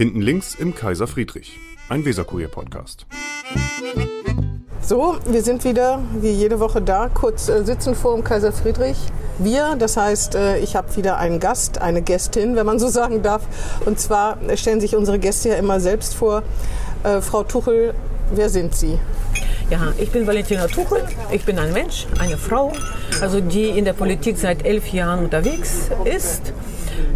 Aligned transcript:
Hinten 0.00 0.22
links 0.22 0.54
im 0.54 0.74
Kaiser 0.74 1.06
Friedrich, 1.06 1.58
ein 1.90 2.06
Weserkurier-Podcast. 2.06 3.04
So, 4.80 5.18
wir 5.26 5.42
sind 5.42 5.62
wieder 5.62 6.00
wie 6.22 6.30
jede 6.30 6.58
Woche 6.58 6.80
da, 6.80 7.10
kurz 7.12 7.50
äh, 7.50 7.62
sitzen 7.66 7.94
vor 7.94 8.14
dem 8.14 8.24
Kaiser 8.24 8.50
Friedrich. 8.50 8.96
Wir, 9.38 9.76
das 9.78 9.98
heißt, 9.98 10.36
äh, 10.36 10.58
ich 10.60 10.74
habe 10.74 10.96
wieder 10.96 11.18
einen 11.18 11.38
Gast, 11.38 11.82
eine 11.82 12.00
Gästin, 12.00 12.56
wenn 12.56 12.64
man 12.64 12.78
so 12.78 12.88
sagen 13.00 13.20
darf. 13.22 13.42
Und 13.84 14.00
zwar 14.00 14.38
stellen 14.56 14.80
sich 14.80 14.96
unsere 14.96 15.18
Gäste 15.18 15.50
ja 15.50 15.56
immer 15.56 15.80
selbst 15.80 16.14
vor. 16.14 16.44
Äh, 17.04 17.20
Frau 17.20 17.42
Tuchel, 17.42 17.92
wer 18.34 18.48
sind 18.48 18.74
Sie? 18.74 18.98
Ja, 19.68 19.92
ich 19.98 20.10
bin 20.10 20.26
Valentina 20.26 20.66
Tuchel. 20.66 21.04
Ich 21.30 21.44
bin 21.44 21.58
ein 21.58 21.74
Mensch, 21.74 22.06
eine 22.18 22.38
Frau, 22.38 22.72
also 23.20 23.42
die 23.42 23.68
in 23.68 23.84
der 23.84 23.92
Politik 23.92 24.38
seit 24.38 24.64
elf 24.64 24.94
Jahren 24.94 25.24
unterwegs 25.24 25.90
ist. 26.06 26.54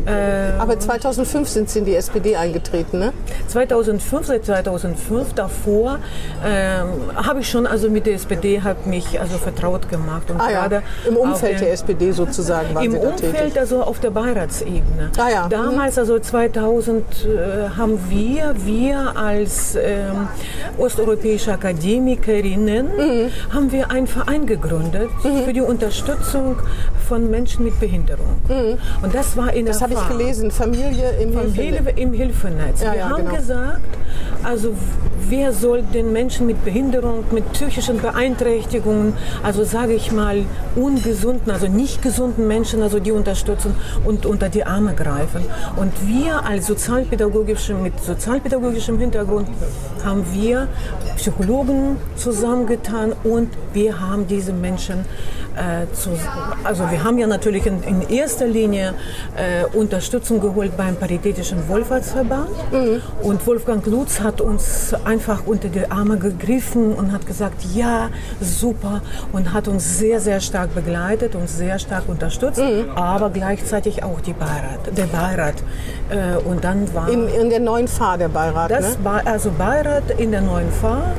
Äh, 0.06 0.58
Aber 0.58 0.78
2005 0.78 1.48
sind 1.48 1.70
Sie 1.70 1.78
in 1.80 1.84
die 1.84 1.94
SPD 1.94 2.36
eingetreten, 2.36 2.98
ne? 2.98 3.12
2005, 3.48 4.26
seit 4.26 4.44
2005 4.44 5.34
davor 5.34 5.98
ähm, 6.44 6.88
habe 7.16 7.40
ich 7.40 7.48
schon 7.48 7.66
also 7.66 7.90
mit 7.90 8.06
der 8.06 8.14
SPD 8.14 8.60
hat 8.60 8.86
mich 8.86 9.20
also 9.20 9.38
vertraut 9.38 9.88
gemacht 9.88 10.30
und 10.30 10.40
ah, 10.40 10.48
gerade 10.48 10.76
ja. 10.76 11.10
im 11.10 11.16
Umfeld 11.16 11.60
der 11.60 11.72
SPD 11.72 12.12
sozusagen 12.12 12.74
waren 12.74 12.84
im 12.84 12.92
Sie 12.92 12.98
da 12.98 13.08
Umfeld 13.08 13.36
tätig. 13.36 13.60
also 13.60 13.82
auf 13.82 14.00
der 14.00 14.10
Beiratsebene. 14.10 15.10
Ah, 15.18 15.30
ja. 15.30 15.48
Damals 15.48 15.98
also 15.98 16.18
2000 16.18 17.04
äh, 17.04 17.76
haben 17.76 17.98
wir 18.08 18.54
wir 18.64 19.16
als 19.16 19.74
ähm, 19.76 20.28
osteuropäische 20.78 21.52
Akademikerinnen 21.52 22.86
mhm. 22.86 23.30
haben 23.52 23.72
wir 23.72 23.90
einen 23.90 24.06
Verein 24.06 24.46
gegründet 24.46 25.10
mhm. 25.22 25.44
für 25.44 25.52
die 25.52 25.60
Unterstützung 25.60 26.56
von 27.08 27.30
Menschen 27.30 27.64
mit 27.64 27.78
Behinderung. 27.80 28.40
Mhm. 28.48 28.78
Und 29.02 29.14
das 29.14 29.36
war 29.36 29.52
in 29.52 29.66
der 29.66 29.74
Das 29.74 29.82
habe 29.96 30.12
ich 30.12 30.18
gelesen, 30.18 30.50
Familie 30.50 31.10
im 31.20 31.32
Familie 31.32 31.64
Hilfenetz. 31.64 31.98
Im 31.98 32.12
Hilfenetz. 32.12 32.82
Ja, 32.82 32.92
wir 32.92 32.98
ja, 32.98 33.08
haben 33.10 33.24
genau. 33.24 33.36
gesagt, 33.36 33.80
also 34.42 34.74
wer 35.28 35.52
soll 35.52 35.82
den 35.82 36.12
Menschen 36.12 36.46
mit 36.46 36.64
Behinderung, 36.64 37.24
mit 37.30 37.50
psychischen 37.52 38.00
Beeinträchtigungen, 38.00 39.14
also 39.42 39.64
sage 39.64 39.94
ich 39.94 40.12
mal 40.12 40.44
ungesunden, 40.76 41.50
also 41.50 41.66
nicht 41.66 42.02
gesunden 42.02 42.46
Menschen, 42.46 42.82
also 42.82 43.00
die 43.00 43.12
unterstützen 43.12 43.74
und 44.04 44.26
unter 44.26 44.48
die 44.48 44.64
Arme 44.64 44.94
greifen. 44.94 45.44
Und 45.76 45.92
wir 46.06 46.44
als 46.44 46.66
sozialpädagogischem, 46.66 47.82
mit 47.82 47.98
sozialpädagogischem 48.02 48.98
Hintergrund 48.98 49.48
haben 50.04 50.24
wir 50.32 50.68
Psychologen 51.16 51.96
zusammengetan 52.16 53.14
und 53.24 53.48
wir 53.72 54.00
haben 54.00 54.26
diese 54.26 54.52
Menschen 54.52 55.04
äh, 55.56 55.92
zu, 55.94 56.10
also 56.64 56.90
wir 56.90 57.04
haben 57.04 57.18
ja 57.18 57.26
natürlich 57.26 57.66
in, 57.66 57.82
in 57.84 58.02
erster 58.08 58.46
Linie 58.46 58.94
äh, 59.36 59.64
Unterstützung 59.84 60.40
geholt 60.40 60.78
beim 60.78 60.96
Paritätischen 60.96 61.68
Wohlfahrtsverband 61.68 62.48
mhm. 62.72 63.02
und 63.22 63.46
Wolfgang 63.46 63.84
Lutz 63.84 64.18
hat 64.18 64.40
uns 64.40 64.94
einfach 65.04 65.42
unter 65.44 65.68
die 65.68 65.90
Arme 65.90 66.16
gegriffen 66.16 66.94
und 66.94 67.12
hat 67.12 67.26
gesagt, 67.26 67.62
ja, 67.74 68.08
super 68.40 69.02
und 69.32 69.52
hat 69.52 69.68
uns 69.68 69.98
sehr, 69.98 70.20
sehr 70.20 70.40
stark 70.40 70.74
begleitet 70.74 71.34
und 71.34 71.50
sehr 71.50 71.78
stark 71.78 72.08
unterstützt, 72.08 72.60
mhm. 72.60 72.92
aber 72.94 73.28
gleichzeitig 73.28 74.02
auch 74.02 74.22
die 74.22 74.32
Beirat, 74.32 74.96
der 74.96 75.04
Beirat. 75.04 75.56
Äh, 76.08 76.38
und 76.38 76.64
dann 76.64 76.92
war... 76.94 77.10
In, 77.10 77.28
in 77.28 77.50
der 77.50 77.60
neuen 77.60 77.86
Fahr 77.86 78.16
der 78.16 78.28
Beirat, 78.28 78.70
das 78.70 78.98
ne? 78.98 79.22
Also 79.26 79.50
Beirat 79.50 80.18
in 80.18 80.30
der 80.30 80.40
neuen 80.40 80.72
Fahr. 80.72 81.12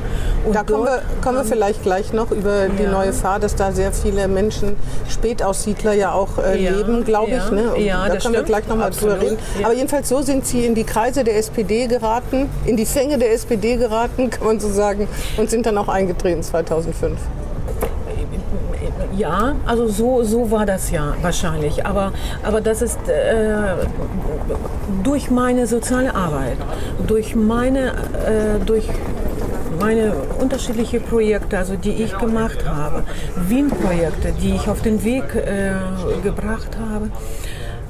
Und 0.44 0.56
da 0.56 0.64
kommen 0.64 0.86
wir, 0.86 1.02
kommen 1.22 1.38
wir 1.38 1.46
vielleicht 1.46 1.84
gleich 1.84 2.14
noch 2.14 2.32
über 2.32 2.68
die 2.68 2.86
neue 2.86 3.14
Fahr, 3.14 3.40
dass 3.40 3.56
da 3.56 3.72
sehr 3.72 3.92
viele 3.92 4.28
Menschen, 4.28 4.76
Spätaussiedler 5.10 5.94
ja 5.94 6.12
auch 6.14 6.38
äh, 6.38 6.64
ja, 6.64 6.72
leben, 6.72 7.04
glaube 7.04 7.32
ja, 7.32 7.46
ich. 7.46 7.52
Ne? 7.52 7.80
Ja, 7.80 8.08
da 8.08 8.18
können 8.18 8.20
stimmt. 8.20 8.48
Gleich 8.56 8.68
noch 8.68 8.78
mal 8.78 8.90
drüber 8.90 9.22
reden. 9.22 9.38
Ja. 9.60 9.68
Aber 9.68 9.76
jedenfalls 9.76 10.10
so 10.10 10.22
sind 10.22 10.46
Sie 10.46 10.66
in 10.66 10.76
die 10.76 10.84
Kreise 10.84 11.24
der 11.24 11.38
SPD 11.38 11.88
geraten, 11.88 12.50
in 12.66 12.78
die 12.78 12.86
Fänge 12.86 13.18
der 13.18 13.34
SPD 13.34 13.78
geraten, 13.78 14.30
kann 14.30 14.48
man 14.48 14.60
so 14.60 14.70
sagen, 14.70 15.08
und 15.38 15.50
sind 15.50 15.66
dann 15.66 15.78
auch 15.78 15.88
eingetreten 15.88 16.44
2005. 16.44 17.18
Ja, 19.18 19.56
also 19.66 19.88
so, 19.88 20.24
so 20.24 20.52
war 20.52 20.66
das 20.66 20.92
ja 20.92 21.16
wahrscheinlich. 21.22 21.86
Aber, 21.86 22.12
aber 22.44 22.60
das 22.60 22.82
ist 22.82 23.00
äh, 23.08 23.86
durch 25.04 25.32
meine 25.32 25.68
soziale 25.68 26.14
Arbeit, 26.14 26.58
durch 27.08 27.34
meine, 27.34 27.92
äh, 27.92 28.66
durch 28.66 28.90
meine 29.80 30.14
unterschiedlichen 30.40 31.02
Projekte, 31.02 31.58
also 31.58 31.76
die 31.76 31.92
ich 32.04 32.18
gemacht 32.18 32.66
habe, 32.66 33.04
Wien-Projekte, 33.48 34.34
die 34.42 34.56
ich 34.56 34.68
auf 34.68 34.82
den 34.82 35.04
Weg 35.04 35.24
äh, 35.36 35.74
gebracht 36.22 36.78
habe, 36.78 37.10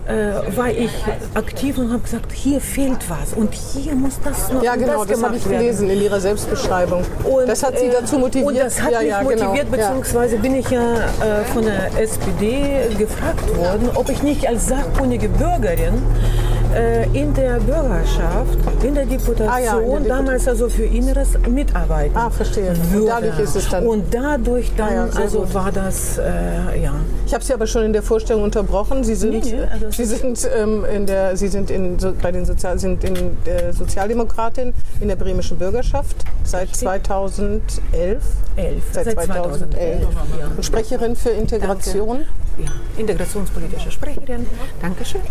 äh, 0.08 0.56
war 0.56 0.70
ich 0.70 0.92
aktiv 1.34 1.78
und 1.78 1.92
habe 1.92 2.02
gesagt, 2.02 2.32
hier 2.32 2.62
fehlt 2.62 3.10
was 3.10 3.34
und 3.34 3.54
hier 3.54 3.96
muss 3.96 4.20
das 4.24 4.52
noch 4.52 4.64
Ja, 4.64 4.76
genau, 4.76 5.04
das, 5.04 5.20
das 5.20 5.24
habe 5.24 5.38
ich 5.38 5.44
gelesen 5.44 5.90
in 5.90 6.02
Ihrer 6.02 6.20
Selbstbeschreibung. 6.20 7.04
Und, 7.24 7.48
das 7.48 7.64
hat 7.64 7.78
Sie 7.80 7.90
dazu 7.90 8.20
motiviert? 8.20 8.48
Und 8.48 8.58
das 8.58 8.82
hat 8.82 8.92
ja, 8.92 9.00
mich 9.00 9.10
ja, 9.10 9.24
motiviert, 9.24 9.72
genau. 9.72 9.78
beziehungsweise 9.78 10.38
bin 10.38 10.56
ich 10.56 10.70
ja 10.70 10.96
äh, 10.96 11.44
von 11.54 11.64
der 11.64 11.98
SPD 12.00 12.90
gefragt 12.98 13.56
worden, 13.58 13.90
ob 13.96 14.10
ich 14.10 14.22
nicht 14.22 14.48
als 14.48 14.68
sachkundige 14.68 15.30
Bürgerin 15.30 16.02
äh, 16.76 17.04
in 17.14 17.34
der 17.34 17.60
Bürgerschaft, 17.60 18.58
in 18.84 18.96
der 18.96 19.06
Deputation, 19.06 19.50
ah, 19.50 19.60
ja, 19.60 19.80
in 19.80 20.04
der 20.04 20.18
damals 20.18 20.48
also 20.48 20.70
für 20.70 20.84
Inneres 20.84 21.38
mitarbeiten. 21.48 22.16
Ah, 22.16 22.30
verstehe. 22.30 22.74
Und 22.94 23.08
dadurch 23.08 23.40
ist 23.40 23.56
es 23.56 23.70
dann. 23.70 23.86
Und 23.88 24.14
dadurch 24.14 24.72
dann, 24.76 24.90
ah, 24.90 24.94
ja, 24.94 25.22
also 25.22 25.40
gut. 25.40 25.54
war 25.54 25.72
das, 25.72 26.18
äh, 26.18 26.82
ja. 26.84 26.94
Ich 27.26 27.34
habe 27.34 27.44
Sie 27.44 27.54
aber 27.54 27.68
schon 27.68 27.84
in 27.84 27.94
der 27.94 28.04
Vorstellung 28.04 28.44
unterbrochen. 28.44 29.04
Sie 29.04 29.16
sind, 29.16 29.46
nee, 29.46 29.60
also 29.72 29.90
Sie 29.92 30.06
sind, 30.06 30.48
ähm, 30.56 30.86
in 30.86 31.06
der, 31.06 31.38
Sie 31.38 31.48
sind 31.48 31.72
in, 31.72 31.98
so, 31.98 32.14
bei 32.22 32.32
den 32.32 32.46
Sozial, 32.46 32.78
sind 32.78 33.04
in 33.04 33.38
der 33.46 33.74
Sozialdemokratin 33.74 34.74
in 35.00 35.08
der 35.08 35.16
bremischen 35.16 35.58
Bürgerschaft 35.58 36.18
seit 36.44 36.76
2011. 36.76 38.24
Elf. 38.56 38.84
Seit, 38.92 39.06
seit 39.06 39.14
2011. 39.14 39.30
2011. 39.32 40.02
Ja. 40.40 40.48
Und 40.56 40.66
Sprecherin 40.66 41.16
für 41.16 41.30
Integration. 41.30 42.18
Danke. 42.20 42.45
Ja, 42.58 42.72
integrationspolitische 42.98 43.92
Sprecherin. 43.92 44.48
Dankeschön. 44.82 45.22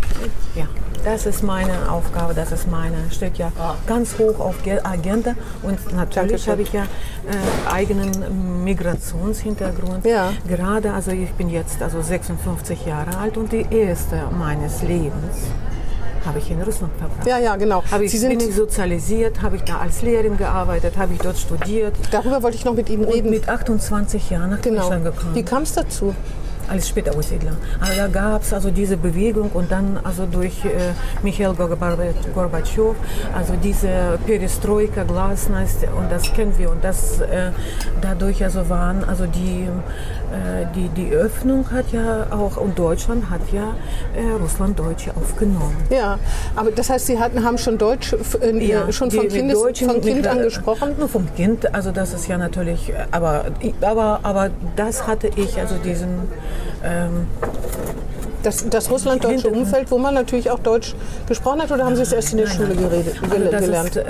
Ja, 0.55 0.67
das 1.03 1.25
ist 1.25 1.43
meine 1.43 1.89
Aufgabe, 1.91 2.33
das 2.33 2.51
ist 2.51 2.69
meine, 2.69 2.97
steht 3.11 3.37
ja 3.37 3.51
ganz 3.87 4.17
hoch 4.19 4.39
auf 4.39 4.61
der 4.63 4.85
Agenda. 4.85 5.35
Und 5.63 5.93
natürlich 5.95 6.47
habe 6.47 6.61
ich 6.61 6.71
ja 6.71 6.83
äh, 6.83 7.71
eigenen 7.71 8.63
Migrationshintergrund. 8.63 10.05
Ja. 10.05 10.33
Gerade, 10.47 10.93
also 10.93 11.11
ich 11.11 11.31
bin 11.31 11.49
jetzt 11.49 11.81
also 11.81 12.01
56 12.01 12.85
Jahre 12.85 13.17
alt 13.17 13.37
und 13.37 13.51
die 13.51 13.65
erste 13.71 14.27
meines 14.37 14.83
Lebens 14.83 15.47
habe 16.25 16.39
ich 16.39 16.49
in 16.49 16.61
Russland 16.61 16.91
verbracht. 16.97 17.27
Ja, 17.27 17.37
ja, 17.37 17.55
genau. 17.55 17.83
Habe 17.91 18.05
ich, 18.05 18.11
Sie 18.11 18.17
sind 18.17 18.37
bin 18.37 18.49
ich 18.49 18.55
sozialisiert, 18.55 19.41
habe 19.41 19.57
ich 19.57 19.61
da 19.63 19.77
als 19.79 20.01
Lehrerin 20.01 20.37
gearbeitet, 20.37 20.97
habe 20.97 21.13
ich 21.13 21.19
dort 21.19 21.37
studiert. 21.37 21.95
Darüber 22.11 22.41
wollte 22.43 22.57
ich 22.57 22.65
noch 22.65 22.73
mit 22.73 22.89
Ihnen 22.89 23.03
reden. 23.03 23.27
Und 23.27 23.31
mit 23.31 23.47
28 23.47 24.29
Jahren 24.31 24.49
nach 24.49 24.61
genau. 24.61 24.81
Deutschland 24.81 25.05
gekommen. 25.05 25.35
Wie 25.35 25.43
kam 25.43 25.63
es 25.63 25.73
dazu? 25.73 26.15
Als 26.67 26.89
Spätaussiedler. 26.89 27.57
Aber 27.79 27.95
da 27.95 28.07
gab 28.07 28.41
es 28.41 28.53
also 28.53 28.71
diese 28.71 28.97
Bewegung 28.97 29.51
und 29.53 29.71
dann 29.71 29.99
also 30.03 30.25
durch 30.25 30.63
äh, 30.65 30.93
Michael 31.23 31.53
Gorbatschow, 31.53 32.95
also 33.35 33.53
diese 33.61 34.17
Perestroika, 34.25 35.03
Glasnost 35.03 35.83
und 35.97 36.11
das 36.11 36.31
kennen 36.33 36.53
wir 36.57 36.69
und 36.71 36.83
das 36.83 37.21
äh, 37.21 37.51
dadurch 38.01 38.43
also 38.43 38.69
waren 38.69 39.03
also 39.03 39.25
die, 39.25 39.63
äh, 39.63 40.65
die 40.75 40.89
die 40.89 41.11
Öffnung 41.11 41.71
hat 41.71 41.91
ja 41.91 42.27
auch 42.31 42.57
und 42.57 42.77
Deutschland 42.77 43.29
hat 43.29 43.41
ja 43.51 43.75
äh, 44.15 44.31
Russland 44.41 44.77
Deutsche 44.79 45.11
aufgenommen. 45.15 45.75
Ja, 45.89 46.17
aber 46.55 46.71
das 46.71 46.89
heißt, 46.89 47.05
Sie 47.07 47.19
hatten 47.19 47.43
haben 47.43 47.57
schon 47.57 47.77
Deutsch 47.77 48.13
äh, 48.41 48.65
ja, 48.65 48.91
schon 48.91 49.11
von, 49.11 49.27
Kindes, 49.27 49.57
von 49.79 50.01
Kind 50.01 50.27
an 50.27 50.39
gesprochen? 50.39 50.95
Nur 50.97 51.09
vom 51.09 51.33
Kind, 51.35 51.73
also 51.73 51.91
das 51.91 52.13
ist 52.13 52.27
ja 52.27 52.37
natürlich, 52.37 52.93
aber 53.11 53.45
aber 53.81 54.19
aber 54.23 54.49
das 54.75 55.07
hatte 55.07 55.29
ich 55.35 55.59
also 55.59 55.75
diesen 55.83 56.27
ähm, 56.83 57.27
das, 58.45 58.69
das 58.69 58.91
russlanddeutsche 58.91 59.49
Umfeld, 59.49 59.89
wo 59.91 59.97
man 59.97 60.13
natürlich 60.13 60.51
auch 60.51 60.59
Deutsch 60.59 60.95
gesprochen 61.27 61.61
hat, 61.61 61.71
oder 61.71 61.85
haben 61.85 61.95
Sie 61.95 62.03
es 62.03 62.11
erst 62.11 62.31
in 62.33 62.39
der 62.39 62.47
Schule 62.47 62.75
geredet, 62.75 63.15
also 63.21 63.35
gelernt? 63.65 63.95
Ist, 63.95 63.97
äh, 63.97 64.03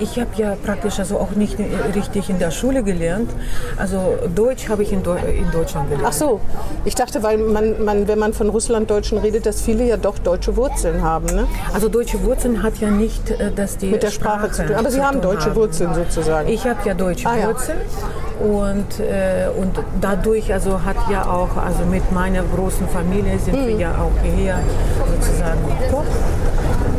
ich 0.00 0.18
habe 0.18 0.30
ja 0.36 0.56
praktisch 0.64 0.98
also 0.98 1.18
auch 1.18 1.30
nicht 1.32 1.56
richtig 1.94 2.28
in 2.28 2.38
der 2.38 2.50
Schule 2.50 2.82
gelernt. 2.82 3.30
Also 3.76 4.18
Deutsch 4.34 4.68
habe 4.68 4.82
ich 4.82 4.92
in, 4.92 5.00
in, 5.00 5.50
Deutschland 5.52 5.90
gelernt. 5.90 6.08
Ach 6.08 6.12
so, 6.12 6.40
ich 6.84 6.94
dachte, 6.94 7.22
weil 7.22 7.38
man, 7.38 7.84
man, 7.84 8.08
wenn 8.08 8.18
man 8.18 8.32
von 8.32 8.48
Russlanddeutschen 8.48 9.18
redet, 9.18 9.46
dass 9.46 9.62
viele 9.62 9.84
ja 9.84 9.96
doch 9.96 10.18
deutsche 10.18 10.56
Wurzeln 10.56 11.02
haben. 11.02 11.26
Ne? 11.26 11.46
Also 11.72 11.88
deutsche 11.88 12.22
Wurzeln 12.24 12.62
hat 12.62 12.78
ja 12.78 12.90
nicht, 12.90 13.30
äh, 13.30 13.52
dass 13.52 13.76
die 13.76 13.86
mit 13.86 14.02
der 14.02 14.10
Sprache, 14.10 14.46
Sprache 14.46 14.52
zu 14.52 14.66
tun. 14.66 14.76
Aber 14.76 14.90
Sie 14.90 15.02
haben 15.02 15.20
deutsche 15.20 15.50
haben. 15.50 15.56
Wurzeln 15.56 15.94
sozusagen. 15.94 16.48
Ich 16.48 16.66
habe 16.66 16.80
ja 16.84 16.94
deutsche 16.94 17.28
ah, 17.28 17.48
Wurzeln. 17.48 17.78
Ja. 17.78 18.28
Und, 18.40 19.00
äh, 19.00 19.48
und 19.56 19.80
dadurch 20.00 20.52
also 20.52 20.84
hat 20.84 20.96
ja 21.10 21.26
auch, 21.26 21.56
also 21.56 21.84
mit 21.84 22.12
meiner 22.12 22.42
großen 22.44 22.88
Familie 22.88 23.36
sind 23.38 23.60
mhm. 23.60 23.67
Ja 23.76 23.90
auch 23.92 24.12
hier 24.22 24.58
sozusagen 24.98 25.60
gekocht. 25.80 26.06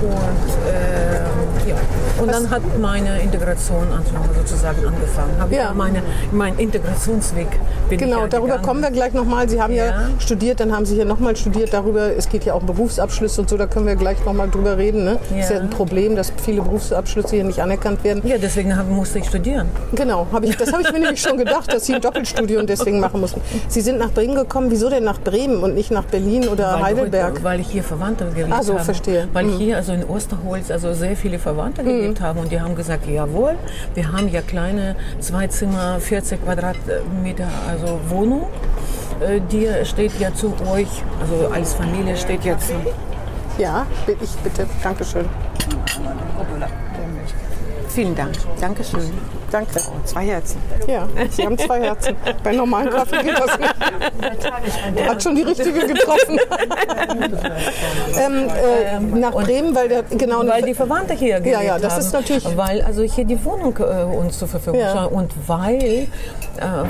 Und 0.01 0.50
äh, 0.68 1.69
ja, 1.69 1.75
Und 2.19 2.27
Was? 2.27 2.42
dann 2.42 2.50
hat 2.50 2.62
meine 2.80 3.21
Integration 3.21 3.88
sozusagen 4.36 4.86
angefangen. 4.86 5.39
Habe 5.39 5.56
ja. 5.56 5.74
meine, 5.74 6.01
meinen 6.31 6.60
Integrationsweg 6.60 7.48
bin 7.89 8.00
Genau, 8.00 8.27
darüber 8.27 8.48
gegangen. 8.48 8.63
kommen 8.63 8.81
wir 8.81 8.92
gleich 8.92 9.13
nochmal. 9.13 9.50
Sie 9.50 9.62
haben 9.62 9.74
ja. 9.74 9.86
ja. 9.86 10.10
studiert, 10.19 10.60
dann 10.60 10.75
haben 10.75 10.86
Sie 10.86 10.95
hier 10.95 11.06
nochmal 11.06 11.36
studiert 11.36 11.74
darüber. 11.74 12.16
Es 12.16 12.30
geht 12.30 12.45
ja 12.45 12.54
auch 12.54 12.62
um 12.62 12.68
Berufsabschlüsse 12.68 13.42
und 13.42 13.50
so, 13.50 13.57
da 13.57 13.68
können 13.68 13.88
wir 13.88 13.95
gleich 13.95 14.24
nochmal 14.25 14.50
drüber 14.50 14.77
reden. 14.77 15.04
Ne? 15.04 15.18
Ja. 15.31 15.39
ist 15.39 15.51
ja 15.51 15.60
ein 15.60 15.69
Problem, 15.69 16.16
dass 16.16 16.31
viele 16.44 16.62
Berufsabschlüsse 16.62 17.36
hier 17.36 17.44
nicht 17.44 17.62
anerkannt 17.62 18.04
werden. 18.04 18.22
Ja, 18.25 18.38
deswegen 18.38 18.75
hab, 18.75 18.88
musste 18.89 19.19
ich 19.19 19.25
studieren. 19.25 19.68
Genau, 19.94 20.27
hab 20.31 20.44
ich, 20.44 20.56
das 20.57 20.72
habe 20.72 20.83
ich 20.83 20.92
mir 20.92 21.00
nämlich 21.00 21.22
schon 21.22 21.38
gedacht, 21.38 21.72
dass 21.74 21.86
Sie 21.86 21.95
ein 21.95 22.01
Doppelstudium 22.01 22.68
deswegen 22.68 23.00
machen 23.00 23.22
mussten. 23.22 23.42
Sie 23.68 23.81
sind 23.81 23.98
nach 23.98 24.12
Bremen 24.12 24.36
gekommen. 24.36 24.68
Wieso 24.69 24.89
denn 24.89 25.04
nach 25.04 25.19
Bremen 25.19 25.63
und 25.63 25.75
nicht 25.75 25.92
nach 25.92 26.06
Berlin 26.06 26.48
oder 26.48 26.74
weil 26.75 26.83
Heidelberg? 26.83 27.44
Weil 27.44 27.60
ich 27.62 27.68
hier 27.68 27.83
Verwandte 27.83 28.25
gelebt 28.25 28.51
habe. 28.51 28.60
Ah, 28.60 28.63
so, 28.63 28.77
verstehe. 28.77 29.27
Weil 29.33 29.45
mhm. 29.45 29.57
hier 29.57 29.77
also 29.77 29.94
in 29.94 30.04
Osterholz 30.04 30.72
also 30.72 30.94
sehr 30.94 31.15
viele 31.15 31.39
Verwandte 31.39 31.83
mhm. 31.83 31.88
gelebt 31.88 32.09
haben 32.22 32.40
und 32.40 32.52
die 32.52 32.60
haben 32.60 32.76
gesagt, 32.76 33.08
jawohl, 33.08 33.56
wir 33.94 34.12
haben 34.12 34.28
ja 34.30 34.42
kleine 34.42 34.96
zwei 35.20 35.48
Zimmer, 35.48 36.00
40 36.00 36.44
Quadratmeter 36.44 37.48
also 37.68 38.00
Wohnung. 38.10 38.48
Äh, 39.20 39.42
die 39.52 39.68
steht 39.86 40.20
ja 40.20 40.34
zu 40.34 40.54
euch, 40.72 41.04
also 41.22 41.50
als 41.54 41.74
Familie 41.74 42.18
steht 42.18 42.44
jetzt. 42.44 42.72
Ja, 43.58 43.86
ich 44.08 44.32
bitte. 44.38 44.68
Dankeschön. 44.82 45.26
Vielen 47.89 48.15
Dank. 48.15 48.33
Dankeschön. 48.62 49.12
Danke. 49.51 49.80
Oh, 49.88 50.06
zwei 50.06 50.25
Herzen. 50.27 50.62
Ja, 50.88 51.07
Sie 51.31 51.44
haben 51.44 51.57
zwei 51.57 51.81
Herzen. 51.81 52.15
Bei 52.44 52.53
normalen 52.53 52.89
Kaffee 52.89 53.24
geht 53.24 53.38
das 53.38 53.57
nicht. 53.57 55.09
Hat 55.09 55.24
schon 55.24 55.36
die 55.36 55.41
richtige 55.41 55.88
getroffen. 55.88 56.39
ähm, 58.18 58.47
äh, 58.47 59.00
nach 59.19 59.31
Bremen, 59.31 59.74
weil 59.74 59.89
der 59.89 60.03
genau 60.03 60.45
weil 60.47 60.62
die 60.62 60.75
Verwandte 60.75 61.15
hier 61.15 61.39
Ja, 61.45 61.62
ja, 61.62 61.80
das 61.80 61.94
haben. 61.94 62.01
ist 62.01 62.13
natürlich. 62.13 62.57
Weil 62.57 62.81
also 62.81 63.01
hier 63.01 63.25
die 63.25 63.44
Wohnung 63.44 63.75
äh, 63.80 64.03
uns 64.03 64.38
zur 64.38 64.47
Verfügung 64.47 64.80
ja. 64.80 64.91
stand 64.91 65.12
und 65.12 65.33
weil 65.47 65.81
äh, 65.81 66.07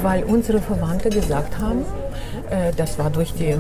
weil 0.02 0.24
unsere 0.26 0.60
Verwandte 0.60 1.10
gesagt 1.10 1.58
haben, 1.60 1.86
äh, 2.50 2.74
das 2.76 3.00
war 3.00 3.10
durch 3.10 3.34
die 3.34 3.56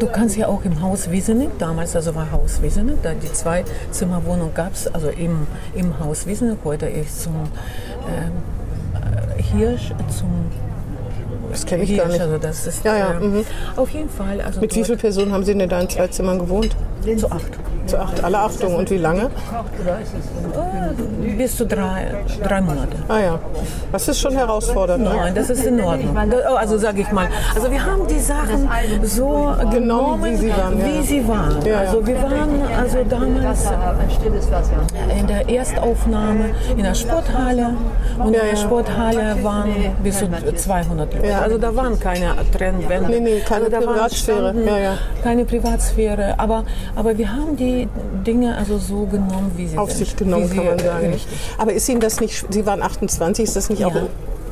Du 0.00 0.06
kannst 0.06 0.34
ja 0.38 0.48
auch 0.48 0.64
im 0.64 0.80
Haus 0.80 1.10
Wiesenig, 1.10 1.50
damals 1.58 1.94
also 1.94 2.14
war 2.14 2.32
Haus 2.32 2.62
Wiesenig, 2.62 2.96
da 3.02 3.12
die 3.12 3.30
zwei 3.32 3.64
Zimmerwohnung 3.90 4.52
gab 4.54 4.72
es, 4.72 4.86
also 4.88 5.08
im, 5.10 5.46
im 5.74 6.00
Haus 6.00 6.26
Wiesenig, 6.26 6.56
heute 6.64 6.86
ist 6.86 7.22
zum 7.22 7.34
äh, 8.08 9.42
Hirsch, 9.42 9.92
zum 10.18 10.46
das 11.50 11.66
kenne 11.66 11.82
ich 11.82 11.96
gar 11.96 12.06
nicht. 12.06 12.20
Also 12.20 12.38
das 12.38 12.66
ist, 12.66 12.84
ja, 12.84 12.96
ja. 12.96 13.10
Äh, 13.12 13.20
mhm. 13.20 13.44
Auf 13.76 13.90
jeden 13.90 14.08
Fall. 14.08 14.40
Also 14.40 14.60
Mit 14.60 14.74
wie 14.74 14.84
vielen 14.84 14.98
Personen 14.98 15.32
haben 15.32 15.44
Sie 15.44 15.54
denn 15.54 15.68
da 15.68 15.80
in 15.80 15.88
zwei 15.88 16.06
Zimmern 16.06 16.38
gewohnt? 16.38 16.74
Zu 17.18 17.30
acht. 17.30 17.58
Zu 17.90 17.98
acht, 17.98 18.22
alle 18.22 18.38
Achtung. 18.38 18.76
Und 18.76 18.88
wie 18.90 18.98
lange? 18.98 19.22
Äh, 19.22 19.28
bis 21.36 21.56
zu 21.56 21.66
drei, 21.66 22.14
drei 22.42 22.60
Monate. 22.60 22.98
Ah 23.08 23.18
ja. 23.18 23.38
Das 23.90 24.06
ist 24.06 24.20
schon 24.20 24.34
herausfordernd. 24.34 25.02
Ne? 25.02 25.10
Nein, 25.12 25.34
das 25.34 25.50
ist 25.50 25.64
in 25.64 25.80
Ordnung. 25.80 26.16
Oh, 26.50 26.54
also 26.54 26.78
sage 26.78 27.00
ich 27.00 27.10
mal. 27.10 27.26
Also 27.52 27.68
wir 27.68 27.84
haben 27.84 28.06
die 28.06 28.20
Sachen 28.20 28.70
so 29.02 29.52
genau 29.72 29.90
genommen, 29.90 30.24
wie 30.24 30.36
sie 30.36 30.50
waren. 30.50 30.78
Wie 30.78 30.96
ja. 30.96 31.02
sie 31.02 31.28
waren. 31.28 31.66
Ja, 31.66 31.78
also 31.80 32.06
wir 32.06 32.22
waren 32.22 32.62
also 32.78 32.98
damals 33.08 33.68
in 35.18 35.26
der 35.26 35.48
Erstaufnahme 35.48 36.44
in 36.76 36.84
der 36.84 36.94
Sporthalle 36.94 37.74
und 38.18 38.26
in 38.26 38.32
der 38.32 38.56
Sporthalle 38.56 39.42
waren 39.42 39.70
bis 40.02 40.18
zu 40.18 40.28
200 40.28 41.14
Leute. 41.14 41.36
Also 41.36 41.58
da 41.58 41.74
waren 41.74 41.98
keine 41.98 42.34
Trennwände. 42.56 43.10
Nee, 43.10 43.20
nee, 43.20 43.40
keine 43.40 43.66
also 43.66 43.78
Privatsphäre. 43.78 44.54
ja, 44.64 44.78
ja. 44.78 44.98
Keine 45.22 45.44
Privatsphäre. 45.44 46.34
Aber, 46.38 46.64
aber 46.94 47.16
wir 47.16 47.32
haben 47.32 47.56
die 47.56 47.79
Dinge 48.26 48.56
also 48.56 48.78
so 48.78 49.06
genommen, 49.06 49.52
wie 49.56 49.66
sie 49.66 49.78
Auf 49.78 49.90
sind. 49.90 49.98
sich 49.98 50.16
genommen, 50.16 50.48
kann 50.50 50.66
man 50.66 50.78
sagen. 50.78 51.12
Richtig. 51.12 51.38
Aber 51.58 51.72
ist 51.72 51.88
Ihnen 51.88 52.00
das 52.00 52.20
nicht, 52.20 52.46
Sie 52.50 52.66
waren 52.66 52.82
28, 52.82 53.44
ist 53.44 53.56
das 53.56 53.70
nicht 53.70 53.80
ja. 53.80 53.88
auch 53.88 53.94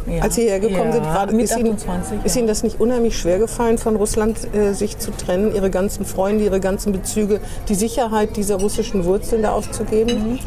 ja. 0.07 0.23
als 0.23 0.35
Sie 0.35 0.49
hergekommen 0.49 0.87
ja, 0.87 0.93
sind, 0.93 1.05
war, 1.05 1.29
ist, 1.33 1.57
Ihnen, 1.57 1.75
28, 1.75 2.25
ist 2.25 2.37
Ihnen 2.37 2.47
das 2.47 2.63
nicht 2.63 2.81
unheimlich 2.81 3.19
schwer 3.19 3.39
gefallen, 3.39 3.79
von 3.79 3.97
Russland 3.97 4.39
äh, 4.55 4.73
sich 4.73 4.99
zu 4.99 5.11
trennen, 5.11 5.55
Ihre 5.55 5.71
ganzen 5.71 6.05
Freunde, 6.05 6.45
Ihre 6.45 6.61
ganzen 6.61 6.93
Bezüge, 6.93 7.41
die 7.69 7.75
Sicherheit 7.75 8.37
dieser 8.37 8.57
russischen 8.57 9.05
Wurzeln 9.05 9.43
da 9.43 9.53
aufzugeben? 9.53 10.33
Mhm. 10.33 10.39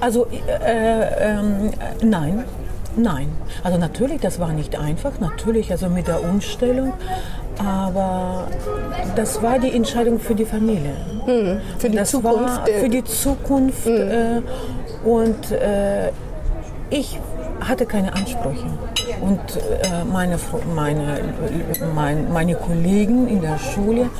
Also 0.00 0.26
äh, 0.26 1.00
äh, 1.00 1.42
nein, 2.02 2.44
Nein, 2.96 3.28
also 3.62 3.78
natürlich, 3.78 4.20
das 4.20 4.38
war 4.38 4.52
nicht 4.52 4.78
einfach, 4.78 5.18
natürlich, 5.20 5.70
also 5.70 5.88
mit 5.88 6.06
der 6.06 6.22
Umstellung, 6.22 6.92
aber 7.58 8.48
das 9.16 9.42
war 9.42 9.58
die 9.58 9.74
Entscheidung 9.74 10.20
für 10.20 10.34
die 10.34 10.44
Familie. 10.44 10.94
Mhm, 11.26 11.60
für 11.78 11.90
die 11.90 12.02
Zukunft? 12.04 12.40
War 12.40 12.66
für 12.66 12.88
die 12.88 13.04
Zukunft 13.04 13.86
mhm. 13.86 13.96
äh, 13.96 14.42
und 15.04 15.50
äh, 15.52 16.10
ich 16.90 17.18
hatte 17.60 17.86
keine 17.86 18.12
Ansprüche. 18.12 18.66
Und 19.20 19.40
äh, 19.56 20.04
meine, 20.10 20.38
meine, 20.74 21.20
mein, 21.94 22.32
meine 22.32 22.54
Kollegen 22.54 23.28
in 23.28 23.40
der 23.40 23.58
Schule 23.58 24.10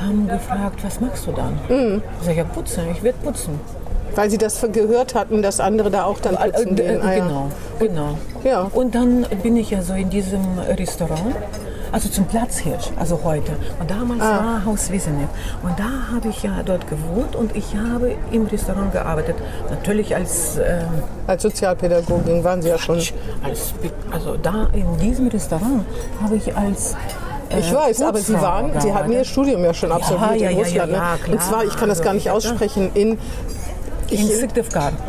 haben 0.00 0.28
gefragt, 0.28 0.82
was 0.82 1.00
machst 1.00 1.26
du 1.26 1.32
dann? 1.32 1.58
Mhm. 1.68 2.02
Ich 2.20 2.26
sage, 2.26 2.38
ja, 2.38 2.44
putzen, 2.44 2.84
ich 2.92 3.02
werde 3.02 3.18
putzen. 3.22 3.60
Weil 4.14 4.30
Sie 4.30 4.38
das 4.38 4.64
gehört 4.72 5.14
hatten, 5.14 5.42
dass 5.42 5.60
andere 5.60 5.90
da 5.90 6.04
auch 6.04 6.20
dann 6.20 6.36
putzen 6.36 6.76
gehen. 6.76 7.00
Ah, 7.02 7.14
genau, 7.14 7.50
genau. 7.78 8.18
Ja. 8.44 8.68
Und 8.72 8.94
dann 8.94 9.26
bin 9.42 9.56
ich 9.56 9.70
ja 9.70 9.82
so 9.82 9.94
in 9.94 10.10
diesem 10.10 10.58
Restaurant 10.58 11.34
also 11.94 12.08
zum 12.08 12.24
Platzhirsch, 12.24 12.90
also 12.96 13.20
heute. 13.22 13.52
Und 13.78 13.88
damals 13.88 14.20
ah. 14.20 14.44
war 14.44 14.64
Haus 14.64 14.90
Wiesenew. 14.90 15.28
Und 15.62 15.78
da 15.78 16.12
habe 16.12 16.28
ich 16.28 16.42
ja 16.42 16.64
dort 16.64 16.90
gewohnt 16.90 17.36
und 17.36 17.54
ich 17.54 17.76
habe 17.76 18.16
im 18.32 18.46
Restaurant 18.46 18.90
gearbeitet. 18.90 19.36
Natürlich 19.70 20.14
als... 20.16 20.56
Ähm, 20.56 20.88
als 21.28 21.42
Sozialpädagogin 21.42 22.42
waren 22.42 22.60
Sie 22.62 22.68
ja 22.68 22.78
schon. 22.78 22.96
Als, 23.44 23.74
also 24.10 24.36
da 24.42 24.66
in 24.72 24.98
diesem 24.98 25.28
Restaurant 25.28 25.84
habe 26.20 26.34
ich 26.34 26.56
als 26.56 26.96
äh, 27.50 27.60
ich 27.60 27.72
weiß, 27.72 28.02
aber 28.02 28.18
Sie 28.18 28.34
waren, 28.34 28.72
Sie 28.80 28.92
hatten 28.92 29.12
Ihr 29.12 29.24
Studium 29.24 29.62
ja 29.62 29.72
schon 29.72 29.92
absolviert 29.92 30.40
ja, 30.40 30.50
in 30.50 30.56
ja, 30.56 30.62
Russland. 30.64 30.92
Ja, 30.92 30.98
ja, 30.98 31.28
ne? 31.28 31.32
Und 31.32 31.42
zwar, 31.42 31.64
ich 31.64 31.76
kann 31.76 31.88
das 31.88 32.02
gar 32.02 32.14
nicht 32.14 32.28
aussprechen, 32.28 32.90
in 32.94 33.18
in 34.10 34.28
Syktyvkar. 34.28 34.92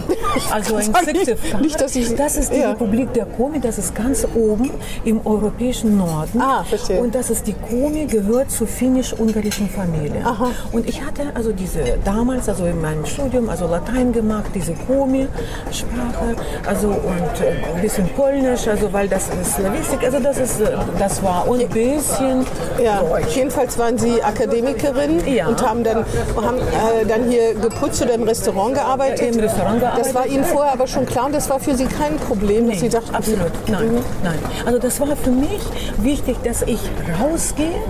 Also 0.51 0.77
in 0.77 0.93
Syktyvkar. 0.93 1.61
Nicht, 1.61 1.79
dass 1.79 1.95
ich, 1.95 2.13
das 2.15 2.37
ist 2.37 2.51
die 2.51 2.59
ja. 2.59 2.71
Republik 2.71 3.13
der 3.13 3.25
Komi, 3.25 3.59
das 3.59 3.77
ist 3.77 3.95
ganz 3.95 4.27
oben 4.35 4.69
im 5.03 5.25
europäischen 5.25 5.97
Norden. 5.97 6.41
Ah, 6.41 6.63
verstehe. 6.63 6.99
Und 6.99 7.15
das 7.15 7.29
ist 7.29 7.47
die 7.47 7.53
Komi, 7.53 8.05
gehört 8.05 8.51
zur 8.51 8.67
finnisch-ungarischen 8.67 9.69
Familie. 9.69 10.21
Aha. 10.25 10.51
Und 10.71 10.87
ich 10.87 11.03
hatte 11.03 11.23
also 11.33 11.51
diese 11.51 11.79
damals, 12.03 12.49
also 12.49 12.65
in 12.65 12.81
meinem 12.81 13.05
Studium, 13.05 13.49
also 13.49 13.67
Latein 13.67 14.11
gemacht, 14.11 14.51
diese 14.53 14.73
Komi-Sprache, 14.73 16.35
also 16.65 16.89
und 16.89 17.41
äh, 17.41 17.75
ein 17.75 17.81
bisschen 17.81 18.07
Polnisch, 18.09 18.67
also 18.67 18.91
weil 18.91 19.07
das 19.07 19.29
ist 19.41 19.55
Slavistik, 19.55 20.03
also 20.03 20.19
das 20.19 20.37
ist, 20.37 20.61
äh, 20.61 20.71
das 20.99 21.23
war 21.23 21.47
und 21.47 21.61
ein 21.61 21.69
bisschen 21.69 22.45
ja. 22.81 23.01
Deutsch. 23.01 23.35
Jedenfalls 23.35 23.77
waren 23.77 23.97
Sie 23.97 24.21
Akademikerin 24.21 25.25
ja. 25.27 25.47
und 25.47 25.61
haben 25.61 25.83
dann, 25.83 26.05
haben, 26.35 26.57
äh, 26.57 27.05
dann 27.07 27.29
hier 27.29 27.53
geputzt 27.55 28.01
oder 28.01 28.13
im 28.13 28.23
Restaurant 28.23 28.75
gearbeitet 28.75 28.84
gearbeitet? 28.85 29.35
Im 29.35 29.39
Restaurant 29.39 29.79
gearbeitet. 29.79 30.05
Das 30.05 30.15
war 30.15 30.27
Ihnen 30.27 30.43
vorher 30.43 30.73
aber 30.73 30.87
schon 30.87 31.05
klar 31.05 31.25
und 31.25 31.35
das 31.35 31.49
war 31.49 31.59
für 31.59 31.75
Sie 31.75 31.85
kein 31.85 32.15
Problem, 32.17 32.69
dass 32.69 32.79
Sie 32.79 32.89
dachten, 32.89 33.13
absolut, 33.13 33.51
nein, 33.67 33.87
mhm. 33.87 33.99
nein. 34.23 34.39
Also 34.65 34.79
das 34.79 34.99
war 34.99 35.15
für 35.15 35.31
mich 35.31 35.61
wichtig, 35.97 36.37
dass 36.43 36.61
ich 36.63 36.79
rausgehe 37.21 37.81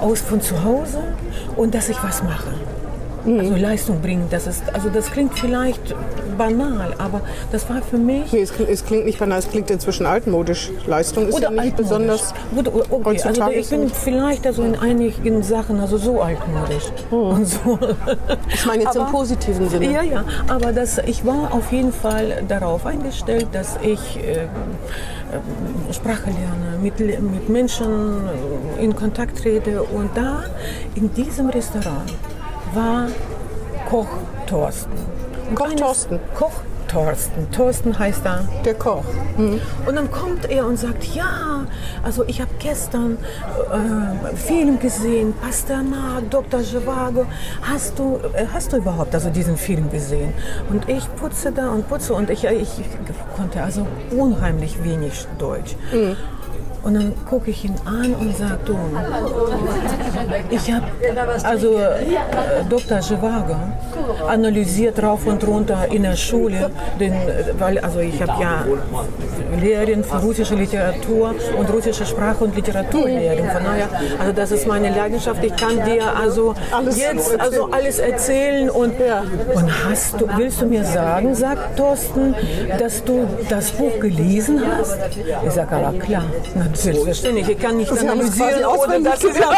aus 0.00 0.20
von 0.20 0.40
zu 0.40 0.64
Hause 0.64 1.02
und 1.56 1.74
dass 1.74 1.88
ich 1.88 2.02
was 2.02 2.22
mache. 2.22 2.52
Mhm. 3.24 3.40
Also 3.40 3.56
Leistung 3.56 4.00
bringen, 4.00 4.26
das 4.30 4.46
ist, 4.46 4.62
also 4.72 4.88
das 4.90 5.10
klingt 5.10 5.38
vielleicht 5.38 5.94
banal, 6.34 6.94
aber 6.98 7.20
das 7.52 7.68
war 7.68 7.82
für 7.82 7.98
mich. 7.98 8.32
Nee, 8.32 8.42
es, 8.42 8.52
es 8.68 8.84
klingt 8.84 9.04
nicht 9.06 9.18
banal, 9.18 9.38
es 9.38 9.48
klingt 9.48 9.70
inzwischen 9.70 10.06
altmodisch. 10.06 10.70
Leistung 10.86 11.28
ist 11.28 11.34
Oder 11.34 11.52
ja 11.52 11.62
nicht 11.62 11.76
besonders. 11.76 12.34
Gut, 12.54 12.68
okay, 12.90 13.20
also 13.22 13.48
ich 13.50 13.68
bin 13.68 13.88
vielleicht 13.88 14.46
also 14.46 14.62
in 14.62 14.76
einigen 14.76 15.42
Sachen 15.42 15.80
also 15.80 15.96
so 15.96 16.20
altmodisch. 16.20 16.84
Mhm. 17.10 17.16
Und 17.16 17.46
so. 17.46 17.78
Ich 18.52 18.66
meine 18.66 18.84
jetzt 18.84 18.96
aber, 18.96 19.06
im 19.06 19.12
positiven 19.12 19.68
Sinne. 19.68 19.90
Ja, 19.90 20.02
ja, 20.02 20.24
aber 20.48 20.72
das, 20.72 20.98
ich 20.98 21.24
war 21.24 21.52
auf 21.52 21.72
jeden 21.72 21.92
Fall 21.92 22.42
darauf 22.48 22.86
eingestellt, 22.86 23.48
dass 23.52 23.78
ich 23.82 24.18
äh, 24.18 24.48
Sprache 25.92 26.30
lerne, 26.30 26.78
mit, 26.80 26.98
mit 26.98 27.48
Menschen 27.48 28.28
in 28.80 28.94
Kontakt 28.94 29.38
trete 29.38 29.82
und 29.82 30.16
da 30.16 30.44
in 30.94 31.12
diesem 31.14 31.48
Restaurant 31.48 32.12
war 32.74 33.08
Koch 33.88 34.08
Thorsten. 34.46 35.23
Koch 35.54 35.74
Thorsten. 35.74 36.20
Koch 36.34 36.52
Thorsten. 36.88 37.50
Thorsten 37.50 37.98
heißt 37.98 38.24
er. 38.24 38.48
Der 38.64 38.74
Koch. 38.74 39.04
Mhm. 39.36 39.60
Und 39.86 39.96
dann 39.96 40.10
kommt 40.10 40.48
er 40.50 40.66
und 40.66 40.78
sagt, 40.78 41.04
ja, 41.14 41.66
also 42.02 42.24
ich 42.26 42.40
habe 42.40 42.50
gestern 42.58 43.18
äh, 43.72 44.36
Film 44.36 44.78
gesehen, 44.78 45.34
Pasternak, 45.34 46.30
Dr. 46.30 46.62
Zhivago. 46.62 47.26
Hast 47.62 47.98
du, 47.98 48.20
äh, 48.34 48.46
hast 48.52 48.72
du 48.72 48.76
überhaupt 48.76 49.14
also 49.14 49.30
diesen 49.30 49.56
Film 49.56 49.90
gesehen? 49.90 50.32
Und 50.70 50.88
ich 50.88 51.04
putze 51.16 51.52
da 51.52 51.70
und 51.70 51.88
putze 51.88 52.14
und 52.14 52.30
ich, 52.30 52.44
ich 52.44 52.70
konnte 53.36 53.62
also 53.62 53.86
unheimlich 54.16 54.82
wenig 54.84 55.26
Deutsch. 55.38 55.76
Mhm. 55.92 56.16
Und 56.84 56.94
dann 56.94 57.14
gucke 57.28 57.50
ich 57.50 57.64
ihn 57.64 57.74
an 57.86 58.14
und 58.14 58.36
sage, 58.36 58.58
du, 58.66 58.76
ich 60.50 60.70
habe, 60.70 60.84
also 61.42 61.78
äh, 61.78 62.64
Dr. 62.68 63.00
Zhivago 63.00 63.56
analysiert 64.28 65.02
rauf 65.02 65.26
und 65.26 65.46
runter 65.46 65.86
in 65.90 66.02
der 66.02 66.16
Schule, 66.16 66.70
den, 67.00 67.14
weil 67.58 67.78
also 67.78 68.00
ich 68.00 68.20
habe 68.20 68.32
ja 68.40 68.64
Lehrerin 69.58 70.04
für 70.04 70.18
russische 70.18 70.54
Literatur 70.54 71.34
und 71.58 71.72
russische 71.72 72.04
Sprache 72.04 72.44
und 72.44 72.54
Literaturlehrerin. 72.54 73.48
Von 73.48 73.64
daher, 73.64 73.88
also 74.18 74.32
das 74.32 74.50
ist 74.50 74.66
meine 74.66 74.90
Leidenschaft. 74.90 75.42
Ich 75.42 75.56
kann 75.56 75.82
dir 75.84 76.14
also 76.14 76.54
alles 76.70 76.98
jetzt 77.00 77.40
also 77.40 77.70
alles 77.70 77.98
erzählen 77.98 78.68
und, 78.68 78.94
ja. 79.00 79.22
und 79.54 79.70
hast 79.86 80.20
du, 80.20 80.28
willst 80.36 80.60
du 80.60 80.66
mir 80.66 80.84
sagen, 80.84 81.34
sagt 81.34 81.78
Thorsten, 81.78 82.34
dass 82.78 83.02
du 83.04 83.26
das 83.48 83.70
Buch 83.70 83.98
gelesen 84.00 84.60
hast? 84.66 84.98
Ich 85.46 85.52
sage, 85.52 85.76
aber 85.76 85.98
klar, 85.98 86.24
selbstverständlich. 86.76 87.48
Ich 87.48 87.58
kann 87.58 87.76
nicht 87.76 87.90
analysieren, 87.90 88.64
ohne 88.64 89.02
dass 89.02 89.24
ich 89.24 89.34
ja, 89.38 89.54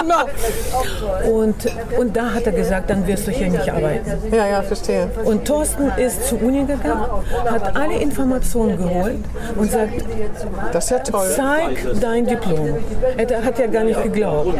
genau. 0.00 1.32
und, 1.32 1.56
und 1.98 2.16
da 2.16 2.34
hat 2.34 2.46
er 2.46 2.52
gesagt, 2.52 2.90
dann 2.90 3.06
wirst 3.06 3.26
du 3.26 3.30
hier 3.30 3.48
nicht 3.48 3.68
arbeiten. 3.70 4.12
Ja, 4.32 4.46
ja, 4.46 4.62
verstehe. 4.62 5.10
Und 5.24 5.44
Thorsten 5.44 5.90
ist 5.96 6.28
zur 6.28 6.42
Uni 6.42 6.64
gegangen, 6.64 7.04
hat 7.50 7.76
alle 7.76 7.98
Informationen 7.98 8.76
geholt 8.76 9.18
und 9.56 9.70
sagt, 9.70 10.04
das 10.72 10.84
ist 10.84 10.90
ja 10.90 10.98
toll. 10.98 11.28
zeig 11.34 12.00
dein 12.00 12.26
Diplom. 12.26 12.76
Er 13.16 13.44
hat 13.44 13.58
ja 13.58 13.66
gar 13.66 13.84
nicht 13.84 14.02
geglaubt. 14.02 14.54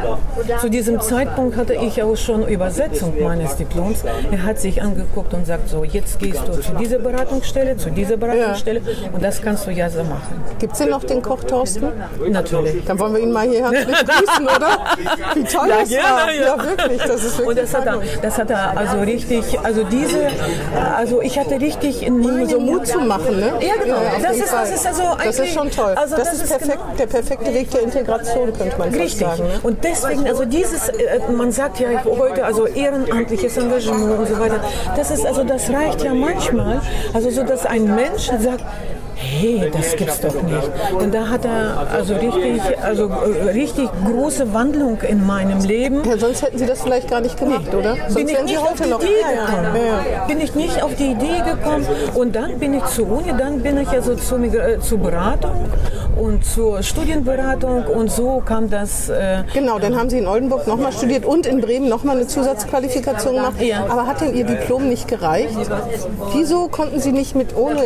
Zu 0.60 0.68
diesem 0.68 1.00
Zeitpunkt 1.00 1.56
hatte 1.56 1.74
ich 1.74 2.02
auch 2.02 2.16
schon 2.16 2.46
Übersetzung 2.46 3.14
meines 3.22 3.56
Diploms. 3.56 4.04
Er 4.30 4.44
hat 4.44 4.58
sich 4.58 4.82
angeguckt 4.82 5.34
und 5.34 5.46
sagt 5.46 5.68
so, 5.68 5.84
jetzt 5.84 6.18
gehst 6.18 6.46
du 6.46 6.52
zu 6.60 6.72
dieser 6.72 6.98
Beratungsstelle, 6.98 7.76
zu 7.76 7.90
dieser 7.90 8.16
Beratungsstelle 8.16 8.80
ja. 8.80 9.10
und 9.12 9.22
das 9.22 9.40
kannst 9.42 9.66
du 9.66 9.70
ja 9.70 9.90
so 9.90 10.02
machen. 10.04 10.42
Gibt 10.58 10.72
es 10.72 10.78
denn 10.78 10.90
noch 10.90 11.04
den 11.04 11.22
Koch 11.22 11.44
Thorsten? 11.44 11.87
Natürlich. 12.28 12.84
Dann 12.84 12.98
wollen 12.98 13.14
wir 13.14 13.20
ihn 13.20 13.32
mal 13.32 13.48
hier 13.48 13.70
herzlich 13.70 13.96
grüßen, 14.06 14.44
oder? 14.44 14.78
Wie 15.34 15.44
toll 15.44 15.68
ja, 15.68 15.80
das 15.80 15.88
gerne, 15.88 16.08
war. 16.08 16.32
Ja. 16.32 16.56
ja. 16.56 16.64
wirklich. 16.64 17.02
Das 17.02 17.24
ist 17.24 17.38
wirklich 17.38 17.48
und 17.48 17.58
das 17.58 17.74
hat, 17.74 17.86
er, 17.86 18.00
das 18.22 18.38
hat 18.38 18.50
er 18.50 18.76
also 18.76 18.98
richtig, 19.00 19.58
also 19.62 19.84
diese, 19.84 20.28
also 20.96 21.22
ich 21.22 21.38
hatte 21.38 21.60
richtig 21.60 22.02
in 22.02 22.20
meinem 22.20 22.48
so 22.48 22.60
Mut 22.60 22.86
zu 22.86 23.00
machen, 23.00 23.38
ne? 23.40 23.52
Ja, 23.60 23.74
genau. 23.82 23.96
das, 24.22 24.36
ist, 24.36 24.52
das 24.52 24.70
ist 24.70 24.86
also 24.86 25.02
Das 25.22 25.38
ist 25.38 25.54
schon 25.54 25.70
toll. 25.70 25.94
Also 25.96 26.16
das, 26.16 26.30
das 26.30 26.42
ist 26.42 26.48
perfekt, 26.48 26.78
genau 26.78 26.96
der 26.98 27.06
perfekte 27.06 27.54
Weg 27.54 27.70
der 27.70 27.82
Integration, 27.82 28.52
könnte 28.52 28.78
man 28.78 28.88
richtig. 28.90 29.18
sagen. 29.18 29.42
Ne? 29.44 29.60
Und 29.62 29.84
deswegen, 29.84 30.26
also 30.26 30.44
dieses, 30.44 30.88
äh, 30.88 31.20
man 31.30 31.52
sagt 31.52 31.80
ja 31.80 31.88
heute, 32.04 32.44
also 32.44 32.66
ehrenamtliches 32.66 33.56
Engagement 33.56 34.18
und 34.18 34.28
so 34.28 34.38
weiter, 34.38 34.60
das 34.96 35.10
ist, 35.10 35.26
also 35.26 35.44
das 35.44 35.70
reicht 35.70 36.02
ja 36.02 36.14
manchmal, 36.14 36.80
also 37.12 37.30
so, 37.30 37.42
dass 37.44 37.66
ein 37.66 37.94
Mensch 37.94 38.30
sagt, 38.38 38.64
hey, 39.18 39.70
das 39.72 39.96
gibt's 39.96 40.20
doch 40.20 40.42
nicht. 40.42 40.70
Und 40.92 41.12
da 41.12 41.28
hat 41.28 41.44
er 41.44 41.88
also 41.92 42.14
richtig, 42.14 42.60
also 42.82 43.08
äh, 43.08 43.50
richtig 43.50 43.88
große 44.04 44.52
Wandlung 44.54 45.00
in 45.02 45.26
meinem 45.26 45.60
Leben. 45.60 46.02
Ja, 46.08 46.18
sonst 46.18 46.42
hätten 46.42 46.58
Sie 46.58 46.66
das 46.66 46.82
vielleicht 46.82 47.10
gar 47.10 47.20
nicht 47.20 47.38
gemacht, 47.38 47.74
oder? 47.74 47.96
Sonst 48.08 48.14
bin 48.14 48.28
ich 48.28 48.42
nicht 48.42 48.58
auf 48.58 48.80
die 48.80 48.88
noch 48.88 49.00
Idee 49.00 49.08
gekommen. 49.08 49.76
Ja. 49.86 50.24
Bin 50.26 50.40
ich 50.40 50.54
nicht 50.54 50.82
auf 50.82 50.94
die 50.94 51.12
Idee 51.12 51.42
gekommen. 51.44 51.86
Und 52.14 52.36
dann 52.36 52.58
bin 52.58 52.74
ich 52.74 52.84
zur 52.86 53.10
Uni, 53.10 53.32
dann 53.36 53.62
bin 53.62 53.78
ich 53.78 53.88
also 53.88 54.14
zur, 54.14 54.40
äh, 54.42 54.78
zur 54.80 54.98
Beratung 54.98 55.66
und 56.18 56.44
zur 56.44 56.82
Studienberatung 56.82 57.86
und 57.86 58.10
so 58.10 58.42
kam 58.44 58.70
das. 58.70 59.08
Äh, 59.08 59.44
genau, 59.54 59.78
dann 59.78 59.96
haben 59.96 60.10
Sie 60.10 60.18
in 60.18 60.26
Oldenburg 60.26 60.66
nochmal 60.66 60.92
studiert 60.92 61.24
und 61.24 61.46
in 61.46 61.60
Bremen 61.60 61.88
nochmal 61.88 62.16
eine 62.16 62.26
Zusatzqualifikation 62.26 63.34
gemacht. 63.36 63.60
Ja. 63.60 63.86
Aber 63.88 64.06
hat 64.06 64.20
denn 64.20 64.34
Ihr 64.34 64.44
Diplom 64.44 64.88
nicht 64.88 65.08
gereicht? 65.08 65.56
Wieso 66.34 66.68
konnten 66.68 67.00
Sie 67.00 67.12
nicht 67.12 67.34
mit 67.34 67.56
ohne 67.56 67.82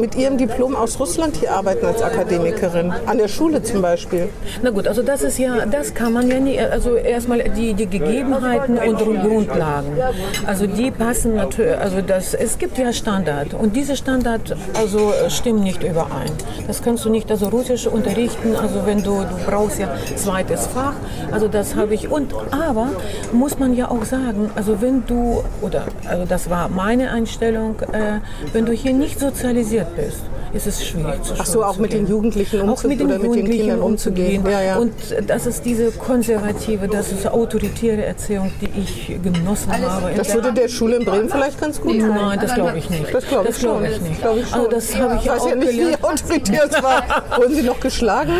mit 0.00 0.14
Ihrem 0.18 0.36
Diplom 0.36 0.74
aus 0.74 0.98
Russland 0.98 1.36
hier 1.36 1.52
arbeiten 1.52 1.86
als 1.86 2.02
Akademikerin? 2.02 2.92
An 3.06 3.18
der 3.18 3.28
Schule 3.28 3.62
zum 3.62 3.82
Beispiel? 3.82 4.28
Na 4.62 4.70
gut, 4.70 4.88
also 4.88 5.02
das 5.02 5.22
ist 5.22 5.38
ja, 5.38 5.64
das 5.66 5.94
kann 5.94 6.12
man 6.12 6.28
ja 6.28 6.40
nicht, 6.40 6.60
also 6.60 6.96
erstmal 6.96 7.38
die, 7.50 7.74
die 7.74 7.86
Gegebenheiten 7.86 8.78
und 8.78 8.98
Grundlagen. 8.98 9.92
Also 10.46 10.66
die 10.66 10.90
passen 10.90 11.36
natürlich, 11.36 11.78
also 11.78 12.00
das, 12.00 12.34
es 12.34 12.58
gibt 12.58 12.78
ja 12.78 12.92
Standard 12.92 13.54
und 13.54 13.76
diese 13.76 13.96
Standard 13.96 14.56
also 14.74 15.12
stimmen 15.28 15.62
nicht 15.62 15.84
überein. 15.84 16.30
Das 16.66 16.82
kannst 16.82 17.04
du 17.04 17.10
nicht, 17.10 17.30
also 17.30 17.48
Russisch 17.48 17.86
unterrichten, 17.86 18.56
also 18.56 18.86
wenn 18.86 19.02
du, 19.02 19.20
du 19.20 19.36
brauchst 19.46 19.78
ja 19.78 19.88
zweites 20.16 20.66
Fach, 20.66 20.94
also 21.30 21.46
das 21.46 21.76
habe 21.76 21.94
ich 21.94 22.10
und, 22.10 22.34
aber 22.50 22.88
muss 23.32 23.58
man 23.58 23.76
ja 23.76 23.90
auch 23.90 24.04
sagen, 24.04 24.50
also 24.56 24.80
wenn 24.80 25.06
du, 25.06 25.44
oder, 25.60 25.84
also 26.08 26.24
das 26.24 26.50
war 26.50 26.68
meine 26.68 27.10
Einstellung, 27.10 27.76
äh, 27.92 28.20
wenn 28.52 28.66
du 28.66 28.72
hier 28.72 28.92
nicht 28.92 29.20
sozialisiert 29.20 29.94
bist, 29.96 30.07
ist, 30.08 30.22
ist 30.52 30.66
es 30.66 30.84
schwierig 30.84 31.22
zu 31.22 31.34
Ach 31.38 31.46
so, 31.46 31.64
auch 31.64 31.76
mit 31.76 31.92
den 31.92 32.06
Jugendlichen 32.06 32.60
umzugehen. 32.60 32.70
Auch 32.70 32.82
mit 32.84 33.00
den, 33.00 33.08
Jugendlichen 33.08 33.42
mit 33.44 33.52
den 33.52 33.60
Kindern 33.60 33.80
umzugehen. 33.80 34.44
Ja, 34.50 34.62
ja. 34.62 34.76
Und 34.78 34.92
das 35.26 35.46
ist 35.46 35.64
diese 35.64 35.90
konservative, 35.92 36.88
das 36.88 37.12
ist 37.12 37.26
autoritäre 37.26 38.04
Erziehung, 38.04 38.50
die 38.60 38.80
ich 38.80 39.22
genossen 39.22 39.72
habe. 39.72 40.12
Das 40.16 40.34
würde 40.34 40.52
der 40.52 40.68
Schule 40.68 40.96
in 40.96 41.04
Bremen 41.04 41.28
vielleicht 41.28 41.60
ganz 41.60 41.80
gut 41.80 41.98
tun. 41.98 42.08
Nein, 42.08 42.38
das 42.40 42.54
glaube 42.54 42.78
ich 42.78 42.88
nicht. 42.90 43.12
Das 43.12 43.26
glaube 43.26 43.48
ich, 43.48 43.58
glaub 43.58 43.82
ich, 43.82 44.00
nicht. 44.00 44.20
Glaub 44.20 44.36
ich 44.36 44.52
also 44.52 44.68
das 44.68 44.96
habe 44.96 45.16
ich, 45.16 45.22
ich 45.22 45.30
weiß 45.30 45.46
ja 45.46 45.54
nicht, 45.54 45.70
gelernt. 45.70 45.98
wie 45.98 46.04
autoritär 46.04 46.64
es 46.70 46.82
war. 46.82 47.02
Wurden 47.36 47.54
Sie 47.54 47.62
noch 47.62 47.80
geschlagen? 47.80 48.32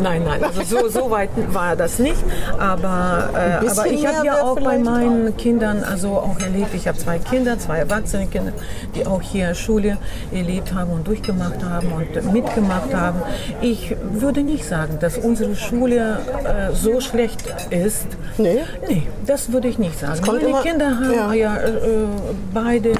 nein, 0.00 0.22
nein, 0.24 0.44
also 0.44 0.62
so, 0.62 0.88
so 0.88 1.10
weit 1.10 1.30
war 1.52 1.76
das 1.76 1.98
nicht. 1.98 2.22
Aber, 2.58 3.30
äh, 3.34 3.66
aber 3.66 3.86
ich 3.86 4.06
habe 4.06 4.26
ja 4.26 4.42
auch 4.42 4.58
bei 4.60 4.78
meinen 4.78 5.36
Kindern 5.36 5.84
also 5.84 6.10
auch 6.10 6.38
erlebt, 6.40 6.74
ich 6.74 6.86
habe 6.88 6.98
zwei 6.98 7.18
Kinder, 7.18 7.58
zwei 7.58 7.78
erwachsene 7.78 8.26
Kinder, 8.26 8.52
die 8.94 9.06
auch 9.06 9.22
hier 9.22 9.54
Schule 9.54 9.98
erlebt 10.32 10.74
haben 10.74 10.90
und 10.92 11.06
durchgemacht 11.06 11.45
haben 11.64 11.92
und 11.92 12.32
mitgemacht 12.32 12.94
haben. 12.94 13.20
Ich 13.60 13.96
würde 14.12 14.42
nicht 14.42 14.64
sagen, 14.64 14.98
dass 15.00 15.18
unsere 15.18 15.56
Schule 15.56 16.18
äh, 16.44 16.74
so 16.74 17.00
schlecht 17.00 17.42
ist. 17.70 18.06
Nee? 18.38 18.60
Nee, 18.88 19.02
das 19.26 19.52
würde 19.52 19.68
ich 19.68 19.78
nicht 19.78 19.98
sagen. 19.98 20.20
Meine 20.26 20.40
immer, 20.40 20.62
Kinder 20.62 20.98
haben 20.98 21.12
ja, 21.12 21.32
ja 21.32 21.56
äh, 21.56 21.80
beide 22.52 22.92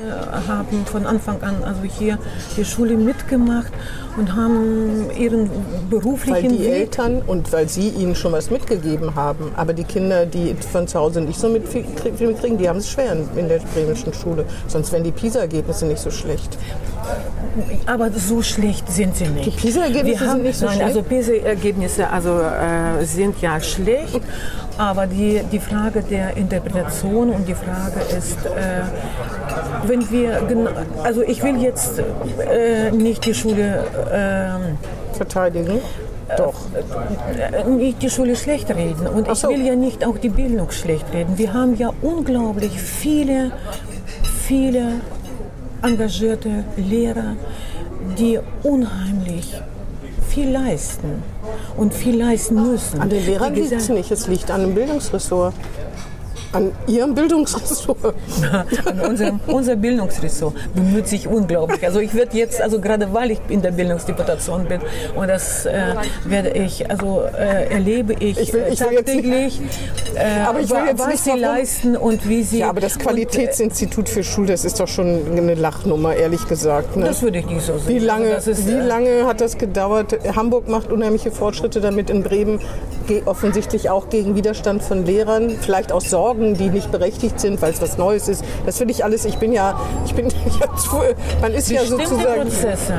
haben 0.48 0.84
von 0.86 1.06
Anfang 1.06 1.42
an 1.42 1.56
also 1.64 1.82
hier 1.82 2.18
die 2.56 2.64
Schule 2.64 2.96
mitgemacht 2.96 3.72
und 4.16 4.34
haben 4.34 5.10
ihren 5.18 5.50
beruflichen 5.90 6.34
Weil 6.34 6.48
die 6.48 6.64
Weg 6.64 6.68
Eltern 6.68 7.22
und 7.26 7.52
weil 7.52 7.68
sie 7.68 7.88
ihnen 7.88 8.14
schon 8.14 8.32
was 8.32 8.50
mitgegeben 8.50 9.14
haben. 9.14 9.52
Aber 9.56 9.72
die 9.72 9.84
Kinder, 9.84 10.26
die 10.26 10.54
von 10.54 10.88
zu 10.88 10.98
Hause 10.98 11.20
nicht 11.20 11.38
so 11.38 11.48
mitkriegen, 11.48 12.58
die 12.58 12.68
haben 12.68 12.78
es 12.78 12.88
schwer 12.88 13.16
in 13.36 13.48
der 13.48 13.58
bremischen 13.74 14.12
Schule. 14.14 14.44
Sonst 14.68 14.92
wären 14.92 15.04
die 15.04 15.12
PISA-Ergebnisse 15.12 15.86
nicht 15.86 16.00
so 16.00 16.10
schlecht. 16.10 16.56
Aber 17.86 18.10
so 18.10 18.35
schlecht 18.42 18.90
sind 18.90 19.16
sie 19.16 19.28
nicht. 19.28 19.46
Die 19.46 19.50
PISA-Ergebnisse 19.50 20.30
sind 20.30 20.42
nicht 20.42 20.58
so 20.58 20.66
nein, 20.66 20.74
schlecht? 20.76 20.88
also 20.88 21.02
PISA-Ergebnisse 21.02 22.10
also, 22.10 22.40
äh, 22.40 23.04
sind 23.04 23.40
ja 23.40 23.60
schlecht. 23.60 24.20
Aber 24.78 25.06
die, 25.06 25.40
die 25.50 25.58
Frage 25.58 26.02
der 26.02 26.36
Interpretation 26.36 27.30
und 27.30 27.48
die 27.48 27.54
Frage 27.54 28.00
ist, 28.16 28.44
äh, 28.44 28.82
wenn 29.86 30.10
wir, 30.10 30.42
also 31.02 31.22
ich 31.22 31.42
will 31.42 31.62
jetzt 31.62 31.98
äh, 31.98 32.90
nicht 32.90 33.24
die 33.24 33.34
Schule 33.34 33.84
äh, 34.12 35.16
verteidigen. 35.16 35.80
Doch. 36.36 36.54
Äh, 36.74 37.68
nicht 37.70 38.02
die 38.02 38.10
Schule 38.10 38.36
schlecht 38.36 38.68
reden. 38.70 39.06
Und 39.06 39.28
ich 39.28 39.38
so. 39.38 39.48
will 39.48 39.64
ja 39.64 39.76
nicht 39.76 40.04
auch 40.04 40.18
die 40.18 40.28
Bildung 40.28 40.70
schlecht 40.72 41.06
reden. 41.12 41.38
Wir 41.38 41.54
haben 41.54 41.76
ja 41.76 41.92
unglaublich 42.02 42.80
viele, 42.80 43.52
viele 44.46 45.00
engagierte 45.82 46.64
Lehrer, 46.76 47.36
die 48.18 48.38
unheimlich 48.62 49.60
viel 50.28 50.50
leisten 50.50 51.22
und 51.76 51.94
viel 51.94 52.16
leisten 52.16 52.54
müssen. 52.70 53.00
An 53.00 53.10
den 53.10 53.24
Lehrern 53.24 53.54
liegt 53.54 53.72
es 53.72 53.88
nicht, 53.88 54.10
es 54.10 54.26
liegt 54.28 54.50
an 54.50 54.60
dem 54.62 54.74
Bildungsressort. 54.74 55.54
An 56.56 56.72
Ihrem 56.86 57.14
Bildungsressort? 57.14 57.98
An 58.84 59.00
unserem 59.00 59.40
unser 59.46 59.76
Bildungsressort 59.76 60.54
bemüht 60.74 61.08
sich 61.08 61.28
unglaublich. 61.28 61.84
Also 61.84 62.00
ich 62.00 62.14
werde 62.14 62.36
jetzt, 62.36 62.60
also 62.60 62.80
gerade 62.80 63.12
weil 63.12 63.32
ich 63.32 63.40
in 63.48 63.62
der 63.62 63.72
Bildungsdeputation 63.72 64.64
bin 64.66 64.80
und 65.14 65.28
das 65.28 65.66
äh, 65.66 65.94
werde 66.24 66.50
ich, 66.50 66.90
also 66.90 67.22
äh, 67.22 67.72
erlebe 67.72 68.14
ich, 68.14 68.38
ich, 68.38 68.52
will, 68.52 68.64
ich 68.70 68.78
tagtäglich, 68.78 69.60
äh, 70.14 70.40
aber 70.46 70.60
ich 70.60 70.70
will 70.70 70.86
jetzt 70.86 71.00
was 71.00 71.08
nicht 71.08 71.24
sie 71.24 71.38
leisten 71.38 71.96
und 71.96 72.28
wie 72.28 72.42
sie... 72.42 72.58
Ja, 72.58 72.70
aber 72.70 72.80
das 72.80 72.98
Qualitätsinstitut 72.98 74.08
für 74.08 74.24
Schule, 74.24 74.48
das 74.48 74.64
ist 74.64 74.80
doch 74.80 74.88
schon 74.88 75.22
eine 75.30 75.54
Lachnummer, 75.54 76.14
ehrlich 76.14 76.46
gesagt. 76.48 76.96
Ne? 76.96 77.06
Das 77.06 77.22
würde 77.22 77.38
ich 77.38 77.46
nicht 77.46 77.62
so 77.66 77.78
sehen. 77.78 77.88
Wie 77.88 77.98
lange, 77.98 78.34
also 78.34 78.50
ist, 78.50 78.66
wie 78.66 78.72
äh, 78.72 78.86
lange 78.86 79.26
hat 79.26 79.40
das 79.40 79.58
gedauert? 79.58 80.18
Hamburg 80.34 80.68
macht 80.68 80.90
unheimliche 80.90 81.30
Fortschritte 81.30 81.80
damit 81.80 82.10
in 82.10 82.22
Bremen, 82.22 82.60
offensichtlich 83.24 83.90
auch 83.90 84.08
gegen 84.08 84.34
Widerstand 84.34 84.82
von 84.82 85.04
Lehrern, 85.04 85.50
vielleicht 85.60 85.92
aus 85.92 86.10
Sorgen 86.10 86.45
Sorgen, 86.46 86.54
die 86.54 86.70
nicht 86.70 86.90
berechtigt 86.90 87.38
sind, 87.40 87.60
weil 87.62 87.72
es 87.72 87.82
was 87.82 87.98
Neues 87.98 88.28
ist. 88.28 88.44
Das 88.64 88.78
finde 88.78 88.92
ich 88.92 89.04
alles, 89.04 89.24
ich 89.24 89.38
bin 89.38 89.52
ja, 89.52 89.80
ich 90.04 90.14
bin 90.14 90.28
ja 90.28 90.76
zu, 90.76 91.02
man 91.40 91.52
ist 91.52 91.68
bestimmte 91.68 91.74
ja 91.74 91.84
sozusagen... 92.06 92.42
Prozesse, 92.42 92.94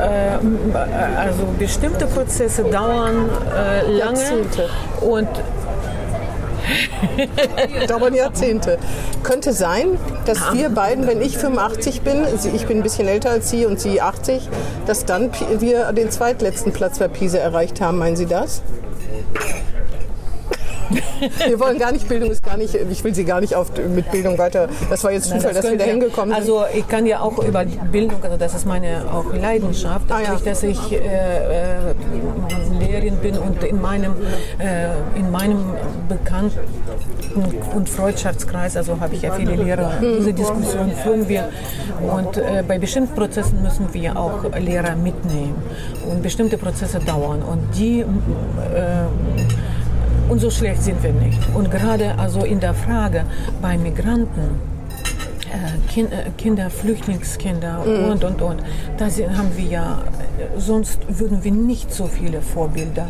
äh, 0.00 1.18
also 1.18 1.44
bestimmte 1.58 2.06
Prozesse 2.06 2.62
dauern 2.64 3.28
äh, 3.54 3.92
lange 3.92 3.98
Jahrzehnte. 3.98 4.68
und 5.00 5.28
dauern 7.88 8.14
Jahrzehnte. 8.14 8.78
Könnte 9.22 9.52
sein, 9.52 9.98
dass 10.26 10.52
wir 10.52 10.68
beiden, 10.68 11.08
wenn 11.08 11.20
ich 11.20 11.36
85 11.36 12.02
bin, 12.02 12.24
ich 12.54 12.66
bin 12.66 12.78
ein 12.78 12.82
bisschen 12.82 13.08
älter 13.08 13.30
als 13.30 13.50
Sie 13.50 13.66
und 13.66 13.80
Sie 13.80 14.00
80, 14.00 14.48
dass 14.86 15.04
dann 15.04 15.30
wir 15.58 15.92
den 15.92 16.10
zweitletzten 16.10 16.72
Platz 16.72 17.00
bei 17.00 17.08
Pisa 17.08 17.38
erreicht 17.38 17.80
haben. 17.80 17.98
Meinen 17.98 18.16
Sie 18.16 18.26
das? 18.26 18.62
wir 21.46 21.60
wollen 21.60 21.78
gar 21.78 21.92
nicht, 21.92 22.08
Bildung 22.08 22.30
ist 22.30 22.42
gar 22.42 22.56
nicht, 22.56 22.74
ich 22.74 23.04
will 23.04 23.14
Sie 23.14 23.24
gar 23.24 23.40
nicht 23.40 23.54
auf, 23.54 23.70
mit 23.94 24.10
Bildung 24.10 24.38
weiter, 24.38 24.68
das 24.90 25.04
war 25.04 25.12
jetzt 25.12 25.28
Zufall, 25.28 25.52
das 25.52 25.62
dass 25.62 25.70
wir 25.70 25.78
da 25.78 25.84
hingekommen 25.84 26.30
sind. 26.30 26.40
Also 26.40 26.64
ich 26.74 26.86
kann 26.88 27.06
ja 27.06 27.20
auch 27.20 27.42
über 27.42 27.64
Bildung, 27.64 28.22
also 28.22 28.36
das 28.36 28.54
ist 28.54 28.66
meine 28.66 29.04
auch 29.12 29.32
Leidenschaft, 29.32 30.10
ah, 30.10 30.20
ja. 30.20 30.38
dass 30.44 30.62
ich 30.62 30.92
äh, 30.92 30.96
äh, 30.98 31.94
Lehrerin 32.78 33.16
bin 33.16 33.38
und 33.38 33.62
in 33.62 33.80
meinem, 33.80 34.14
äh, 34.58 35.18
in 35.18 35.30
meinem 35.30 35.74
Bekannten- 36.08 36.58
und 37.74 37.88
Freundschaftskreis, 37.88 38.76
also 38.76 39.00
habe 39.00 39.14
ich 39.14 39.22
ja 39.22 39.32
viele 39.32 39.56
Lehrer, 39.56 40.00
hm. 40.00 40.16
diese 40.18 40.32
Diskussion 40.32 40.92
führen 41.02 41.28
wir 41.28 41.48
und 42.00 42.36
äh, 42.36 42.62
bei 42.66 42.78
bestimmten 42.78 43.14
Prozessen 43.14 43.62
müssen 43.62 43.92
wir 43.92 44.16
auch 44.16 44.44
Lehrer 44.58 44.96
mitnehmen 44.96 45.54
und 46.08 46.22
bestimmte 46.22 46.58
Prozesse 46.58 46.98
dauern 47.00 47.42
und 47.42 47.60
die 47.78 48.00
äh, 48.00 48.04
und 50.28 50.40
so 50.40 50.50
schlecht 50.50 50.82
sind 50.82 51.02
wir 51.02 51.12
nicht. 51.12 51.40
Und 51.54 51.70
gerade 51.70 52.18
also 52.18 52.44
in 52.44 52.60
der 52.60 52.74
Frage 52.74 53.24
bei 53.60 53.76
Migranten, 53.78 54.60
äh, 55.52 56.00
äh, 56.00 56.30
Kinder, 56.38 56.70
Flüchtlingskinder 56.70 57.84
mhm. 57.84 58.10
und, 58.10 58.24
und, 58.24 58.42
und, 58.42 58.62
da 58.96 59.06
haben 59.06 59.56
wir 59.56 59.66
ja, 59.66 60.02
sonst 60.56 61.00
würden 61.08 61.44
wir 61.44 61.52
nicht 61.52 61.92
so 61.92 62.06
viele 62.06 62.40
Vorbilder 62.40 63.08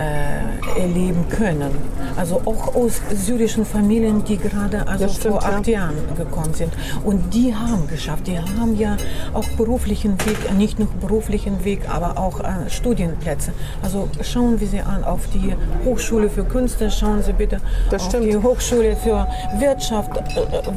äh, 0.00 0.80
erleben 0.80 1.28
können. 1.28 1.70
Also 2.16 2.40
auch 2.44 2.74
aus 2.74 3.00
syrischen 3.14 3.64
Familien, 3.64 4.24
die 4.24 4.36
gerade 4.36 4.86
also 4.86 5.08
stimmt, 5.08 5.34
vor 5.34 5.44
acht 5.44 5.66
ja. 5.66 5.80
Jahren 5.80 5.96
gekommen 6.16 6.54
sind. 6.54 6.72
Und 7.04 7.34
die 7.34 7.54
haben 7.54 7.86
geschafft. 7.86 8.26
Die 8.26 8.38
haben 8.38 8.76
ja 8.76 8.96
auch 9.34 9.48
beruflichen 9.56 10.18
Weg, 10.26 10.52
nicht 10.56 10.78
nur 10.78 10.88
beruflichen 11.00 11.64
Weg, 11.64 11.82
aber 11.88 12.18
auch 12.18 12.40
äh, 12.40 12.68
Studienplätze. 12.68 13.52
Also 13.82 14.08
schauen 14.22 14.60
wir 14.60 14.66
sie 14.66 14.80
an 14.80 15.04
auf 15.04 15.20
die 15.34 15.54
Hochschule 15.84 16.30
für 16.30 16.44
Künste, 16.44 16.90
schauen 16.90 17.22
Sie 17.22 17.32
bitte 17.32 17.60
das 17.90 18.02
auf 18.02 18.08
stimmt. 18.08 18.26
die 18.26 18.36
Hochschule 18.36 18.96
für 18.96 19.26
Wirtschaft, 19.58 20.16
äh, 20.16 20.22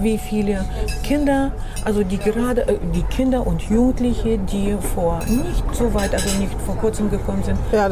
wie 0.01 0.17
viele 0.17 0.65
Kinder, 1.03 1.51
also 1.85 2.03
die 2.03 2.17
gerade 2.17 2.67
äh, 2.67 2.77
die 2.93 3.03
Kinder 3.03 3.45
und 3.45 3.61
Jugendliche, 3.69 4.37
die 4.37 4.75
vor 4.95 5.19
nicht 5.27 5.63
so 5.73 5.93
weit, 5.93 6.13
also 6.13 6.27
nicht 6.39 6.53
vor 6.65 6.75
kurzem 6.77 7.09
gekommen 7.09 7.43
sind, 7.43 7.57
ja, 7.71 7.89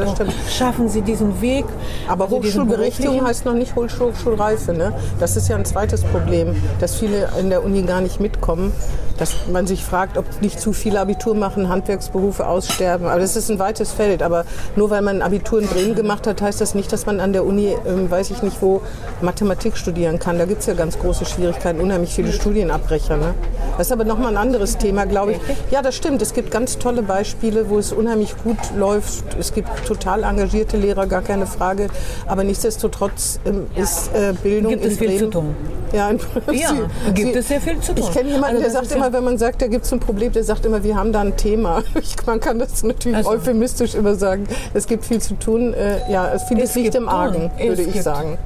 schaffen 0.48 0.88
sie 0.88 1.02
diesen 1.02 1.21
diesen 1.22 1.40
Weg. 1.40 1.64
Aber 2.08 2.24
also 2.24 2.36
Hochschulberechtigung 2.36 3.24
heißt 3.24 3.44
noch 3.44 3.54
nicht 3.54 3.74
Hochschulreife. 3.76 4.72
Ne? 4.72 4.92
Das 5.20 5.36
ist 5.36 5.48
ja 5.48 5.56
ein 5.56 5.64
zweites 5.64 6.02
Problem, 6.04 6.56
dass 6.80 6.96
viele 6.96 7.28
in 7.38 7.50
der 7.50 7.64
Uni 7.64 7.82
gar 7.82 8.00
nicht 8.00 8.20
mitkommen 8.20 8.72
dass 9.18 9.34
man 9.50 9.66
sich 9.66 9.84
fragt, 9.84 10.16
ob 10.16 10.24
nicht 10.40 10.60
zu 10.60 10.72
viele 10.72 11.00
Abitur 11.00 11.34
machen, 11.34 11.68
Handwerksberufe 11.68 12.46
aussterben. 12.46 13.06
Aber 13.06 13.20
das 13.20 13.36
ist 13.36 13.50
ein 13.50 13.58
weites 13.58 13.92
Feld. 13.92 14.22
Aber 14.22 14.44
nur 14.76 14.90
weil 14.90 15.02
man 15.02 15.16
ein 15.16 15.22
Abitur 15.22 15.60
in 15.60 15.66
Bremen 15.66 15.94
gemacht 15.94 16.26
hat, 16.26 16.42
heißt 16.42 16.60
das 16.60 16.74
nicht, 16.74 16.92
dass 16.92 17.06
man 17.06 17.20
an 17.20 17.32
der 17.32 17.44
Uni, 17.44 17.76
ähm, 17.86 18.10
weiß 18.10 18.30
ich 18.30 18.42
nicht 18.42 18.60
wo, 18.60 18.82
Mathematik 19.20 19.76
studieren 19.76 20.18
kann. 20.18 20.38
Da 20.38 20.44
gibt 20.44 20.60
es 20.60 20.66
ja 20.66 20.74
ganz 20.74 20.98
große 20.98 21.24
Schwierigkeiten, 21.24 21.80
unheimlich 21.80 22.14
viele 22.14 22.32
Studienabbrecher. 22.32 23.16
Ne? 23.16 23.34
Das 23.76 23.88
ist 23.88 23.92
aber 23.92 24.04
nochmal 24.04 24.32
ein 24.32 24.36
anderes 24.36 24.78
Thema, 24.78 25.06
glaube 25.06 25.32
ich. 25.32 25.38
Ja, 25.70 25.82
das 25.82 25.94
stimmt. 25.94 26.22
Es 26.22 26.34
gibt 26.34 26.50
ganz 26.50 26.78
tolle 26.78 27.02
Beispiele, 27.02 27.68
wo 27.68 27.78
es 27.78 27.92
unheimlich 27.92 28.34
gut 28.42 28.58
läuft. 28.76 29.24
Es 29.38 29.52
gibt 29.54 29.68
total 29.86 30.24
engagierte 30.24 30.76
Lehrer, 30.76 31.06
gar 31.06 31.22
keine 31.22 31.46
Frage. 31.46 31.88
Aber 32.26 32.44
nichtsdestotrotz 32.44 33.40
ähm, 33.44 33.66
ist 33.76 34.10
äh, 34.14 34.32
Bildung 34.42 34.72
gibt 34.72 34.84
in 34.84 34.92
es 34.92 34.98
viel 34.98 35.18
zu 35.18 35.30
tun. 35.30 35.54
Ja, 35.92 36.08
in, 36.08 36.18
ja 36.52 36.68
Sie, 36.70 37.12
gibt 37.12 37.36
es 37.36 37.48
sehr 37.48 37.60
viel 37.60 37.78
zu 37.80 37.94
tun. 37.94 38.04
Ich 38.04 38.12
kenne 38.12 38.30
jemanden, 38.30 38.56
also 38.56 38.62
der 38.62 38.70
sagt 38.70 38.92
immer, 38.92 39.01
wenn 39.10 39.24
man 39.24 39.38
sagt, 39.38 39.62
da 39.62 39.66
gibt 39.66 39.84
es 39.84 39.92
ein 39.92 40.00
Problem, 40.00 40.32
der 40.32 40.44
sagt 40.44 40.66
immer, 40.66 40.84
wir 40.84 40.96
haben 40.96 41.12
da 41.12 41.20
ein 41.20 41.36
Thema. 41.36 41.82
Ich, 42.02 42.16
man 42.26 42.40
kann 42.40 42.58
das 42.58 42.82
natürlich 42.82 43.18
also. 43.18 43.30
euphemistisch 43.30 43.94
immer 43.94 44.14
sagen. 44.14 44.46
Es 44.74 44.86
gibt 44.86 45.04
viel 45.04 45.20
zu 45.20 45.34
tun. 45.34 45.72
Äh, 45.72 46.10
ja, 46.10 46.38
vieles 46.38 46.74
liegt 46.74 46.94
im 46.94 47.08
Argen, 47.08 47.50
würde 47.58 47.82
ich 47.82 48.02
sagen. 48.02 48.38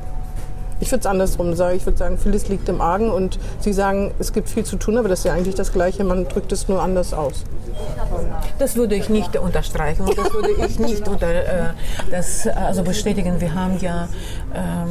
Ich 0.78 0.90
würde 0.90 1.00
es 1.00 1.06
andersrum 1.06 1.54
sagen. 1.54 1.76
Ich 1.76 1.86
würde 1.86 1.98
sagen, 1.98 2.18
vieles 2.18 2.48
liegt 2.48 2.68
im 2.68 2.80
Argen 2.80 3.10
und 3.10 3.38
Sie 3.60 3.72
sagen, 3.72 4.12
es 4.18 4.32
gibt 4.32 4.50
viel 4.50 4.64
zu 4.64 4.76
tun, 4.76 4.98
aber 4.98 5.08
das 5.08 5.20
ist 5.20 5.24
ja 5.24 5.32
eigentlich 5.32 5.54
das 5.54 5.72
Gleiche. 5.72 6.04
Man 6.04 6.28
drückt 6.28 6.52
es 6.52 6.68
nur 6.68 6.82
anders 6.82 7.14
aus. 7.14 7.44
Das 8.58 8.76
würde 8.76 8.94
ich 8.94 9.08
nicht 9.08 9.36
unterstreichen 9.36 10.02
und 10.02 10.16
das 10.16 10.32
würde 10.32 10.50
ich 10.66 10.78
nicht 10.78 11.08
unter, 11.08 11.30
äh, 11.30 11.72
das, 12.10 12.46
also 12.46 12.82
bestätigen. 12.82 13.40
Wir 13.40 13.54
haben 13.54 13.78
ja 13.80 14.08
ähm, 14.54 14.88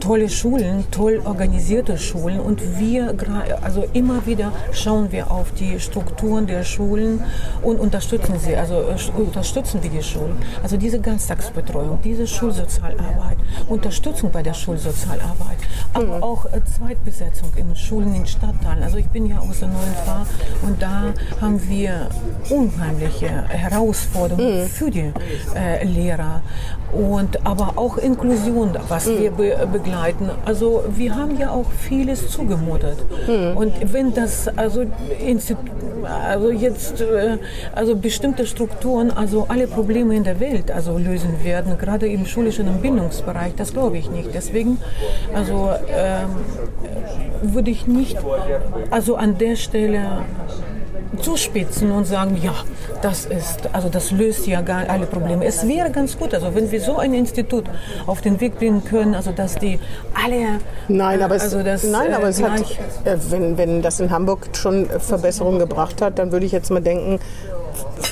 tolle 0.00 0.28
Schulen, 0.28 0.84
toll 0.90 1.20
organisierte 1.24 1.98
Schulen 1.98 2.40
und 2.40 2.78
wir 2.78 3.14
also 3.62 3.84
immer 3.92 4.26
wieder 4.26 4.52
schauen 4.72 5.10
wir 5.12 5.30
auf 5.30 5.52
die 5.52 5.80
Strukturen 5.80 6.46
der 6.46 6.64
Schulen 6.64 7.22
und 7.62 7.78
unterstützen 7.80 8.38
sie, 8.38 8.56
also 8.56 8.82
äh, 8.82 9.20
unterstützen 9.20 9.82
wir 9.82 9.90
die 9.90 10.02
Schulen. 10.02 10.36
Also 10.62 10.76
diese 10.76 11.00
Ganztagsbetreuung, 11.00 11.98
diese 12.02 12.26
Schulsozialarbeit, 12.26 13.38
Unterstützung 13.68 14.30
bei 14.30 14.42
der 14.42 14.54
Schulsozialarbeit, 14.54 15.58
aber 15.92 16.18
mhm. 16.18 16.22
auch 16.22 16.46
äh, 16.46 16.60
Zweitbesetzung 16.64 17.48
in 17.56 17.74
Schulen 17.76 18.14
in 18.14 18.26
Stadtteilen. 18.26 18.82
Also 18.82 18.98
ich 18.98 19.06
bin 19.06 19.26
ja 19.26 19.38
aus 19.38 19.60
der 19.60 19.68
Neuen 19.68 19.94
Fahr 20.04 20.26
und 20.62 20.80
da 20.80 21.12
haben 21.40 21.60
wir 21.68 22.08
unheimliche 22.50 23.28
Herausforderungen 23.48 24.62
mhm. 24.62 24.66
für 24.66 24.90
die 24.90 25.12
äh, 25.54 25.84
Lehrer 25.84 26.42
und 26.92 27.44
aber 27.46 27.72
auch 27.76 27.98
Inklusion, 27.98 28.76
was 28.88 29.06
mhm. 29.06 29.18
wir 29.18 29.30
be 29.32 29.63
begleiten. 29.66 30.30
Also 30.44 30.84
wir 30.88 31.14
haben 31.14 31.38
ja 31.38 31.50
auch 31.50 31.70
vieles 31.70 32.30
zugemutet. 32.30 32.98
Mhm. 33.26 33.56
Und 33.56 33.92
wenn 33.92 34.14
das 34.14 34.48
also, 34.48 34.84
also 36.04 36.50
jetzt 36.50 37.00
äh, 37.00 37.38
also 37.74 37.96
bestimmte 37.96 38.46
Strukturen, 38.46 39.10
also 39.10 39.46
alle 39.48 39.66
Probleme 39.66 40.14
in 40.14 40.24
der 40.24 40.40
Welt 40.40 40.70
also 40.70 40.98
lösen 40.98 41.44
werden, 41.44 41.78
gerade 41.78 42.06
im 42.08 42.26
schulischen 42.26 42.68
und 42.68 42.82
Bildungsbereich, 42.82 43.54
das 43.56 43.72
glaube 43.72 43.98
ich 43.98 44.10
nicht. 44.10 44.30
Deswegen 44.34 44.78
also 45.34 45.70
ähm, 45.88 46.30
würde 47.42 47.70
ich 47.70 47.86
nicht 47.86 48.18
also 48.90 49.16
an 49.16 49.38
der 49.38 49.56
Stelle 49.56 50.24
zuspitzen 51.18 51.90
und 51.90 52.06
sagen, 52.06 52.38
ja, 52.42 52.54
das 53.02 53.26
ist, 53.26 53.68
also 53.72 53.88
das 53.88 54.10
löst 54.10 54.46
ja 54.46 54.60
gar 54.60 54.88
alle 54.88 55.06
Probleme. 55.06 55.44
Es 55.44 55.66
wäre 55.66 55.90
ganz 55.90 56.18
gut, 56.18 56.34
also 56.34 56.54
wenn 56.54 56.70
wir 56.70 56.80
so 56.80 56.98
ein 56.98 57.14
Institut 57.14 57.64
auf 58.06 58.20
den 58.20 58.40
Weg 58.40 58.58
bringen 58.58 58.84
können, 58.84 59.14
also 59.14 59.30
dass 59.32 59.56
die 59.56 59.78
alle, 60.14 60.60
nein, 60.88 61.22
aber 61.22 61.36
es, 61.36 61.42
also 61.42 61.62
das, 61.62 61.84
nein, 61.84 62.12
aber 62.14 62.28
es 62.28 62.42
hat, 62.42 62.60
äh, 63.04 63.16
wenn, 63.30 63.58
wenn 63.58 63.82
das 63.82 64.00
in 64.00 64.10
Hamburg 64.10 64.48
schon 64.56 64.86
Verbesserungen 64.86 65.58
gebracht 65.58 66.02
hat, 66.02 66.18
dann 66.18 66.32
würde 66.32 66.46
ich 66.46 66.52
jetzt 66.52 66.70
mal 66.70 66.80
denken, 66.80 67.20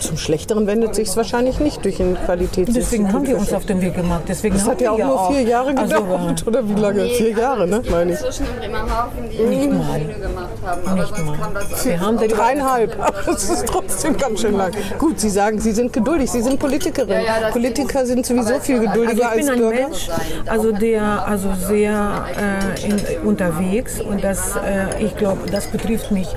zum 0.01 0.16
Schlechteren 0.16 0.66
wendet 0.66 0.94
sich 0.94 1.09
es 1.09 1.16
wahrscheinlich 1.16 1.61
nicht 1.61 1.85
durch 1.85 2.01
ein 2.01 2.14
Qualitätsinstitut. 2.14 2.77
Deswegen 2.77 3.12
haben 3.12 3.27
wir 3.27 3.38
uns 3.38 3.53
auf 3.53 3.64
den 3.64 3.81
Weg 3.81 3.94
gemacht. 3.94 4.22
Deswegen 4.29 4.55
das 4.55 4.68
hat 4.68 4.81
ja 4.81 4.90
auch 4.90 4.98
nur 4.98 5.20
auch 5.20 5.33
vier 5.33 5.42
Jahre 5.42 5.77
also, 5.77 5.96
gedauert. 5.96 6.20
Also, 6.31 6.46
oder 6.46 6.68
wie 6.68 6.75
lange? 6.75 7.03
Nee, 7.03 7.14
vier 7.14 7.31
Jahre, 7.31 7.66
ne? 7.66 7.83
Meine 7.90 8.12
ich. 8.12 8.18
Zwischen 8.18 8.46
Bremerhaven, 8.59 9.31
die 9.31 9.42
nicht 9.42 9.72
mal. 9.72 10.01
gemacht 10.01 10.48
haben. 10.64 10.94
nicht 10.94 11.27
mal. 11.27 11.85
wir 11.85 12.01
haben 12.01 12.16
dreieinhalb. 12.16 12.96
das 13.27 13.51
ist 13.51 13.66
trotzdem 13.66 14.16
ganz 14.16 14.40
schön 14.40 14.57
lang. 14.57 14.72
Gut, 14.98 15.20
Sie 15.20 15.31
sagen, 15.31 15.61
Sie 15.61 15.72
sind 15.72 15.92
geduldig. 15.92 16.31
Sie 16.31 16.42
sind 16.42 16.59
Politikerin. 16.59 17.09
Ja, 17.09 17.40
ja, 17.40 17.51
Politiker 17.51 18.05
sind 18.07 18.27
sowieso 18.27 18.59
viel 18.61 18.81
geduldiger 18.81 19.31
also 19.31 19.40
als 19.40 19.59
Bürger. 19.59 19.72
Ich 19.72 19.79
bin 19.79 19.85
ein 19.85 19.90
Mensch, 19.90 20.11
also 20.46 20.72
der 20.72 21.27
also 21.27 21.48
sehr 21.55 22.25
äh, 22.37 22.87
in, 22.87 23.27
unterwegs 23.27 24.01
und 24.01 24.22
das, 24.22 24.57
äh, 24.57 25.05
ich 25.05 25.16
glaube, 25.16 25.51
das 25.51 25.66
betrifft 25.66 26.11
mich 26.11 26.29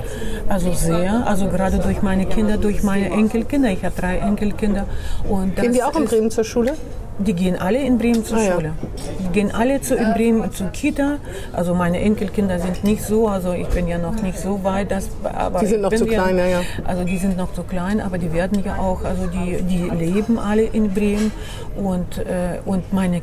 also 0.48 0.72
sehr. 0.72 1.26
Also 1.26 1.48
gerade 1.48 1.78
durch 1.78 2.02
meine 2.02 2.26
Kinder, 2.26 2.56
durch 2.56 2.82
meine 2.82 3.10
Enkelkinder. 3.16 3.70
Ich 3.70 3.84
habe 3.84 3.94
drei 3.98 4.18
Enkelkinder. 4.18 4.86
Und 5.28 5.56
Gehen 5.56 5.72
die 5.72 5.82
auch 5.82 5.96
in 5.96 6.04
Bremen 6.04 6.30
zur 6.30 6.44
Schule? 6.44 6.74
Die 7.18 7.32
gehen 7.32 7.58
alle 7.58 7.78
in 7.78 7.96
Bremen 7.96 8.24
zur 8.24 8.36
ah, 8.36 8.52
Schule. 8.52 8.66
Ja. 8.66 8.88
Die 9.20 9.32
gehen 9.32 9.50
alle 9.54 9.80
zu, 9.80 9.94
in 9.96 10.12
Bremen 10.12 10.52
zur 10.52 10.68
Kita. 10.68 11.16
Also 11.52 11.74
meine 11.74 11.98
Enkelkinder 12.00 12.58
sind 12.58 12.84
nicht 12.84 13.02
so, 13.02 13.26
also 13.26 13.52
ich 13.52 13.68
bin 13.68 13.88
ja 13.88 13.96
noch 13.96 14.20
nicht 14.20 14.38
so 14.38 14.62
weit. 14.64 14.90
Dass, 14.90 15.08
aber 15.24 15.60
die 15.60 15.66
sind 15.66 15.80
noch 15.80 15.94
zu 15.94 16.04
klein, 16.04 16.36
ja, 16.36 16.46
ja. 16.46 16.60
Also 16.84 17.04
die 17.04 17.16
sind 17.16 17.38
noch 17.38 17.54
zu 17.54 17.62
klein, 17.62 18.02
aber 18.02 18.18
die 18.18 18.32
werden 18.34 18.62
ja 18.62 18.76
auch, 18.76 19.02
also 19.02 19.26
die, 19.28 19.62
die 19.62 19.88
leben 19.88 20.38
alle 20.38 20.64
in 20.64 20.92
Bremen. 20.92 21.32
Und, 21.76 22.18
äh, 22.18 22.60
und 22.66 22.92
meine, 22.92 23.22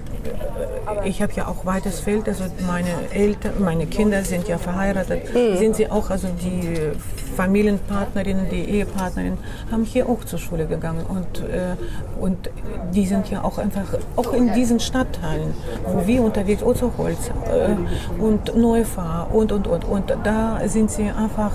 ich 1.05 1.21
habe 1.21 1.33
ja 1.33 1.47
auch 1.47 1.63
weites 1.63 1.99
Feld, 1.99 2.27
also 2.27 2.45
meine 2.65 2.89
Eltern, 3.13 3.53
meine 3.59 3.85
Kinder 3.85 4.23
sind 4.23 4.47
ja 4.47 4.57
verheiratet, 4.57 5.33
mhm. 5.35 5.57
sind 5.57 5.75
sie 5.75 5.91
auch, 5.91 6.09
also 6.09 6.29
die 6.41 6.93
Familienpartnerinnen, 7.33 8.49
die 8.49 8.63
Ehepartnerinnen 8.63 9.37
haben 9.71 9.83
hier 9.83 10.07
auch 10.07 10.23
zur 10.23 10.39
Schule 10.39 10.65
gegangen. 10.65 11.05
Und, 11.07 11.39
äh, 11.49 11.75
und 12.19 12.49
die 12.93 13.05
sind 13.05 13.29
ja 13.29 13.43
auch 13.43 13.57
einfach 13.57 13.85
auch 14.15 14.33
in 14.33 14.53
diesen 14.53 14.79
Stadtteilen, 14.79 15.53
wo 15.85 16.07
wir 16.07 16.21
unterwegs, 16.21 16.63
Ozoholz 16.63 17.29
äh, 17.29 18.21
und 18.21 18.55
Neufahr 18.55 19.33
und, 19.33 19.51
und, 19.51 19.67
und. 19.67 19.85
Und 19.85 20.13
da 20.23 20.59
sind 20.67 20.91
sie 20.91 21.03
einfach 21.09 21.53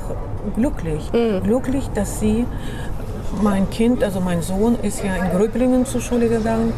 glücklich. 0.55 1.11
Mhm. 1.13 1.43
Glücklich, 1.43 1.89
dass 1.95 2.21
sie 2.21 2.45
mein 3.43 3.71
Kind, 3.71 4.03
also 4.03 4.21
mein 4.21 4.43
Sohn, 4.43 4.77
ist 4.83 5.03
ja 5.05 5.15
in 5.17 5.37
Gröblingen 5.37 5.87
zur 5.87 6.01
Schule 6.01 6.29
gegangen. 6.29 6.73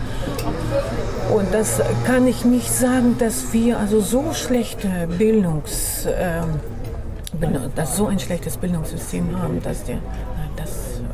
Und 1.34 1.54
das 1.54 1.80
kann 2.06 2.26
ich 2.26 2.44
nicht 2.44 2.72
sagen, 2.72 3.16
dass 3.18 3.52
wir 3.52 3.78
also 3.78 4.00
so 4.00 4.32
schlechte 4.32 4.88
Bildungs... 5.18 6.06
Äh, 6.06 6.42
dass 7.74 7.96
so 7.96 8.06
ein 8.06 8.18
schlechtes 8.18 8.56
Bildungssystem 8.56 9.40
haben, 9.40 9.62
dass 9.62 9.84
die 9.84 9.98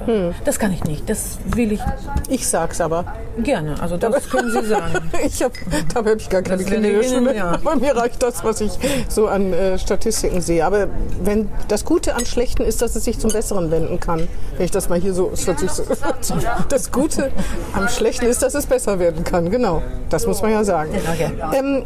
hm. 0.05 0.35
Das 0.45 0.59
kann 0.59 0.73
ich 0.73 0.85
nicht. 0.85 1.09
Das 1.09 1.39
will 1.47 1.73
ich. 1.73 1.81
Ich 2.29 2.47
sag's 2.47 2.81
aber. 2.81 3.05
Gerne. 3.39 3.81
Also 3.81 3.97
das 3.97 4.29
können 4.29 4.51
Sie 4.51 4.67
sagen. 4.67 5.11
ich 5.25 5.43
hab, 5.43 5.53
dabei 5.95 6.11
habe 6.11 6.21
ich 6.21 6.29
gar 6.29 6.43
keine 6.43 6.65
Kinder 6.65 7.03
Schule. 7.03 7.37
Ja. 7.37 7.59
Bei 7.63 7.77
mir 7.77 7.97
reicht 7.97 8.23
das, 8.23 8.45
was 8.45 8.61
ich 8.61 8.73
so 9.09 9.29
an 9.29 9.53
äh, 9.53 9.79
Statistiken 9.79 10.41
sehe. 10.41 10.65
Aber 10.65 10.89
wenn 11.23 11.49
das 11.69 11.85
Gute 11.85 12.15
am 12.15 12.25
Schlechten 12.25 12.63
ist, 12.63 12.83
dass 12.83 12.97
es 12.97 13.05
sich 13.05 13.19
zum 13.19 13.31
Besseren 13.31 13.71
wenden 13.71 14.01
kann. 14.01 14.29
Wenn 14.57 14.65
ich 14.65 14.71
das 14.71 14.89
mal 14.89 14.99
hier 14.99 15.13
so, 15.13 15.31
sich 15.35 15.71
so 15.71 15.85
das 16.69 16.93
Gute 16.93 17.31
am 17.75 17.89
Schlechten 17.89 18.27
ist, 18.27 18.43
dass 18.43 18.55
es 18.55 18.67
besser 18.67 18.99
werden 18.99 19.25
kann. 19.25 19.51
Genau. 19.51 19.83
Das 20.09 20.27
muss 20.27 20.41
man 20.43 20.53
ja 20.53 20.65
sagen. 20.65 20.91
Ähm, 21.53 21.83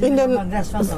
in 0.00 0.16
den, 0.16 0.38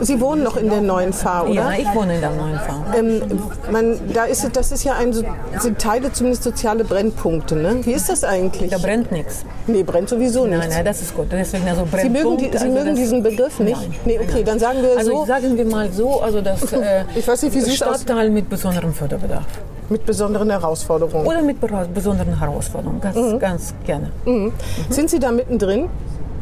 Sie 0.00 0.20
wohnen 0.20 0.42
noch 0.42 0.56
in 0.56 0.70
der 0.70 0.80
neuen 0.80 1.12
Fahr, 1.12 1.44
oder? 1.44 1.54
Ja, 1.54 1.72
ich 1.72 1.94
wohne 1.94 2.14
in 2.14 2.20
der 2.20 2.30
neuen 2.30 2.58
Fahr. 2.58 2.94
Ähm, 2.96 3.22
man, 3.70 4.12
da 4.12 4.24
ist, 4.24 4.48
das 4.56 4.72
ist 4.72 4.84
ja 4.84 4.94
ein, 4.94 5.12
sind 5.12 5.78
Teile 5.78 6.12
zumindest 6.16 6.42
soziale 6.42 6.84
Brennpunkte. 6.84 7.56
Ne? 7.56 7.84
Wie 7.84 7.92
ist 7.92 8.08
das 8.08 8.24
eigentlich? 8.24 8.70
Da 8.70 8.78
brennt 8.78 9.12
nichts. 9.12 9.44
Nee, 9.66 9.82
brennt 9.82 10.08
sowieso 10.08 10.46
nichts. 10.46 10.66
Nein, 10.66 10.70
nein, 10.70 10.84
das 10.84 11.02
ist 11.02 11.14
gut. 11.14 11.26
Deswegen 11.30 11.68
also 11.68 11.86
Sie 12.00 12.08
mögen, 12.08 12.36
die, 12.36 12.44
Sie 12.46 12.58
also 12.58 12.66
mögen 12.68 12.94
diesen 12.94 13.22
Begriff 13.22 13.58
nicht? 13.60 13.80
Nein. 13.80 13.94
Nee, 14.04 14.18
okay, 14.18 14.42
dann 14.42 14.58
sagen 14.58 14.82
wir 14.82 14.96
also 14.96 15.10
so. 15.10 15.16
Also 15.20 15.26
sagen 15.26 15.56
wir 15.56 15.64
mal 15.66 15.92
so, 15.92 16.20
also 16.20 16.40
das 16.40 16.72
äh, 16.72 17.04
ich 17.14 17.26
weiß 17.26 17.42
nicht, 17.42 17.54
wie 17.54 17.70
Stadtteil 17.70 18.30
mit 18.30 18.48
besonderem 18.48 18.92
Förderbedarf. 18.92 19.44
Mit 19.88 20.04
besonderen 20.04 20.50
Herausforderungen? 20.50 21.26
Oder 21.26 21.42
mit 21.42 21.58
besonderen 21.94 22.38
Herausforderungen, 22.38 23.00
ganz, 23.00 23.16
mhm. 23.16 23.38
ganz 23.38 23.74
gerne. 23.84 24.10
Mhm. 24.24 24.32
Mhm. 24.32 24.52
Sind 24.90 25.10
Sie 25.10 25.18
da 25.18 25.30
mittendrin? 25.30 25.88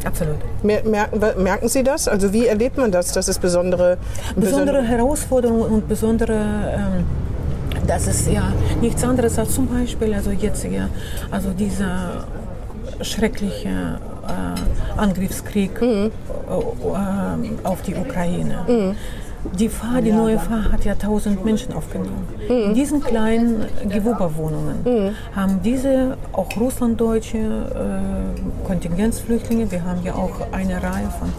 Absolut. 0.05 0.37
Merken, 0.63 1.43
merken, 1.43 1.69
Sie 1.69 1.83
das? 1.83 2.09
Also 2.09 2.33
wie 2.33 2.47
erlebt 2.47 2.77
man 2.77 2.91
das, 2.93 3.13
dass 3.13 3.29
es 3.29 3.39
besondere... 3.39 3.99
Besondere 4.37 4.83
Herausforderungen 4.83 5.63
und 5.63 5.89
besondere... 5.89 6.35
Ähm, 6.35 7.05
das 7.87 8.07
ist 8.07 8.29
ja 8.29 8.53
nichts 8.81 9.05
anderes 9.05 9.38
als 9.38 9.55
zum 9.55 9.66
Beispiel, 9.66 10.14
also 10.14 10.31
jetzt 10.31 10.64
ja, 10.64 10.88
also 11.31 11.51
dieser 11.51 12.25
schreckliche 13.01 13.99
äh, 14.27 15.01
Angriffskrieg 15.01 15.81
mhm. 15.81 16.11
äh, 16.49 17.66
auf 17.66 17.83
die 17.83 17.94
Ukraine. 17.94 18.64
Mhm. 18.66 18.97
Die 19.59 19.68
Fahr, 19.68 20.01
die 20.01 20.11
neue 20.11 20.38
Fahr 20.38 20.73
hat 20.73 20.87
ja 20.87 20.94
tausend 20.94 21.44
Menschen 21.44 21.75
aufgenommen. 21.75 22.27
Mhm. 22.49 22.55
In 22.55 22.75
diesen 22.75 23.03
kleinen 23.03 23.66
Gewuberwohnungen 23.88 24.77
mhm. 24.85 25.11
haben 25.37 25.61
diese 25.62 26.16
auch 26.33 26.49
Russlanddeutsche 26.57 27.37
äh, 27.37 28.66
Kontingenzflüchtlinge, 28.66 29.70
wir 29.70 29.85
haben 29.85 30.03
ja 30.03 30.14
auch 30.14 30.53
eine 30.53 30.83
Reihe 30.83 31.11
von 31.18 31.31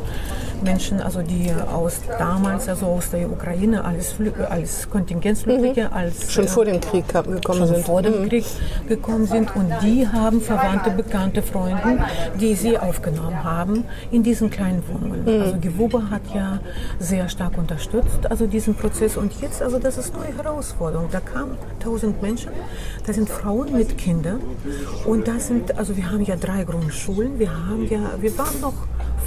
Menschen, 0.63 1.01
also 1.01 1.21
die 1.21 1.51
aus 1.73 2.01
damals, 2.17 2.67
also 2.67 2.87
aus 2.87 3.09
der 3.09 3.29
Ukraine 3.29 3.83
als, 3.83 4.13
Flü 4.13 4.31
als 4.49 4.89
Kontingenzflüchtlinge, 4.89 5.89
mhm. 5.89 5.93
als 5.93 6.31
schon 6.31 6.47
vor 6.47 6.65
dem 6.65 6.81
Krieg 6.81 7.07
gekommen 7.07 7.41
schon 7.41 7.67
sind. 7.67 7.85
vor 7.85 8.01
dem 8.01 8.21
mhm. 8.21 8.29
Krieg 8.29 8.45
gekommen 8.87 9.25
sind 9.25 9.55
und 9.55 9.71
die 9.81 10.07
haben 10.07 10.41
Verwandte, 10.41 10.91
bekannte 10.91 11.41
Freunde, 11.41 11.99
die 12.39 12.55
sie 12.55 12.77
aufgenommen 12.77 13.43
haben 13.43 13.85
in 14.11 14.23
diesen 14.23 14.49
kleinen 14.49 14.83
Wohnungen. 14.87 15.23
Mhm. 15.23 15.41
Also 15.41 15.57
Gewuba 15.59 16.09
hat 16.09 16.21
ja 16.33 16.59
sehr 16.99 17.29
stark 17.29 17.57
unterstützt, 17.57 18.29
also 18.29 18.47
diesen 18.47 18.75
Prozess 18.75 19.17
und 19.17 19.33
jetzt, 19.41 19.61
also 19.61 19.79
das 19.79 19.97
ist 19.97 20.13
neue 20.15 20.35
Herausforderung. 20.35 21.09
Da 21.11 21.19
kamen 21.19 21.57
tausend 21.79 22.21
Menschen, 22.21 22.51
da 23.05 23.13
sind 23.13 23.29
Frauen 23.29 23.75
mit 23.75 23.97
Kindern 23.97 24.39
und 25.05 25.27
da 25.27 25.39
sind, 25.39 25.77
also 25.77 25.95
wir 25.97 26.11
haben 26.11 26.23
ja 26.23 26.35
drei 26.35 26.63
Grundschulen, 26.63 27.39
wir 27.39 27.51
haben 27.51 27.87
ja, 27.89 27.99
wir 28.19 28.37
waren 28.37 28.61
noch 28.61 28.73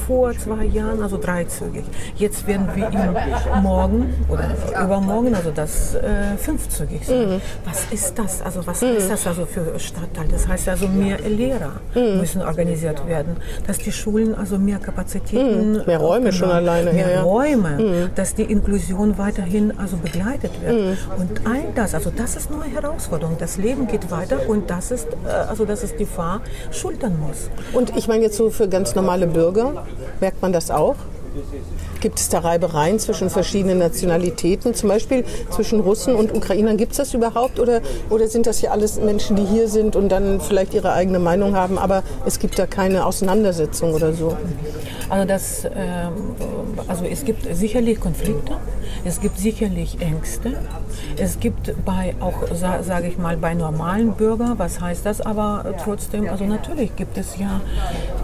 vor 0.08 0.32
zwei 0.32 0.64
Jahren, 0.64 1.02
also 1.02 1.18
dreizügig. 1.18 1.84
Jetzt 2.16 2.46
werden 2.46 2.66
wir 2.74 2.88
ihn 2.88 3.62
morgen 3.62 4.14
oder 4.28 4.50
übermorgen, 4.84 5.34
also 5.34 5.50
das 5.54 5.94
äh, 5.94 6.36
fünfzügig 6.38 7.06
sein. 7.06 7.34
Mhm. 7.34 7.40
Was 7.66 7.84
ist 7.92 8.18
das? 8.18 8.40
Also 8.40 8.66
was 8.66 8.80
mhm. 8.80 8.96
ist 8.96 9.10
das 9.10 9.26
also 9.26 9.44
für 9.44 9.78
Stadtteil? 9.78 10.26
Das 10.30 10.48
heißt 10.48 10.68
also 10.70 10.88
mehr 10.88 11.18
Lehrer 11.20 11.72
mhm. 11.94 12.20
müssen 12.20 12.40
organisiert 12.40 13.06
werden, 13.06 13.36
dass 13.66 13.78
die 13.78 13.92
Schulen 13.92 14.34
also 14.34 14.58
mehr 14.58 14.78
Kapazitäten, 14.78 15.72
mhm. 15.72 15.82
mehr 15.86 15.98
Räume 15.98 16.32
schon 16.32 16.50
alleine, 16.50 16.92
mehr 16.94 17.10
ja, 17.10 17.22
Räume, 17.22 17.78
mhm. 17.78 18.10
dass 18.14 18.34
die 18.34 18.44
Inklusion 18.44 19.18
weiterhin 19.18 19.78
also 19.78 19.98
begleitet 19.98 20.52
wird. 20.62 20.74
Mhm. 20.74 20.96
Und 21.18 21.46
all 21.46 21.64
das, 21.74 21.94
also 21.94 22.10
das 22.10 22.34
ist 22.34 22.50
nur 22.50 22.62
eine 22.62 22.72
Herausforderung. 22.74 23.36
Das 23.38 23.58
Leben 23.58 23.86
geht 23.86 24.10
weiter 24.10 24.48
und 24.48 24.70
das 24.70 24.90
ist 24.90 25.08
äh, 25.26 25.48
also 25.48 25.66
das 25.66 25.84
ist 25.84 25.94
die 26.00 26.08
Gefahr 26.08 26.40
schultern 26.70 27.18
muss. 27.20 27.50
Und 27.74 27.94
ich 27.94 28.08
meine 28.08 28.22
jetzt 28.22 28.38
so 28.38 28.48
für 28.48 28.68
ganz 28.68 28.94
normale 28.94 29.26
Bürger, 29.26 29.84
Merkt 30.20 30.42
man 30.42 30.52
das 30.52 30.70
auch? 30.70 30.96
Gibt 32.00 32.20
es 32.20 32.28
da 32.28 32.38
Reibereien 32.40 32.98
zwischen 32.98 33.30
verschiedenen 33.30 33.78
Nationalitäten, 33.78 34.74
zum 34.74 34.88
Beispiel 34.88 35.24
zwischen 35.50 35.80
Russen 35.80 36.14
und 36.14 36.34
Ukrainern? 36.34 36.76
Gibt 36.76 36.92
es 36.92 36.98
das 36.98 37.14
überhaupt 37.14 37.58
oder, 37.58 37.80
oder 38.10 38.28
sind 38.28 38.46
das 38.46 38.58
hier 38.58 38.72
alles 38.72 39.00
Menschen, 39.00 39.36
die 39.36 39.44
hier 39.44 39.68
sind 39.68 39.96
und 39.96 40.10
dann 40.10 40.40
vielleicht 40.40 40.74
ihre 40.74 40.92
eigene 40.92 41.18
Meinung 41.18 41.56
haben, 41.56 41.78
aber 41.78 42.02
es 42.26 42.38
gibt 42.38 42.58
da 42.58 42.66
keine 42.66 43.06
Auseinandersetzung 43.06 43.94
oder 43.94 44.12
so? 44.12 44.36
Also, 45.08 45.26
das, 45.26 45.64
äh, 45.64 45.70
also 46.86 47.04
es 47.04 47.24
gibt 47.24 47.46
sicherlich 47.54 47.98
Konflikte, 47.98 48.52
es 49.04 49.20
gibt 49.20 49.38
sicherlich 49.38 50.00
Ängste, 50.00 50.54
es 51.16 51.40
gibt 51.40 51.74
bei 51.84 52.14
auch, 52.20 52.34
sage 52.52 53.08
ich 53.08 53.18
mal, 53.18 53.36
bei 53.36 53.54
normalen 53.54 54.12
Bürgern, 54.12 54.58
was 54.58 54.80
heißt 54.80 55.06
das 55.06 55.20
aber 55.20 55.74
trotzdem, 55.82 56.28
also 56.28 56.44
natürlich 56.44 56.94
gibt 56.96 57.16
es 57.16 57.38
ja, 57.38 57.60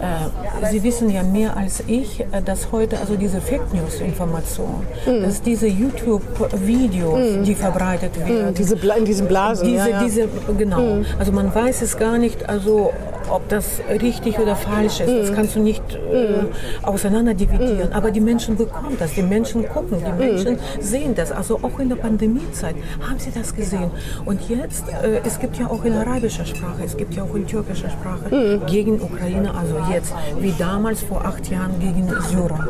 äh, 0.01 0.71
Sie 0.71 0.83
wissen 0.83 1.09
ja 1.09 1.23
mehr 1.23 1.57
als 1.57 1.83
ich, 1.87 2.21
äh, 2.21 2.41
dass 2.43 2.71
heute 2.71 2.99
also 2.99 3.15
diese 3.15 3.41
Fake 3.41 3.64
News 3.73 3.99
Information, 4.01 4.85
mhm. 5.05 5.23
dass 5.23 5.41
diese 5.41 5.67
YouTube-Videos, 5.67 7.37
mhm. 7.37 7.43
die 7.43 7.55
verbreitet 7.55 8.17
werden. 8.19 8.49
Mhm. 8.49 8.53
Diese 8.53 8.75
Bla 8.75 8.95
in 8.95 9.05
diesen 9.05 9.27
Blasen. 9.27 9.67
Diese, 9.67 9.77
ja, 9.77 9.87
ja. 9.87 10.03
diese, 10.03 10.27
genau. 10.57 10.77
Hm. 10.77 11.05
Also 11.19 11.31
man 11.31 11.53
weiß 11.53 11.81
es 11.81 11.97
gar 11.97 12.17
nicht, 12.17 12.47
also 12.47 12.91
ob 13.29 13.47
das 13.49 13.81
richtig 14.01 14.39
oder 14.39 14.55
falsch 14.55 14.99
ist. 14.99 15.09
Das 15.09 15.33
kannst 15.33 15.55
du 15.55 15.59
nicht 15.59 15.83
äh, 15.93 16.43
auseinander 16.83 17.33
dividieren. 17.33 17.93
Aber 17.93 18.11
die 18.11 18.21
Menschen 18.21 18.57
bekommen 18.57 18.95
das, 18.99 19.13
die 19.13 19.23
Menschen 19.23 19.67
gucken, 19.67 19.99
die 20.05 20.23
Menschen 20.23 20.59
sehen 20.79 21.15
das. 21.15 21.31
Also 21.31 21.59
auch 21.61 21.79
in 21.79 21.89
der 21.89 21.95
Pandemiezeit 21.95 22.75
haben 23.07 23.19
sie 23.19 23.31
das 23.31 23.55
gesehen. 23.55 23.91
Und 24.25 24.47
jetzt, 24.49 24.85
äh, 24.89 25.21
es 25.25 25.39
gibt 25.39 25.57
ja 25.57 25.67
auch 25.67 25.83
in 25.83 25.93
arabischer 25.93 26.45
Sprache, 26.45 26.83
es 26.85 26.95
gibt 26.97 27.13
ja 27.15 27.23
auch 27.23 27.35
in 27.35 27.47
türkischer 27.47 27.89
Sprache 27.89 28.61
gegen 28.67 29.01
Ukraine, 29.01 29.53
also 29.55 29.75
jetzt, 29.91 30.13
wie 30.39 30.53
damals 30.57 31.01
vor 31.01 31.23
acht 31.25 31.49
Jahren 31.49 31.79
gegen 31.79 32.07
Syrer, 32.29 32.67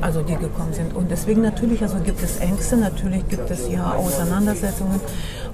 also 0.00 0.20
die 0.22 0.36
gekommen 0.36 0.72
sind. 0.72 0.94
Und 0.94 1.10
deswegen 1.10 1.42
natürlich, 1.42 1.82
also 1.82 1.96
gibt 1.98 2.22
es 2.22 2.38
Ängste, 2.38 2.76
natürlich 2.76 3.26
gibt 3.28 3.50
es 3.50 3.70
ja 3.70 3.92
Auseinandersetzungen. 3.92 5.00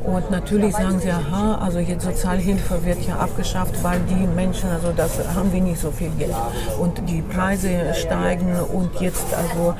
Und 0.03 0.31
natürlich 0.31 0.75
sagen 0.75 0.99
sie, 0.99 1.11
aha, 1.11 1.59
also 1.63 1.79
jetzt 1.79 2.05
Sozialhilfe 2.05 2.85
wird 2.87 3.07
ja 3.07 3.17
abgeschafft, 3.17 3.83
weil 3.85 4.01
die 4.09 4.27
Menschen, 4.35 4.71
also 4.71 4.93
das 4.97 5.19
haben 5.35 5.53
wir 5.53 5.61
nicht 5.61 5.81
so 5.81 5.91
viel 5.91 6.11
Geld. 6.19 6.35
Und 6.79 7.09
die 7.09 7.23
Preise 7.23 7.69
steigen 7.95 8.55
und 8.73 9.01
jetzt, 9.01 9.27
also 9.35 9.75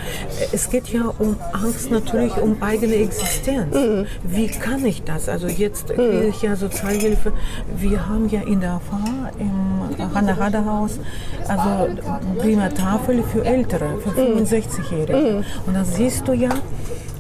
es 0.53 0.69
geht 0.71 0.89
ja 0.89 1.13
um 1.19 1.37
Angst 1.53 1.91
natürlich, 1.91 2.37
um 2.37 2.57
eigene 2.61 2.95
Existenz. 2.95 3.75
Mhm. 3.75 4.07
Wie 4.23 4.49
kann 4.49 4.85
ich 4.85 5.03
das? 5.03 5.29
Also 5.29 5.47
jetzt 5.47 5.89
kriege 5.89 6.27
ich 6.29 6.43
ja 6.43 6.57
Sozialhilfe. 6.57 7.33
Wir 7.77 8.09
haben 8.09 8.29
ja 8.29 8.41
in 8.43 8.61
der 8.61 8.81
FA 8.89 9.31
im 9.39 10.15
Hanna-Hader-Haus 10.15 10.99
also 11.49 11.89
prima 12.39 12.69
Tafel 12.69 13.23
für 13.23 13.45
Ältere, 13.45 13.99
für 14.03 14.11
65-Jährige. 14.11 15.17
Mhm. 15.17 15.45
Und 15.67 15.75
dann 15.75 15.85
siehst 15.85 16.27
du 16.29 16.33
ja, 16.33 16.51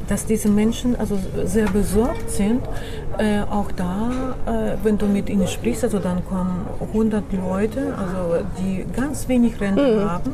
dass 0.08 0.26
diese 0.26 0.48
Menschen 0.48 0.96
also 0.98 1.18
sehr 1.44 1.68
besorgt 1.68 2.30
sind, 2.30 2.62
äh, 3.20 3.42
auch 3.50 3.70
da, 3.72 4.10
äh, 4.46 4.76
wenn 4.82 4.96
du 4.96 5.06
mit 5.06 5.28
ihnen 5.28 5.46
sprichst, 5.46 5.84
also 5.84 5.98
dann 5.98 6.24
kommen 6.26 6.66
100 6.80 7.24
Leute, 7.32 7.94
also 7.96 8.44
die 8.58 8.86
ganz 8.96 9.28
wenig 9.28 9.60
Rente 9.60 9.96
mhm. 9.96 10.10
haben, 10.10 10.32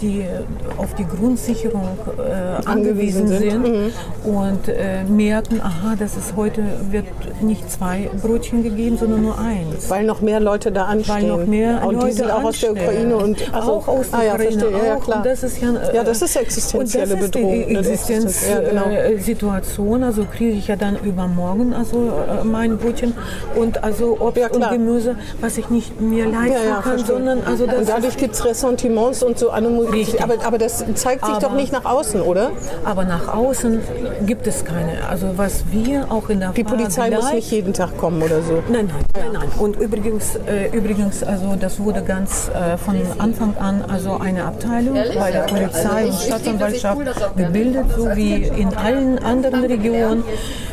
die 0.00 0.20
äh, 0.20 0.44
auf 0.76 0.94
die 0.94 1.06
Grundsicherung 1.06 1.96
äh, 2.18 2.66
angewiesen, 2.66 3.28
sind, 3.28 3.38
sind 3.38 3.62
mhm. 3.62 3.92
und 4.24 4.68
äh, 4.68 5.04
merken, 5.04 5.60
aha, 5.62 5.94
das 5.98 6.16
ist 6.16 6.36
heute 6.36 6.62
wird 6.90 7.06
nicht 7.40 7.70
zwei 7.70 8.10
Brötchen 8.20 8.62
gegeben, 8.62 8.98
sondern 8.98 9.22
nur 9.22 9.38
eins. 9.38 9.88
Weil 9.88 10.04
noch 10.04 10.20
mehr 10.20 10.40
Leute 10.40 10.72
da 10.72 10.84
anstehen. 10.84 11.14
Weil 11.14 11.28
noch 11.28 11.46
mehr 11.46 11.86
und 11.86 11.94
Leute 11.94 12.06
die 12.06 12.12
sind 12.12 12.30
auch 12.30 12.44
aus 12.44 12.60
der 12.60 12.72
Ukraine 12.72 13.16
und 13.16 13.54
also, 13.54 13.72
auch 13.72 13.88
aus 13.88 14.10
der 14.10 14.18
ah, 14.18 14.34
Ukraine. 14.34 14.70
Ja, 14.70 14.84
ja, 14.84 14.96
klar. 14.96 15.18
Und 15.18 15.26
das 15.26 15.42
ist 15.42 15.62
ja, 15.62 15.72
ja, 15.94 16.04
das 16.04 16.20
ist 16.20 16.36
existenzielle 16.36 17.16
Bedrohung. 17.16 17.68
Die 17.68 17.76
Existenzsituation, 17.76 19.86
ja, 19.86 19.94
genau. 19.94 20.06
also 20.06 20.24
kriege 20.24 20.52
ich 20.52 20.68
ja 20.68 20.76
dann 20.76 20.96
übermorgen 21.02 21.72
also 21.72 22.12
äh, 22.25 22.25
mein 22.44 22.78
Brötchen 22.78 23.14
und 23.54 23.82
also 23.84 24.18
Obst 24.20 24.38
ja, 24.38 24.48
und 24.48 24.68
Gemüse, 24.70 25.16
was 25.40 25.56
ich 25.58 25.70
nicht 25.70 26.00
mir 26.00 26.26
leisten 26.26 26.52
ja, 26.52 26.76
ja, 26.76 26.80
kann, 26.80 26.98
sondern 26.98 27.42
also 27.44 27.66
das 27.66 27.78
und 27.78 27.88
dadurch 27.88 28.16
gibt 28.16 28.34
es 28.34 28.44
Ressentiments 28.44 29.22
und 29.22 29.38
so 29.38 29.50
Animosität. 29.50 30.22
Aber, 30.22 30.34
aber 30.44 30.58
das 30.58 30.84
zeigt 30.94 31.24
sich 31.24 31.34
aber, 31.34 31.40
doch 31.40 31.54
nicht 31.54 31.72
nach 31.72 31.84
außen, 31.84 32.20
oder? 32.20 32.50
Aber 32.84 33.04
nach 33.04 33.28
außen 33.28 33.80
gibt 34.26 34.46
es 34.46 34.64
keine. 34.64 35.08
Also 35.08 35.32
was 35.36 35.64
wir 35.70 36.10
auch 36.10 36.28
in 36.28 36.40
der 36.40 36.50
Die 36.50 36.64
Polizei 36.64 37.10
muss 37.10 37.32
nicht 37.32 37.50
jeden 37.50 37.72
Tag 37.72 37.96
kommen 37.96 38.22
oder 38.22 38.42
so. 38.42 38.62
Nein, 38.68 38.88
nein, 38.88 39.04
nein, 39.14 39.32
nein. 39.32 39.48
Und 39.58 39.76
übrigens, 39.76 40.36
äh, 40.46 40.68
übrigens, 40.76 41.22
also 41.22 41.56
das 41.58 41.80
wurde 41.80 42.02
ganz 42.02 42.48
äh, 42.48 42.76
von 42.76 42.96
Anfang 43.18 43.56
an 43.58 43.84
also 43.88 44.18
eine 44.18 44.44
Abteilung 44.44 44.96
Ehrlich? 44.96 45.18
bei 45.18 45.30
der 45.30 45.40
Polizei 45.40 45.88
also 45.88 46.08
und 46.08 46.20
Staatsanwaltschaft 46.20 47.00
gebildet, 47.36 47.86
so 47.96 48.04
wie 48.14 48.34
in 48.34 48.74
allen 48.74 49.18
anderen 49.18 49.64
Regionen 49.64 50.24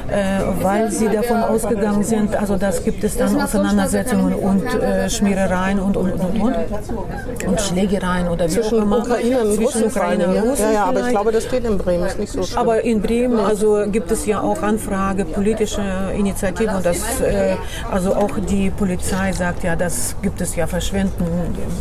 äh, 0.10 0.64
weil 0.64 0.92
sie 0.92 1.10
davon 1.10 1.43
ausgegangen 1.50 2.04
sind, 2.04 2.36
also 2.36 2.58
das 2.58 2.84
gibt 2.84 3.04
es 3.04 3.18
dann 3.18 3.40
Auseinandersetzungen 3.42 4.34
und 4.34 4.66
äh, 4.66 5.10
Schmierereien 5.10 5.80
und, 5.80 5.98
und, 5.98 6.12
und, 6.14 6.42
und, 6.42 6.56
und 7.48 7.62
Schlägereien 7.62 8.28
oder 8.28 8.46
wie 8.46 8.52
zwischen 8.52 8.82
immer. 8.82 9.00
Ukraine 9.00 9.42
und 9.42 9.56
zwischen 9.56 9.84
Ukraine 9.86 10.28
und 10.28 10.38
Russland. 10.38 10.60
Ja, 10.60 10.72
ja, 10.72 10.86
aber 10.86 11.02
ich 11.02 11.10
glaube, 11.10 11.32
das 11.32 11.50
geht 11.50 11.66
in 11.66 11.78
Bremen, 11.78 12.06
ist 12.06 12.20
nicht 12.20 12.32
so 12.32 12.44
schlimm. 12.44 12.60
Aber 12.60 12.82
in 12.82 13.02
Bremen 13.02 13.40
also 13.40 13.84
gibt 13.92 14.12
es 14.12 14.26
ja 14.26 14.42
auch 14.42 14.62
Anfrage, 14.62 15.26
politische 15.26 15.82
Initiative 16.18 16.76
und 16.76 16.86
das, 16.86 17.22
äh, 17.22 17.56
also 17.92 18.16
auch 18.16 18.32
die 18.50 18.70
Polizei 18.70 19.32
sagt 19.32 19.64
ja, 19.64 19.76
das 19.76 20.16
gibt 20.22 20.42
es 20.42 20.56
ja 20.56 20.68
Verschwenden, 20.68 21.26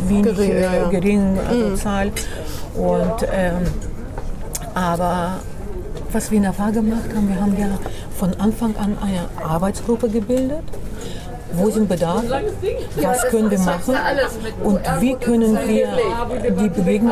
wenig, 0.07 0.35
gering, 0.35 0.61
ja, 0.61 0.73
ja. 0.73 0.89
gering 0.89 1.39
also 1.47 1.65
mhm. 1.65 1.75
Zahl. 1.75 2.11
Und 2.75 3.27
ähm, 3.31 3.55
aber 4.73 5.39
was 6.11 6.29
wir 6.31 6.37
in 6.37 6.43
der 6.43 6.53
Fahr 6.53 6.71
gemacht 6.71 7.09
haben, 7.15 7.27
wir 7.27 7.39
haben 7.39 7.57
ja 7.57 7.67
von 8.23 8.39
Anfang 8.39 8.73
an 8.77 8.97
eine 9.01 9.27
Arbeitsgruppe 9.45 10.07
gebildet 10.07 10.63
wo 11.53 11.69
sind 11.69 11.87
Bedarf, 11.87 12.23
was 12.95 13.21
können 13.29 13.51
wir 13.51 13.59
machen 13.59 13.95
und 14.63 14.79
wie 14.99 15.13
können 15.15 15.57
wir 15.67 15.87
die 16.59 16.69
Bewegung 16.69 17.11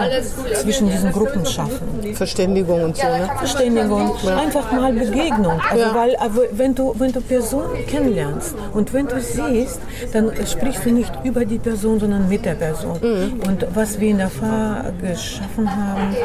zwischen 0.61 0.89
diesen 0.89 1.11
Gruppen 1.11 1.45
schaffen. 1.45 2.13
Verständigung 2.13 2.83
und 2.83 2.97
so, 2.97 3.07
ne? 3.07 3.29
Verständigung, 3.37 4.15
ja. 4.23 4.37
einfach 4.37 4.71
mal 4.71 4.93
Begegnung. 4.93 5.59
Also 5.69 5.83
ja. 5.83 5.95
weil 5.95 6.15
also 6.15 6.41
wenn 6.51 6.75
du 6.75 6.93
wenn 6.97 7.11
du 7.11 7.21
Personen 7.21 7.85
kennenlernst 7.87 8.55
und 8.73 8.93
wenn 8.93 9.07
du 9.07 9.19
siehst, 9.21 9.79
dann 10.13 10.31
sprichst 10.45 10.85
du 10.85 10.91
nicht 10.91 11.11
über 11.23 11.45
die 11.45 11.59
Person, 11.59 11.99
sondern 11.99 12.27
mit 12.27 12.45
der 12.45 12.55
Person. 12.55 12.99
Mhm. 13.01 13.41
Und 13.47 13.67
was 13.73 13.99
wir 13.99 14.09
in 14.09 14.17
der 14.17 14.29
Fahr 14.29 14.85
geschaffen 15.01 15.69
haben, 15.69 16.15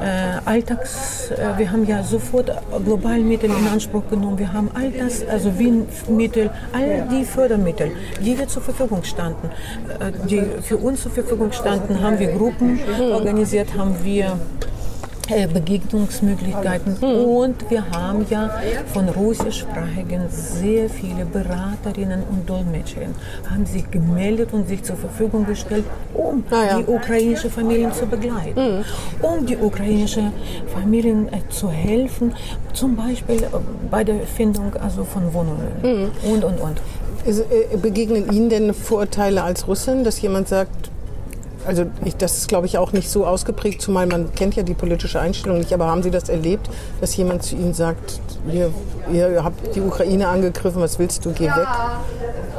äh, 0.00 0.48
Alltags, 0.48 1.30
äh, 1.30 1.58
wir 1.58 1.70
haben 1.70 1.86
ja 1.86 2.02
sofort 2.02 2.50
globale 2.84 3.20
Mittel 3.20 3.50
in 3.50 3.66
Anspruch 3.72 4.02
genommen. 4.08 4.38
Wir 4.38 4.52
haben 4.52 4.70
all 4.74 4.90
das, 4.90 5.26
also 5.28 5.58
Wien-Mittel, 5.58 6.50
all 6.72 7.06
die 7.10 7.24
Förder 7.24 7.55
Fördermittel, 7.56 7.92
die 8.20 8.38
wir 8.38 8.48
zur 8.48 8.62
Verfügung 8.62 9.02
standen, 9.04 9.48
äh, 10.00 10.12
die 10.28 10.42
für 10.62 10.76
uns 10.76 11.02
zur 11.02 11.12
Verfügung 11.12 11.52
standen, 11.52 12.00
haben 12.00 12.18
wir 12.18 12.28
Gruppen 12.32 12.78
organisiert, 13.12 13.76
haben 13.76 13.96
wir 14.02 14.38
äh, 15.28 15.48
Begegnungsmöglichkeiten. 15.48 16.96
Und 16.98 17.68
wir 17.68 17.90
haben 17.90 18.24
ja 18.30 18.50
von 18.92 19.08
russischsprachigen 19.08 20.28
sehr 20.28 20.88
viele 20.88 21.24
Beraterinnen 21.24 22.22
und 22.30 22.48
Dolmetscherinnen 22.48 23.14
haben 23.50 23.66
sich 23.66 23.90
gemeldet 23.90 24.50
und 24.52 24.68
sich 24.68 24.84
zur 24.84 24.96
Verfügung 24.96 25.44
gestellt, 25.46 25.84
um 26.14 26.44
ah, 26.50 26.64
ja. 26.64 26.78
die 26.78 26.86
ukrainischen 26.86 27.50
Familien 27.50 27.92
zu 27.92 28.06
begleiten, 28.06 28.78
mhm. 28.78 28.84
um 29.20 29.46
die 29.46 29.56
ukrainischen 29.56 30.32
Familien 30.72 31.28
äh, 31.32 31.40
zu 31.48 31.70
helfen, 31.70 32.32
zum 32.72 32.94
Beispiel 32.94 33.42
bei 33.90 34.04
der 34.04 34.20
Findung 34.20 34.74
also 34.76 35.04
von 35.04 35.34
Wohnungen 35.34 35.72
mhm. 35.82 36.30
und 36.30 36.44
und 36.44 36.60
und. 36.60 36.80
Äh, 37.26 37.76
begegnen 37.76 38.30
Ihnen 38.32 38.48
denn 38.48 38.74
Vorurteile 38.74 39.42
als 39.42 39.66
Russin, 39.66 40.04
dass 40.04 40.20
jemand 40.20 40.48
sagt, 40.48 40.90
also 41.66 41.86
ich, 42.04 42.16
das 42.16 42.38
ist, 42.38 42.48
glaube 42.48 42.66
ich, 42.66 42.78
auch 42.78 42.92
nicht 42.92 43.10
so 43.10 43.26
ausgeprägt, 43.26 43.82
zumal 43.82 44.06
man 44.06 44.32
kennt 44.34 44.54
ja 44.54 44.62
die 44.62 44.74
politische 44.74 45.18
Einstellung 45.18 45.58
nicht. 45.58 45.72
Aber 45.72 45.86
haben 45.86 46.04
Sie 46.04 46.12
das 46.12 46.28
erlebt, 46.28 46.70
dass 47.00 47.16
jemand 47.16 47.42
zu 47.42 47.56
Ihnen 47.56 47.74
sagt, 47.74 48.20
ihr, 48.52 48.70
ihr 49.12 49.42
habt 49.42 49.74
die 49.74 49.80
Ukraine 49.80 50.28
angegriffen, 50.28 50.80
was 50.80 50.98
willst 51.00 51.24
du, 51.24 51.32
geh 51.32 51.46
weg? 51.46 51.66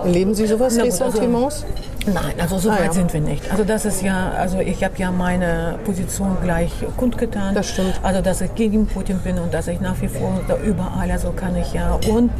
Erleben 0.03 0.35
Sie 0.35 0.45
sowas, 0.45 0.77
Ressentiments? 0.77 1.63
Also, 1.63 1.75
Nein, 2.13 2.33
also 2.39 2.57
so 2.57 2.69
ah, 2.69 2.73
weit 2.73 2.85
ja. 2.85 2.93
sind 2.93 3.13
wir 3.13 3.21
nicht. 3.21 3.51
Also 3.51 3.63
das 3.63 3.85
ist 3.85 4.01
ja, 4.01 4.31
also 4.31 4.59
ich 4.59 4.83
habe 4.83 4.93
ja 4.97 5.11
meine 5.11 5.77
Position 5.85 6.37
gleich 6.41 6.71
kundgetan. 6.95 7.53
Das 7.53 7.69
stimmt. 7.69 7.99
Also 8.01 8.21
dass 8.21 8.41
ich 8.41 8.55
gegen 8.55 8.87
Putin 8.87 9.19
bin 9.19 9.37
und 9.39 9.53
dass 9.53 9.67
ich 9.67 9.81
nach 9.81 9.99
wie 10.01 10.07
vor 10.07 10.41
da 10.47 10.57
überall, 10.57 11.11
also 11.11 11.31
kann 11.31 11.55
ich 11.55 11.73
ja. 11.73 11.99
Und 12.09 12.31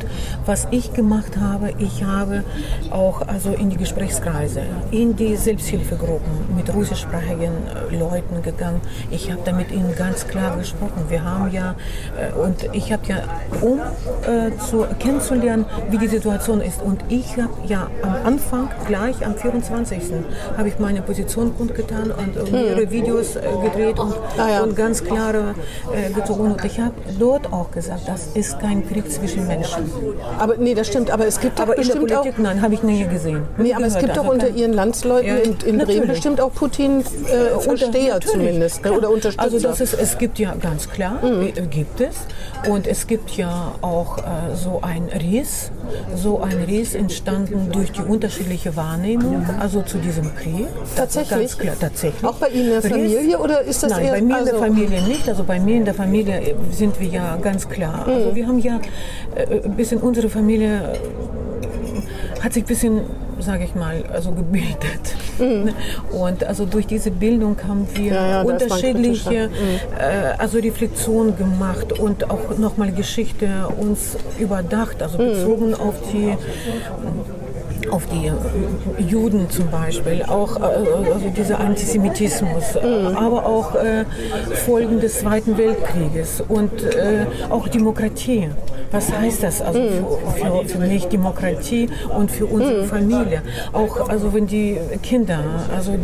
was 0.46 0.68
ich 0.72 0.94
gemacht 0.94 1.38
habe, 1.38 1.74
ich 1.80 2.04
habe 2.04 2.44
auch 2.92 3.28
also 3.28 3.52
in 3.52 3.70
die 3.70 3.78
Gesprächskreise, 3.78 4.62
in 4.92 5.16
die 5.16 5.36
Selbsthilfegruppen 5.36 6.56
mit 6.56 6.74
russischsprachigen 6.74 7.52
äh, 7.92 7.96
Leuten 7.96 8.42
gegangen. 8.42 8.82
Ich 9.12 9.32
habe 9.32 9.42
da 9.44 9.52
mit 9.52 9.72
ihnen 9.72 9.96
ganz 9.96 10.28
klar 10.28 10.56
gesprochen. 10.56 11.06
Wir 11.10 11.24
haben 11.24 11.52
ja, 11.52 11.76
äh, 12.18 12.32
und 12.40 12.70
ich 12.74 12.94
habe 12.94 13.04
ja, 13.08 13.18
um 13.62 13.80
äh, 13.80 14.56
zu, 14.70 14.86
kennenzulernen, 15.00 15.66
wie 15.90 15.98
die 15.98 16.08
Situation 16.08 16.62
ist. 16.62 16.82
Und 16.82 17.02
ich 17.10 17.38
habe 17.38 17.54
ja 17.68 17.90
am 18.02 18.16
Anfang 18.26 18.70
gleich 18.88 19.26
am 19.26 19.36
24 19.36 19.57
25. 19.62 20.14
habe 20.58 20.68
ich 20.68 20.80
meine 20.80 21.02
Position 21.02 21.56
kundgetan 21.58 22.12
und 22.12 22.52
mehrere 22.52 22.82
hm. 22.82 22.92
Videos 22.92 23.36
äh, 23.36 23.42
gedreht 23.64 24.00
und, 24.00 24.14
ah, 24.38 24.50
ja. 24.50 24.64
und, 24.64 24.76
ganz 24.76 25.04
klare 25.04 25.56
äh, 25.94 26.12
gezogen. 26.12 26.52
Und 26.52 26.64
ich 26.64 26.80
habe 26.80 26.94
dort 27.20 27.52
auch 27.52 27.72
gesagt, 27.72 28.08
das 28.08 28.28
ist 28.36 28.60
kein 28.60 28.88
Krieg 28.88 29.12
zwischen 29.12 29.48
Menschen. 29.48 29.92
Aber 30.38 30.58
nee, 30.58 30.74
das 30.74 30.88
stimmt. 30.88 31.12
Aber 31.12 31.26
es 31.26 31.40
gibt 31.40 31.60
aber 31.60 31.74
doch 31.74 31.78
bestimmt 31.78 32.08
Politik, 32.08 32.34
auch, 32.34 32.44
nein, 32.44 32.62
habe 32.62 32.74
ich 32.74 32.84
nie 32.84 33.06
gesehen. 33.08 33.44
Nee, 33.58 33.74
aber 33.74 33.86
es 33.86 33.98
gibt 33.98 34.16
doch 34.16 34.28
unter 34.28 34.50
Ihren 34.50 34.74
Landsleuten 34.74 35.28
ja, 35.28 35.38
in, 35.38 35.58
in 35.66 35.78
Bremen 35.80 36.08
bestimmt 36.08 36.42
auch 36.42 36.54
Putin 36.54 37.02
äh, 37.02 37.60
Versteher 37.60 38.20
zumindest 38.22 38.84
ne? 38.84 38.92
oder 38.94 39.10
Unterstützer. 39.10 39.42
Also 39.42 39.60
das 39.60 39.82
ist, 39.82 39.94
es 39.94 40.18
gibt 40.18 40.40
ja 40.40 40.56
ganz 40.56 40.90
klar, 40.90 41.24
mhm. 41.24 41.48
Äh, 41.48 41.52
gibt 41.70 42.02
es. 42.02 42.16
Und 42.70 42.88
es 42.88 43.08
gibt 43.08 43.32
ja 43.32 43.74
auch 43.82 44.18
äh, 44.18 44.56
so 44.56 44.82
ein 44.82 45.10
Riss, 45.10 45.72
so 46.16 46.42
ein 46.42 46.64
Riss 46.64 46.96
entstanden 46.96 47.70
durch 47.72 47.92
die 47.92 48.02
unterschiedliche 48.02 48.76
Wahrnehmung 48.76 49.47
also 49.60 49.82
zu 49.82 49.98
diesem 49.98 50.36
Krieg. 50.36 50.68
Tatsächlich? 50.96 51.58
Klar, 51.58 51.76
tatsächlich. 51.80 52.24
Auch 52.24 52.36
bei 52.36 52.50
Ihnen 52.50 52.66
in 52.66 52.82
der 52.82 52.82
Familie 52.82 53.40
oder 53.40 53.62
ist 53.62 53.84
das 53.84 53.92
Nein, 53.92 54.06
eher... 54.06 54.12
bei 54.14 54.22
mir 54.22 54.36
also 54.36 54.50
in 54.50 54.54
der 54.54 54.62
also 54.62 54.76
Familie 54.76 55.02
nicht. 55.04 55.30
Also 55.30 55.44
bei 55.44 55.60
mir 55.60 55.76
in 55.78 55.86
der 55.86 55.94
Familie 55.94 56.56
sind 56.72 57.00
wir 57.00 57.08
ja 57.08 57.36
ganz 57.38 57.68
klar. 57.68 58.08
Mhm. 58.08 58.14
Also 58.14 58.36
wir 58.36 58.48
haben 58.48 58.60
ja 58.60 58.80
äh, 59.36 59.62
ein 59.64 59.76
bisschen 59.76 60.00
unsere 60.00 60.30
Familie 60.30 60.94
äh, 60.94 62.44
hat 62.44 62.54
sich 62.54 62.64
ein 62.64 62.68
bisschen, 62.68 63.02
sage 63.40 63.64
ich 63.64 63.76
mal, 63.76 64.04
also 64.14 64.32
gebildet. 64.32 65.16
Mhm. 65.40 65.74
Und 66.12 66.44
also 66.44 66.66
durch 66.66 66.88
diese 66.88 67.12
Bildung 67.12 67.58
haben 67.68 67.88
wir 67.94 68.14
ja, 68.14 68.28
ja, 68.30 68.42
unterschiedliche 68.42 69.50
mhm. 69.50 69.54
äh, 70.00 70.34
also 70.38 70.58
Reflexionen 70.58 71.38
gemacht 71.38 72.00
und 72.00 72.30
auch 72.30 72.58
nochmal 72.58 72.92
Geschichte 72.92 73.68
uns 73.78 74.18
überdacht, 74.40 75.02
also 75.02 75.18
mhm. 75.18 75.28
bezogen 75.30 75.76
auf 75.76 75.96
die 76.12 76.36
auf 77.90 78.04
die 78.08 78.32
Juden 79.04 79.50
zum 79.50 79.70
Beispiel, 79.70 80.24
auch 80.24 80.60
äh, 80.60 80.64
also 80.64 81.30
dieser 81.36 81.60
Antisemitismus, 81.60 82.76
mhm. 82.76 83.16
aber 83.16 83.46
auch 83.46 83.76
äh, 83.76 84.06
Folgen 84.66 85.00
des 85.00 85.20
Zweiten 85.20 85.58
Weltkrieges 85.58 86.44
und 86.48 86.84
äh, 86.84 87.26
auch 87.50 87.68
Demokratie. 87.68 88.50
Was 88.92 89.12
heißt 89.12 89.44
das 89.44 89.62
also 89.62 89.80
mhm. 89.80 90.06
für, 90.40 90.64
für, 90.64 90.70
für, 90.70 90.80
mich 90.80 91.06
Demokratie 91.06 91.90
und 92.16 92.32
für 92.32 92.46
unsere 92.46 92.84
mhm. 92.84 92.88
Familie? 92.88 93.42
Auch 93.74 94.10
also 94.10 94.34
wenn 94.34 94.48
die 94.48 94.78
Kinder, 95.02 95.40
also 95.76 95.98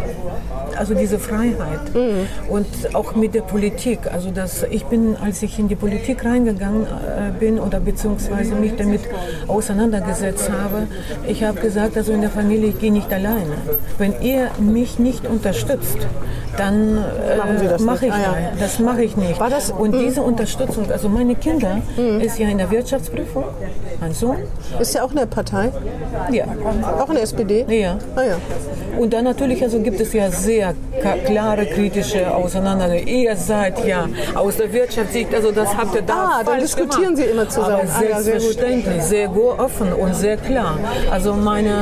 also 0.77 0.93
diese 0.93 1.19
Freiheit 1.19 1.93
mhm. 1.93 2.27
und 2.49 2.67
auch 2.93 3.15
mit 3.15 3.35
der 3.35 3.41
Politik. 3.41 3.99
Also 4.11 4.31
dass 4.31 4.63
ich 4.63 4.85
bin, 4.85 5.15
als 5.17 5.41
ich 5.43 5.59
in 5.59 5.67
die 5.67 5.75
Politik 5.75 6.25
reingegangen 6.25 6.85
äh, 6.85 7.31
bin 7.39 7.59
oder 7.59 7.79
beziehungsweise 7.79 8.55
mich 8.55 8.75
damit 8.75 9.01
auseinandergesetzt 9.47 10.49
habe, 10.49 10.87
ich 11.27 11.43
habe 11.43 11.59
gesagt, 11.59 11.97
also 11.97 12.11
in 12.11 12.21
der 12.21 12.29
Familie, 12.29 12.69
ich 12.69 12.79
gehe 12.79 12.91
nicht 12.91 13.11
alleine. 13.11 13.55
Wenn 13.97 14.21
ihr 14.21 14.49
mich 14.59 14.99
nicht 14.99 15.25
unterstützt, 15.27 15.97
dann 16.57 16.97
äh, 16.97 17.81
mache 17.81 18.07
ich 18.07 18.13
ah, 18.13 18.17
ja. 18.17 18.51
das 18.59 18.79
mache 18.79 19.03
ich 19.03 19.17
nicht. 19.17 19.39
War 19.39 19.49
das, 19.49 19.71
und 19.71 19.93
diese 19.93 20.21
Unterstützung, 20.21 20.89
also 20.91 21.09
meine 21.09 21.35
Kinder 21.35 21.81
ist 22.19 22.37
ja 22.37 22.47
in 22.47 22.57
der 22.59 22.69
Wirtschaftsprüfung, 22.73 23.43
mein 24.01 24.13
Sohn. 24.13 24.37
Ist 24.79 24.95
ja 24.95 25.03
auch 25.03 25.11
eine 25.11 25.27
Partei? 25.27 25.71
Ja. 26.31 26.45
Auch 26.99 27.09
eine 27.09 27.21
SPD? 27.21 27.65
Ja. 27.67 27.97
Ah, 28.15 28.23
ja. 28.23 28.37
Und 28.97 29.13
dann 29.13 29.23
natürlich 29.23 29.63
also 29.63 29.79
gibt 29.79 29.99
es 29.99 30.13
ja 30.13 30.29
sehr 30.31 30.75
klare 31.25 31.65
kritische 31.65 32.33
Auseinandersetzungen. 32.33 33.07
Ihr 33.07 33.35
seid 33.35 33.85
ja 33.85 34.07
aus 34.35 34.57
der 34.57 34.71
Wirtschaftssicht, 34.73 35.33
also 35.33 35.51
das 35.51 35.75
habt 35.75 35.95
ihr 35.95 36.01
da 36.01 36.13
Ah, 36.39 36.43
dann 36.43 36.59
diskutieren 36.59 37.15
gemacht. 37.15 37.17
Sie 37.17 37.23
immer 37.23 37.49
zusammen. 37.49 37.89
Aber 37.89 38.21
selbstverständlich, 38.21 38.87
ah, 38.87 38.97
ja, 38.97 39.01
sehr, 39.01 39.29
sehr 39.29 39.59
offen 39.59 39.93
und 39.93 40.15
sehr 40.15 40.37
klar. 40.37 40.79
Also 41.11 41.33
meine, 41.33 41.73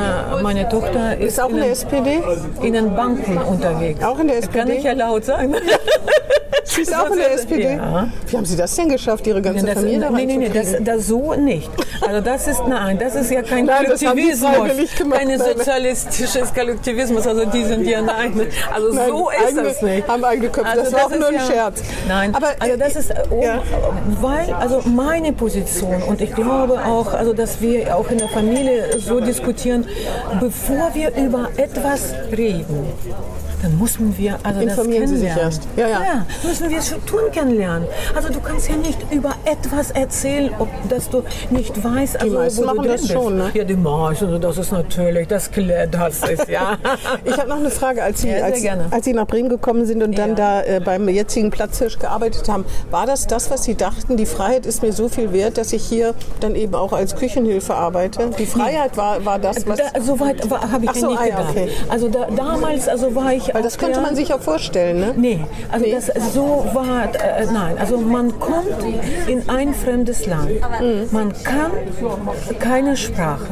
meine 0.42 0.68
Tochter 0.68 1.16
ist, 1.18 1.34
ist 1.34 1.40
auch 1.40 1.50
in 1.50 1.56
der 1.56 1.70
SPD? 1.70 2.22
In 2.62 2.72
den 2.74 2.94
Banken 2.94 3.38
unterwegs. 3.38 4.02
Auch 4.04 4.18
in 4.18 4.28
der 4.28 4.38
SPD? 4.38 4.58
Kann 4.58 4.70
ich 4.70 4.84
ja 4.84 4.92
laut 4.92 5.24
sagen. 5.24 5.54
Sie 6.64 6.82
ist 6.82 6.94
auch 6.94 7.10
in 7.10 7.16
der 7.16 7.34
SPD? 7.34 7.74
Ja. 7.76 8.08
Wie 8.26 8.36
haben 8.36 8.44
Sie 8.44 8.56
das 8.56 8.74
denn 8.76 8.88
geschafft, 8.88 9.26
Ihre 9.26 9.42
ganze 9.42 9.66
das, 9.66 9.74
Familie 9.74 9.98
Nein, 9.98 10.26
nein, 10.26 10.40
nein, 10.40 10.50
das, 10.52 10.74
das 10.80 11.06
so 11.06 11.34
nicht. 11.34 11.70
Also 12.00 12.20
das 12.20 12.48
ist, 12.48 12.66
nein, 12.66 12.98
das 12.98 13.14
ist 13.14 13.30
ja 13.30 13.42
kein 13.42 13.66
nein, 13.66 13.84
Kollektivismus, 13.84 15.10
keine 15.10 15.38
sozialistisches 15.38 16.52
Kollektivismus, 16.54 17.26
also 17.26 17.44
die 17.46 17.64
sind 17.64 17.86
ja, 17.86 18.02
nein, 18.02 18.40
also 18.72 18.92
nein, 18.92 19.08
so 19.08 19.30
ist 19.30 19.46
eigene, 19.46 19.62
das 19.62 19.82
nicht. 19.82 20.08
Haben 20.08 20.24
eigene 20.24 20.48
Köpfe, 20.48 20.70
also 20.70 20.82
das, 20.82 20.92
war 20.92 21.04
auch 21.06 21.10
nur 21.10 21.28
ein 21.28 21.34
ja, 21.34 21.46
Scherz. 21.46 21.82
Nein, 22.08 22.34
aber 22.34 22.48
also 22.58 22.76
das 22.76 22.96
ist, 22.96 23.14
oh, 23.30 23.42
ja. 23.42 23.62
weil, 24.20 24.52
also 24.54 24.82
meine 24.88 25.32
Position 25.32 26.02
und 26.02 26.20
ich 26.20 26.34
glaube 26.34 26.84
auch, 26.84 27.14
also 27.14 27.32
dass 27.32 27.60
wir 27.60 27.96
auch 27.96 28.10
in 28.10 28.18
der 28.18 28.28
Familie 28.28 28.98
so 28.98 29.20
diskutieren, 29.20 29.86
bevor 30.40 30.94
wir 30.94 31.14
über 31.16 31.50
etwas 31.56 32.14
reden, 32.36 32.86
dann 33.62 33.78
müssen 33.78 34.16
wir 34.18 34.38
also 34.42 34.60
Informieren 34.60 35.02
das 35.02 35.10
Sie 35.10 35.18
sich 35.18 35.28
erst. 35.28 35.68
Ja, 35.76 35.88
ja. 35.88 36.02
ja, 36.02 36.26
müssen 36.42 36.68
wir 36.68 36.82
Strukturen 36.82 37.30
kennenlernen. 37.30 37.88
Also 38.14 38.30
du 38.30 38.40
kannst 38.40 38.68
ja 38.68 38.76
nicht 38.76 38.98
über 39.10 39.34
etwas 39.44 39.90
erzählen, 39.92 40.50
ob 40.58 40.68
dass 40.88 41.08
du 41.08 41.22
nicht 41.50 41.82
weißt, 41.82 42.20
also, 42.20 42.26
die 42.26 42.36
meisten 42.36 42.64
machen 42.64 42.84
das 42.84 43.00
bist. 43.02 43.12
schon, 43.12 43.36
ne? 43.36 43.50
Ja, 43.54 43.64
die 43.64 43.76
meisten, 43.76 44.26
also 44.26 44.38
das 44.38 44.58
ist 44.58 44.72
natürlich, 44.72 45.28
das 45.28 45.50
klärt 45.50 45.94
das 45.94 46.28
ist, 46.28 46.48
ja. 46.48 46.76
ich 47.24 47.36
habe 47.36 47.48
noch 47.48 47.58
eine 47.58 47.70
Frage, 47.70 48.02
als 48.02 48.22
Sie, 48.22 48.28
ja, 48.28 48.44
als, 48.44 48.64
als, 48.90 49.04
Sie 49.04 49.12
nach 49.12 49.26
Bremen 49.26 49.48
gekommen 49.48 49.86
sind 49.86 50.02
und 50.02 50.18
dann 50.18 50.30
ja. 50.30 50.34
da 50.34 50.62
äh, 50.62 50.80
beim 50.80 51.08
jetzigen 51.08 51.50
Platzhirsch 51.50 51.98
gearbeitet 51.98 52.48
haben, 52.48 52.64
war 52.90 53.06
das 53.06 53.26
das, 53.26 53.50
was 53.50 53.64
Sie 53.64 53.74
dachten, 53.74 54.16
die 54.16 54.26
Freiheit 54.26 54.66
ist 54.66 54.82
mir 54.82 54.92
so 54.92 55.08
viel 55.08 55.32
wert, 55.32 55.58
dass 55.58 55.72
ich 55.72 55.84
hier 55.84 56.14
dann 56.40 56.54
eben 56.54 56.74
auch 56.74 56.92
als 56.92 57.14
Küchenhilfe 57.16 57.74
arbeite? 57.74 58.30
Die 58.38 58.46
Freiheit 58.46 58.96
war, 58.96 59.24
war 59.24 59.38
das, 59.38 59.66
was... 59.66 59.78
Da, 59.78 60.00
Soweit 60.00 60.50
habe 60.50 60.84
ich 60.84 60.90
Ach 60.90 60.94
so, 60.94 61.06
ja 61.06 61.10
nicht 61.10 61.20
ah, 61.20 61.24
gedacht. 61.24 61.50
Okay. 61.50 61.68
Also 61.88 62.08
da, 62.08 62.26
damals 62.34 62.88
also 62.88 63.14
war 63.14 63.32
ich 63.32 63.51
weil 63.52 63.62
das 63.62 63.78
könnte 63.78 64.00
man 64.00 64.14
sich 64.14 64.32
auch 64.32 64.40
vorstellen, 64.40 65.00
ne? 65.00 65.14
Nee, 65.16 65.44
also 65.70 65.84
nee. 65.84 65.92
das 65.92 66.10
so 66.32 66.66
war, 66.72 67.04
äh, 67.14 67.46
nein, 67.52 67.76
also 67.78 67.98
man 67.98 68.38
kommt 68.38 68.76
in 69.26 69.48
ein 69.48 69.74
fremdes 69.74 70.26
Land. 70.26 70.50
Mhm. 70.80 71.08
Man 71.10 71.32
kann 71.42 71.70
keine 72.58 72.96
Sprache. 72.96 73.46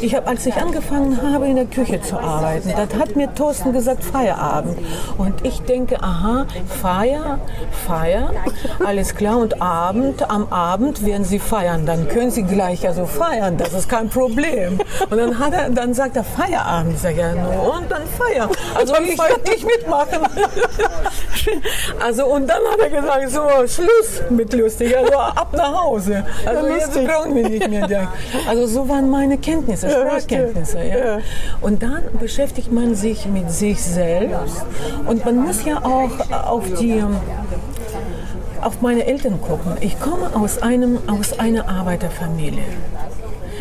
Ich 0.00 0.14
habe, 0.14 0.26
als 0.26 0.46
ich 0.46 0.54
angefangen 0.54 1.20
habe, 1.22 1.46
in 1.46 1.56
der 1.56 1.66
Küche 1.66 2.00
zu 2.00 2.18
arbeiten, 2.18 2.72
das 2.76 2.98
hat 2.98 3.16
mir 3.16 3.32
Thorsten 3.34 3.72
gesagt, 3.72 4.04
Feierabend. 4.04 4.78
Und 5.18 5.44
ich 5.44 5.60
denke, 5.62 6.02
aha, 6.02 6.46
Feier, 6.80 7.38
Feier, 7.86 8.30
alles 8.84 9.14
klar. 9.14 9.38
Und 9.38 9.60
Abend, 9.60 10.30
am 10.30 10.52
Abend 10.52 11.04
werden 11.04 11.24
Sie 11.24 11.38
feiern. 11.38 11.86
Dann 11.86 12.08
können 12.08 12.30
Sie 12.30 12.42
gleich 12.42 12.86
also 12.86 13.06
feiern, 13.06 13.56
das 13.56 13.72
ist 13.72 13.88
kein 13.88 14.08
Problem. 14.08 14.78
Und 15.10 15.18
dann, 15.18 15.38
hat 15.38 15.52
er, 15.52 15.70
dann 15.70 15.94
sagt 15.94 16.16
er 16.16 16.24
Feierabend. 16.24 16.94
Ich 16.94 17.00
sage, 17.00 17.20
ja, 17.20 17.32
und 17.32 17.90
dann 17.90 18.02
Feier. 18.06 18.48
Also 18.74 18.94
ich, 18.96 19.18
ich 19.54 19.64
mitmachen. 19.64 20.20
also 22.04 22.26
und 22.26 22.46
dann 22.46 22.60
hat 22.70 22.80
er 22.80 22.90
gesagt, 22.90 23.30
so 23.30 23.42
Schluss 23.66 24.22
mit 24.30 24.52
lustig, 24.52 24.96
also 24.96 25.14
ab 25.14 25.52
nach 25.52 25.84
Hause. 25.84 26.24
Also 26.44 26.66
ja, 26.66 26.76
jetzt 26.76 26.94
brauchen 26.94 27.34
wir 27.34 27.48
nicht 27.48 27.68
mehr. 27.68 27.86
Denken. 27.86 28.08
Also 28.48 28.66
so 28.66 28.88
waren 28.88 29.10
meine 29.10 29.38
Kenntnisse, 29.38 29.90
Sprachkenntnisse. 29.90 30.82
Ja. 30.84 31.18
Und 31.60 31.82
dann 31.82 32.02
beschäftigt 32.18 32.72
man 32.72 32.94
sich 32.94 33.26
mit 33.26 33.50
sich 33.50 33.82
selbst 33.82 34.64
und 35.06 35.24
man 35.24 35.36
muss 35.36 35.64
ja 35.64 35.78
auch 35.84 36.10
auf 36.30 36.64
die 36.80 37.02
auf 38.60 38.80
meine 38.80 39.06
Eltern 39.06 39.40
gucken. 39.40 39.76
Ich 39.80 40.00
komme 40.00 40.30
aus 40.34 40.62
einem 40.62 40.98
aus 41.06 41.38
einer 41.38 41.68
Arbeiterfamilie. 41.68 42.64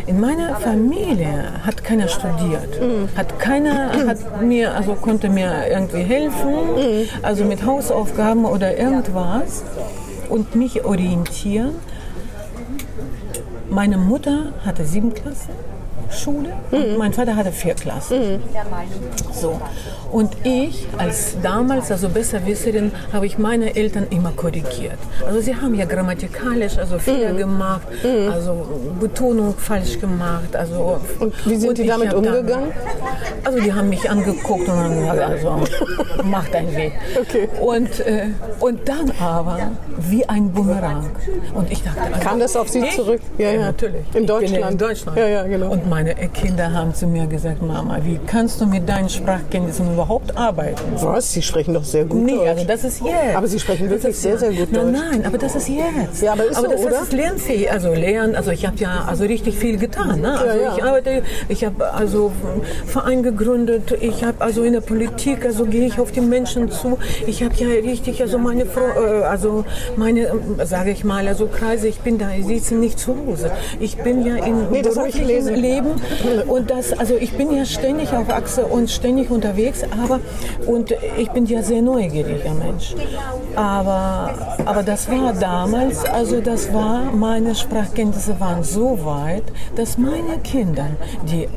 In 0.08 0.20
meiner 0.20 0.56
Familie 0.58 1.66
hat 1.66 1.84
keiner 1.84 2.08
studiert, 2.08 2.80
mhm. 2.80 3.10
hat 3.18 3.40
keiner 3.40 3.92
hat 4.08 4.42
mir 4.42 4.76
also 4.76 4.94
konnte 4.94 5.30
mir 5.30 5.68
irgendwie 5.68 6.04
helfen, 6.04 6.54
mhm. 6.76 7.08
also 7.24 7.44
mit 7.44 7.66
Hausaufgaben 7.66 8.46
oder 8.46 8.78
irgendwas 8.78 9.64
und 10.30 10.56
mich 10.56 10.86
orientieren. 10.86 11.76
Meine 13.70 13.98
Mutter 13.98 14.54
hatte 14.64 14.86
sieben 14.86 15.14
Klassen 15.14 15.65
Schule 16.10 16.54
und 16.72 16.98
mein 16.98 17.14
Vater 17.14 17.36
hatte 17.36 17.52
vier 17.52 17.74
Klassen. 17.74 18.42
So. 19.34 19.60
Und 20.12 20.32
ich, 20.44 20.88
als 20.98 21.36
damals, 21.42 21.92
also 21.92 22.10
Besserwisserin, 22.10 22.92
habe 23.12 23.26
ich 23.26 23.38
meine 23.38 23.76
Eltern 23.76 24.08
immer 24.10 24.32
korrigiert. 24.32 24.98
Also 25.26 25.42
sie 25.42 25.56
haben 25.56 25.76
ja 25.76 25.86
grammatikalisch 25.86 26.78
also 26.78 27.00
Fehler 27.00 27.34
mhm. 27.34 27.38
gemacht, 27.38 27.88
mhm. 28.04 28.32
also 28.32 28.66
Betonung 29.00 29.56
falsch 29.58 30.00
gemacht. 30.00 30.56
Also, 30.56 31.00
und 31.20 31.34
wie 31.46 31.56
sind 31.56 31.70
und 31.70 31.78
die 31.80 31.88
damit 31.88 32.14
umgegangen? 32.14 32.48
Dann, 32.48 32.74
also 33.44 33.60
die 33.60 33.74
haben 33.74 33.90
mich 33.90 34.10
angeguckt 34.10 34.68
und 34.68 34.76
haben 34.76 35.00
gesagt, 35.00 35.22
also 35.22 35.64
mach 36.24 36.48
deinen 36.50 36.76
Weg. 36.76 36.94
Okay. 37.20 37.50
Und, 37.60 38.00
äh, 38.00 38.28
und 38.60 38.88
dann 38.88 39.12
aber 39.20 39.72
wie 39.98 40.28
ein 40.28 40.52
Bumerang. 40.52 41.10
Und 41.54 41.72
ich 41.72 41.84
dachte, 41.84 42.02
also, 42.02 42.20
kam 42.20 42.40
das 42.40 42.56
auf 42.56 42.70
Sie 42.70 42.80
ich? 42.80 42.96
zurück? 42.96 43.22
Ja, 43.38 43.52
ja, 43.52 43.62
natürlich. 43.62 44.04
In 44.14 44.26
Deutschland. 44.26 44.72
in 44.72 44.78
Deutschland. 44.78 45.18
Ja, 45.18 45.28
ja, 45.28 45.44
genau. 45.44 45.72
Und 45.72 45.90
meine 46.06 46.30
Kinder 46.30 46.72
haben 46.72 46.94
zu 46.94 47.08
mir 47.08 47.26
gesagt, 47.26 47.64
Mama, 47.64 47.98
wie 48.04 48.20
kannst 48.28 48.62
du 48.62 48.68
mit 48.68 48.88
deinen 48.88 49.10
Sprachkenntnissen 49.10 49.92
überhaupt 49.92 50.38
arbeiten? 50.38 50.84
Was? 51.02 51.32
Sie 51.32 51.42
sprechen 51.42 51.74
doch 51.74 51.84
sehr 51.84 52.06
gut 52.06 52.22
nee, 52.22 52.36
Deutsch. 52.36 52.50
also 52.50 52.64
das 52.66 52.84
ist 52.84 53.02
jetzt. 53.02 53.36
Aber 53.36 53.48
Sie 53.48 53.60
sprechen 53.60 53.90
wirklich 53.90 54.16
sehr, 54.16 54.38
sehr 54.38 54.52
gut 54.52 54.76
Deutsch. 54.76 54.84
Nein, 54.92 55.08
nein, 55.12 55.26
aber 55.26 55.40
das 55.40 55.56
ist 55.56 55.68
jetzt. 55.68 56.22
Ja, 56.22 56.34
aber 56.34 56.46
ist 56.46 56.58
aber 56.58 56.68
so, 56.68 56.74
das 56.74 56.86
oder? 56.86 57.02
ist 57.02 57.14
lernfähig. 57.14 57.72
Also 57.72 57.92
lernen, 57.92 58.36
also 58.36 58.52
ich 58.52 58.68
habe 58.68 58.78
ja 58.78 59.06
also 59.08 59.24
richtig 59.24 59.58
viel 59.58 59.78
getan. 59.78 60.22
Ne? 60.22 60.38
Also 60.38 60.46
ja, 60.58 60.64
ja. 60.64 60.76
ich 60.78 60.84
arbeite, 60.84 61.24
ich 61.50 61.66
habe 61.66 61.92
also 61.92 62.32
Verein 62.86 63.24
gegründet, 63.24 63.98
ich 64.00 64.24
habe 64.24 64.42
also 64.42 64.62
in 64.62 64.74
der 64.74 64.82
Politik, 64.82 65.44
also 65.44 65.66
gehe 65.66 65.88
ich 65.88 66.00
auf 66.00 66.12
die 66.12 66.22
Menschen 66.22 66.70
zu. 66.70 67.00
Ich 67.26 67.42
habe 67.42 67.56
ja 67.56 67.68
richtig, 67.68 68.22
also 68.22 68.38
meine, 68.38 68.64
äh, 68.64 69.24
also 69.24 69.66
meine, 69.96 70.32
sage 70.66 70.92
ich 70.92 71.04
mal, 71.04 71.28
also 71.28 71.48
Kreise, 71.48 71.88
ich 71.88 72.02
bin 72.02 72.20
da, 72.20 72.30
ich 72.38 72.46
sitze 72.46 72.76
nicht 72.76 73.00
zu 73.00 73.16
Hause. 73.26 73.50
Ich 73.80 73.98
bin 73.98 74.24
ja 74.24 74.36
in 74.36 74.70
nee, 74.70 74.84
das 74.84 74.98
ich 74.98 75.16
gelesen. 75.16 75.56
Leben 75.56 75.85
und 76.48 76.70
das, 76.70 76.94
also 76.94 77.16
ich 77.16 77.36
bin 77.38 77.56
ja 77.56 77.66
ständig 77.66 78.12
auf 78.14 78.30
Achse 78.30 78.66
und 78.66 78.90
ständig 78.90 79.30
unterwegs, 79.30 79.84
aber 79.84 80.20
und 80.66 80.94
ich 81.18 81.30
bin 81.32 81.46
ja 81.46 81.62
sehr 81.62 81.82
neugieriger 81.82 82.54
Mensch. 82.54 82.96
Aber, 83.56 84.34
aber 84.66 84.84
das 84.84 85.10
war 85.10 85.34
damals, 85.34 86.04
also 86.06 86.42
das 86.42 86.74
war, 86.74 87.12
meine 87.12 87.56
Sprachkenntnisse 87.56 88.40
waren 88.40 88.64
so 88.64 89.06
weit, 89.06 89.44
dass 89.76 89.98
meine 89.98 90.40
Kinder, 90.44 90.88
die 91.30 91.48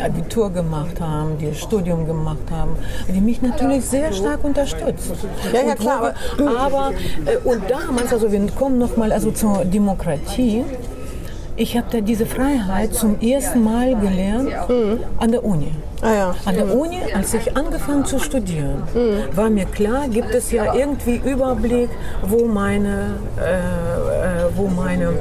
Abitur 0.00 0.50
gemacht 0.50 1.00
haben, 1.00 1.38
die 1.38 1.54
Studium 1.54 2.06
gemacht 2.06 2.50
haben, 2.50 2.76
die 3.08 3.20
mich 3.20 3.40
natürlich 3.40 3.84
sehr 3.84 4.12
stark 4.12 4.44
unterstützt. 4.44 5.12
Ja, 5.52 5.66
ja, 5.66 5.74
klar. 5.74 6.14
Aber, 6.38 6.58
aber 6.58 6.92
äh, 7.24 7.36
und 7.44 7.62
damals, 7.70 8.12
also 8.12 8.30
wir 8.30 8.46
kommen 8.50 8.78
nochmal 8.78 9.12
also 9.12 9.30
zur 9.30 9.64
Demokratie, 9.64 10.64
ich 11.56 11.76
habe 11.76 11.86
da 11.90 12.00
diese 12.00 12.26
Freiheit 12.26 12.94
zum 12.94 13.20
ersten 13.20 13.62
Mal 13.62 13.94
gelernt 13.96 14.50
mhm. 14.68 15.00
an 15.18 15.32
der 15.32 15.44
Uni. 15.44 15.72
Ah, 16.00 16.14
ja. 16.14 16.34
An 16.44 16.54
der 16.56 16.74
Uni, 16.74 16.98
als 17.14 17.34
ich 17.34 17.56
angefangen 17.56 18.04
zu 18.04 18.18
studieren, 18.18 18.82
mhm. 18.94 19.36
war 19.36 19.50
mir 19.50 19.66
klar, 19.66 20.08
gibt 20.08 20.34
es 20.34 20.50
ja 20.50 20.74
irgendwie 20.74 21.16
Überblick, 21.16 21.90
wo 22.22 22.46
meine, 22.46 23.14
äh, 23.38 23.52
äh, 23.52 24.56
wo 24.56 24.66
meine 24.66 25.12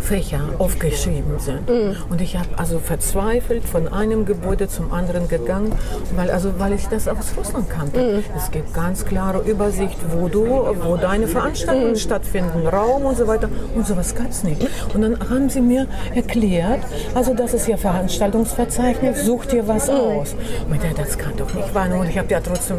Fächer 0.00 0.40
aufgeschrieben 0.58 1.38
sind. 1.38 1.68
Mhm. 1.68 1.96
Und 2.08 2.20
ich 2.20 2.36
habe 2.36 2.48
also 2.56 2.78
verzweifelt 2.78 3.64
von 3.64 3.88
einem 3.88 4.24
Gebäude 4.24 4.68
zum 4.68 4.92
anderen 4.92 5.28
gegangen, 5.28 5.72
weil, 6.16 6.30
also, 6.30 6.58
weil 6.58 6.72
ich 6.72 6.86
das 6.88 7.06
aus 7.08 7.34
Russland 7.36 7.70
kannte. 7.70 8.00
Mhm. 8.00 8.24
Es 8.36 8.50
gibt 8.50 8.74
ganz 8.74 9.04
klare 9.04 9.42
Übersicht, 9.42 9.96
wo 10.12 10.28
du, 10.28 10.46
wo 10.82 10.96
deine 10.96 11.28
Veranstaltungen 11.28 11.92
mhm. 11.92 11.96
stattfinden, 11.96 12.66
Raum 12.66 13.04
und 13.04 13.16
so 13.16 13.26
weiter. 13.26 13.48
Und 13.74 13.86
sowas 13.86 14.14
gab 14.14 14.30
es 14.30 14.42
nicht. 14.42 14.66
Und 14.94 15.02
dann 15.02 15.18
haben 15.28 15.48
sie 15.48 15.60
mir 15.60 15.86
erklärt, 16.14 16.80
also 17.14 17.34
das 17.34 17.54
ist 17.54 17.68
ja 17.68 17.76
Veranstaltungsverzeichnis, 17.76 19.24
such 19.24 19.46
dir 19.46 19.68
was 19.68 19.88
mhm. 19.88 19.94
aus. 19.94 20.34
Und 20.68 20.82
dachte, 20.82 20.94
das 20.96 21.18
kann 21.18 21.36
doch 21.36 21.52
nicht 21.54 21.74
wahr 21.74 21.88
Und 21.98 22.08
ich 22.08 22.18
habe 22.18 22.30
ja 22.30 22.40
trotzdem... 22.40 22.78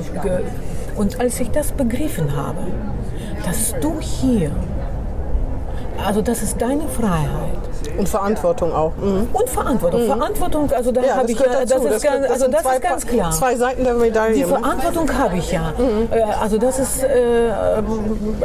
Und 0.95 1.19
als 1.19 1.39
ich 1.39 1.49
das 1.49 1.71
begriffen 1.71 2.35
habe, 2.35 2.67
dass 3.45 3.73
du 3.81 3.99
hier 3.99 4.51
also 6.05 6.21
das 6.21 6.41
ist 6.41 6.61
deine 6.61 6.87
Freiheit. 6.87 7.70
Und 7.97 8.09
Verantwortung 8.09 8.73
auch. 8.73 8.93
Mhm. 8.95 9.27
Und 9.33 9.49
Verantwortung. 9.49 10.03
Mhm. 10.03 10.07
Verantwortung, 10.07 10.71
also 10.71 10.91
da 10.91 11.01
ja, 11.01 11.15
habe 11.15 11.31
ich 11.31 11.39
ja, 11.39 11.45
das, 11.45 11.71
ist, 11.71 11.85
das, 11.85 12.01
ganz, 12.01 12.29
also 12.29 12.47
das, 12.47 12.65
ist 12.65 12.81
ganz 12.81 13.07
klar. 13.07 13.31
Zwei 13.31 13.55
Seiten 13.55 13.83
der 13.83 13.93
Medaille. 13.93 14.35
Die 14.35 14.41
ne? 14.41 14.47
Verantwortung 14.47 15.11
habe 15.17 15.37
ich 15.37 15.51
ja. 15.51 15.73
Mhm. 15.77 16.07
Äh, 16.11 16.21
also 16.21 16.57
das 16.57 16.79
ist, 16.79 17.03
äh, 17.03 17.51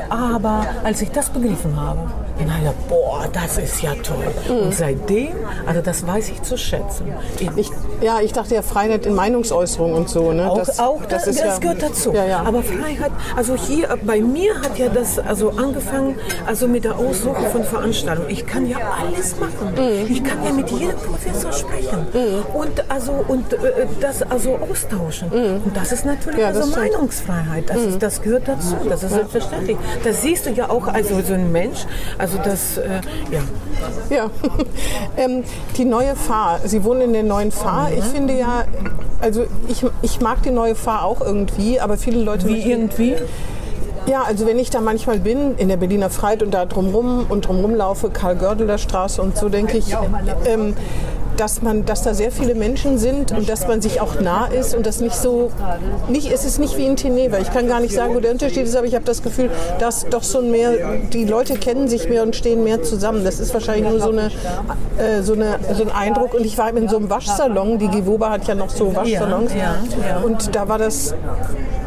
aber 0.08 0.66
als 0.84 1.02
ich 1.02 1.10
das 1.10 1.28
begriffen 1.30 1.80
habe, 1.80 2.00
dann 2.38 2.50
habe 2.50 2.64
ich 2.64 2.70
gedacht, 2.70 2.88
boah, 2.88 3.28
das 3.32 3.58
ist 3.58 3.82
ja 3.82 3.94
toll. 4.02 4.16
Mhm. 4.48 4.66
Und 4.66 4.74
seitdem, 4.74 5.34
also 5.66 5.80
das 5.80 6.06
weiß 6.06 6.28
ich 6.30 6.42
zu 6.42 6.58
schätzen. 6.58 7.12
Ich, 7.56 7.70
ja, 8.00 8.20
ich 8.20 8.32
dachte 8.32 8.54
ja 8.54 8.62
Freiheit 8.62 9.06
in 9.06 9.14
Meinungsäußerung 9.14 9.94
und 9.94 10.08
so. 10.08 10.32
Ne? 10.32 10.50
Auch, 10.50 10.58
das, 10.58 10.78
auch 10.78 11.04
das, 11.06 11.24
das, 11.24 11.36
das 11.36 11.60
gehört 11.60 11.82
dazu. 11.82 12.12
Ja, 12.12 12.26
ja. 12.26 12.42
Aber 12.42 12.62
Freiheit, 12.62 13.12
also 13.36 13.54
hier 13.54 13.96
bei 14.04 14.20
mir 14.20 14.54
hat 14.60 14.78
ja 14.78 14.88
das 14.88 15.18
also 15.18 15.50
angefangen, 15.50 16.18
also 16.46 16.68
mit 16.68 16.84
der 16.84 16.98
Aussuche 16.98 17.42
von 17.50 17.64
Veranstaltungen. 17.64 18.30
Ich 18.30 18.46
kann 18.46 18.68
ja 18.68 18.78
alles 19.00 19.25
alles 19.26 19.40
machen. 19.40 19.74
Mhm. 19.74 20.12
Ich 20.12 20.24
kann 20.24 20.44
ja 20.44 20.52
mit 20.52 20.70
jedem 20.70 20.96
Professor 20.96 21.52
sprechen 21.52 22.06
mhm. 22.12 22.54
und 22.54 22.90
also 22.90 23.12
und 23.26 23.52
äh, 23.52 23.86
das 24.00 24.22
also 24.22 24.56
austauschen. 24.56 25.28
Mhm. 25.28 25.62
Und 25.64 25.76
das 25.76 25.92
ist 25.92 26.04
natürlich 26.04 26.40
ja, 26.40 26.48
also 26.48 26.66
Meinungsfreiheit. 26.66 27.68
Das, 27.68 27.76
ist, 27.76 27.94
mhm. 27.94 27.98
das 27.98 28.22
gehört 28.22 28.48
dazu. 28.48 28.76
Das 28.88 29.02
ist 29.02 29.12
selbstverständlich. 29.12 29.76
Das 30.04 30.22
siehst 30.22 30.46
du 30.46 30.50
ja 30.50 30.70
auch 30.70 30.86
also 30.88 31.20
so 31.22 31.34
ein 31.34 31.52
Mensch. 31.52 31.86
Also 32.18 32.38
das 32.42 32.78
äh, 32.78 33.00
ja. 33.30 33.40
Ja. 34.10 34.30
ähm, 35.16 35.44
die 35.76 35.84
neue 35.84 36.16
Fahr. 36.16 36.60
Sie 36.64 36.84
wohnen 36.84 37.02
in 37.02 37.12
der 37.12 37.22
neuen 37.22 37.52
Fahr. 37.52 37.90
Ich 37.96 38.04
finde 38.04 38.38
ja, 38.38 38.64
also 39.20 39.46
ich, 39.68 39.84
ich 40.02 40.20
mag 40.20 40.42
die 40.42 40.50
neue 40.50 40.74
Fahr 40.74 41.04
auch 41.04 41.20
irgendwie, 41.20 41.80
aber 41.80 41.96
viele 41.96 42.22
Leute. 42.22 42.46
Wie 42.48 42.70
irgendwie? 42.70 43.16
Ja, 44.06 44.22
also 44.22 44.46
wenn 44.46 44.58
ich 44.58 44.70
da 44.70 44.80
manchmal 44.80 45.18
bin, 45.18 45.56
in 45.58 45.68
der 45.68 45.76
Berliner 45.76 46.10
Freiheit 46.10 46.42
und 46.42 46.54
da 46.54 46.64
drumrum 46.64 47.26
und 47.28 47.48
drumrum 47.48 47.74
laufe, 47.74 48.08
Karl-Gördeler 48.08 48.78
Straße 48.78 49.20
und 49.20 49.36
so, 49.36 49.48
denke 49.48 49.78
ich, 49.78 49.96
ähm, 50.44 50.74
dass 51.36 51.62
man, 51.62 51.84
dass 51.84 52.02
da 52.02 52.14
sehr 52.14 52.32
viele 52.32 52.54
Menschen 52.54 52.98
sind 52.98 53.32
und 53.32 53.48
dass 53.48 53.66
man 53.66 53.82
sich 53.82 54.00
auch 54.00 54.20
nah 54.20 54.46
ist 54.46 54.74
und 54.74 54.86
das 54.86 55.00
nicht 55.00 55.16
so, 55.16 55.50
nicht, 56.08 56.30
es 56.30 56.44
ist 56.44 56.58
nicht 56.58 56.76
wie 56.76 56.86
in 56.86 56.96
Teneva. 56.96 57.38
Ich 57.38 57.52
kann 57.52 57.68
gar 57.68 57.80
nicht 57.80 57.94
sagen, 57.94 58.14
wo 58.14 58.20
der 58.20 58.32
Unterschied 58.32 58.64
ist, 58.64 58.76
aber 58.76 58.86
ich 58.86 58.94
habe 58.94 59.04
das 59.04 59.22
Gefühl, 59.22 59.50
dass 59.78 60.06
doch 60.06 60.22
so 60.22 60.40
mehr, 60.42 60.72
die 61.12 61.24
Leute 61.24 61.54
kennen 61.54 61.88
sich 61.88 62.08
mehr 62.08 62.22
und 62.22 62.36
stehen 62.36 62.64
mehr 62.64 62.82
zusammen. 62.82 63.24
Das 63.24 63.40
ist 63.40 63.52
wahrscheinlich 63.54 63.90
nur 63.90 64.00
so, 64.00 64.10
eine, 64.10 64.30
äh, 64.98 65.22
so, 65.22 65.34
eine, 65.34 65.58
so 65.74 65.82
ein 65.82 65.90
Eindruck. 65.90 66.34
Und 66.34 66.44
ich 66.44 66.58
war 66.58 66.74
in 66.76 66.88
so 66.88 66.96
einem 66.96 67.10
Waschsalon, 67.10 67.78
die 67.78 67.88
Gewoba 67.88 68.30
hat 68.30 68.46
ja 68.46 68.54
noch 68.54 68.70
so 68.70 68.94
Waschsalons 68.94 69.52
und 70.24 70.54
da 70.54 70.68
war 70.68 70.78
das 70.78 71.14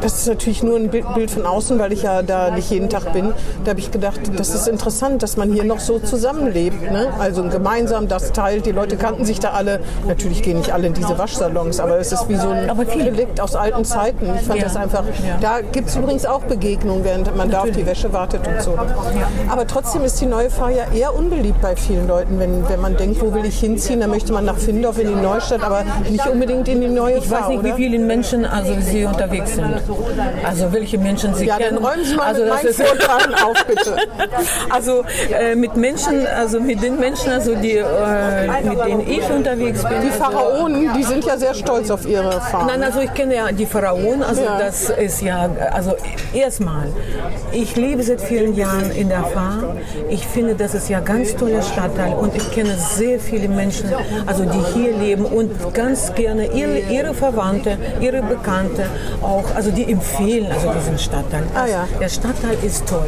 das 0.02 0.20
ist 0.20 0.28
natürlich 0.28 0.64
nur 0.64 0.78
ein 0.78 0.90
Bild 0.90 1.30
von 1.30 1.46
außen, 1.46 1.78
weil 1.78 1.92
ich 1.92 2.04
ja 2.04 2.22
da 2.22 2.52
nicht 2.52 2.70
jeden 2.72 2.90
Tag 2.90 3.12
bin. 3.12 3.34
Da 3.64 3.72
habe 3.72 3.80
ich 3.80 3.92
gedacht, 3.92 4.20
das 4.38 4.56
ist 4.56 4.68
interessant, 4.68 5.24
dass 5.24 5.36
man 5.36 5.52
hier 5.52 5.66
noch 5.66 5.80
so 5.80 6.00
zusammenlebt. 6.00 6.92
Ne? 6.92 7.12
Also 7.20 7.44
gemeinsam 7.44 8.08
das 8.08 8.32
teilt. 8.32 8.66
Die 8.66 8.72
Leute 8.72 8.96
kannten 8.96 9.26
sich 9.26 9.39
da 9.40 9.52
alle. 9.52 9.80
Natürlich 10.08 10.42
gehen 10.42 10.58
nicht 10.58 10.72
alle 10.72 10.88
in 10.88 10.94
diese 10.94 11.18
Waschsalons, 11.18 11.80
aber 11.80 11.98
es 12.00 12.12
ist 12.12 12.28
wie 12.30 12.36
so 12.36 12.50
ein 12.50 12.70
Relikt 12.70 13.40
aus 13.42 13.56
alten 13.56 13.86
Zeiten. 13.86 14.30
Ich 14.36 14.46
fand 14.46 14.60
ja. 14.60 14.66
das 14.66 14.76
einfach. 14.76 15.04
Da 15.42 15.62
gibt 15.62 15.90
es 15.90 15.96
übrigens 15.96 16.26
auch 16.26 16.42
Begegnungen, 16.42 17.04
während 17.04 17.36
man 17.36 17.50
da 17.50 17.62
auf 17.62 17.72
die 17.72 17.86
Wäsche 17.86 18.12
wartet 18.14 18.48
und 18.48 18.62
so. 18.62 18.78
Aber 19.50 19.68
trotzdem 19.68 20.04
ist 20.04 20.20
die 20.22 20.26
neue 20.26 20.50
Fahr 20.50 20.72
ja 20.72 20.86
eher 20.94 21.16
unbeliebt 21.16 21.62
bei 21.62 21.76
vielen 21.76 22.08
Leuten. 22.08 22.40
Wenn, 22.40 22.68
wenn 22.70 22.82
man 22.82 22.98
denkt, 22.98 23.22
wo 23.22 23.34
will 23.34 23.46
ich 23.46 23.60
hinziehen, 23.60 24.00
dann 24.00 24.10
möchte 24.10 24.34
man 24.34 24.46
nach 24.46 24.58
Findorf 24.58 25.00
in 25.00 25.08
die 25.08 25.22
Neustadt, 25.22 25.64
aber 25.64 25.84
nicht 26.10 26.28
unbedingt 26.28 26.68
in 26.68 26.82
die 26.82 26.88
neue 26.88 27.22
Fahr. 27.22 27.24
Ich 27.24 27.32
weiß 27.32 27.50
nicht, 27.50 27.60
oder? 27.60 27.78
wie 27.78 27.84
viele 27.84 28.00
Menschen 28.00 28.46
also 28.46 28.74
sie 28.82 29.06
unterwegs 29.06 29.56
sind. 29.56 29.74
Also 30.44 30.72
welche 30.72 30.98
Menschen 30.98 31.34
Sie 31.34 31.46
ja, 31.46 31.58
kennen. 31.58 31.76
Ja, 31.76 31.82
dann 31.82 31.86
räumen 31.86 32.06
Sie 32.06 32.16
mal 32.16 32.28
also, 32.28 32.46
meinen 32.46 32.74
Vorteilen 32.74 33.34
auf, 33.36 33.66
bitte. 33.66 33.96
Also 34.70 35.04
äh, 35.32 35.56
mit 35.56 35.76
Menschen, 35.76 36.26
also 36.28 36.60
mit 36.60 36.82
den 36.82 37.00
Menschen, 37.00 37.32
also 37.32 37.56
die, 37.56 37.78
äh, 37.78 38.64
mit 38.64 38.86
denen 38.86 39.02
ich 39.02 39.29
unterwegs 39.30 39.84
bin. 39.84 40.02
Die 40.04 40.12
Pharaonen, 40.12 40.94
die 40.96 41.04
sind 41.04 41.26
ja 41.26 41.38
sehr 41.38 41.54
stolz 41.54 41.90
auf 41.90 42.06
ihre 42.08 42.40
Farm. 42.42 42.68
Nein, 42.68 42.84
also 42.84 43.00
ich 43.00 43.14
kenne 43.14 43.36
ja 43.36 43.52
die 43.52 43.66
Pharaonen, 43.66 44.24
also 44.24 44.44
ja. 44.44 44.60
das 44.60 44.90
ist 44.90 45.22
ja, 45.22 45.50
also 45.72 45.96
erstmal, 46.34 46.88
ich 47.52 47.76
lebe 47.76 48.04
seit 48.04 48.22
vielen 48.22 48.56
Jahren 48.56 48.92
in 48.92 49.10
der 49.10 49.24
Farm. 49.24 49.78
Ich 50.10 50.26
finde, 50.28 50.56
das 50.56 50.74
ist 50.74 50.90
ja 50.90 51.00
ganz 51.00 51.36
toller 51.36 51.62
Stadtteil 51.62 52.14
und 52.14 52.36
ich 52.36 52.52
kenne 52.52 52.76
sehr 52.78 53.20
viele 53.20 53.48
Menschen, 53.48 53.90
also 54.26 54.46
die 54.46 54.62
hier 54.74 54.96
leben 54.96 55.26
und 55.26 55.74
ganz 55.74 56.14
gerne 56.14 56.52
ihre, 56.54 56.80
ihre 56.80 57.14
Verwandte, 57.14 57.78
ihre 58.00 58.22
Bekannte 58.22 58.86
auch 59.22 59.40
auch, 59.40 59.56
also 59.56 59.72
die 59.72 59.92
empfehlen 59.92 60.52
also 60.52 60.72
diesen 60.74 60.98
Stadtteil. 60.98 61.44
Ah, 61.56 61.68
ja. 61.68 61.88
Der 62.00 62.10
Stadtteil 62.10 62.58
ist 62.64 62.88
toll. 62.88 63.08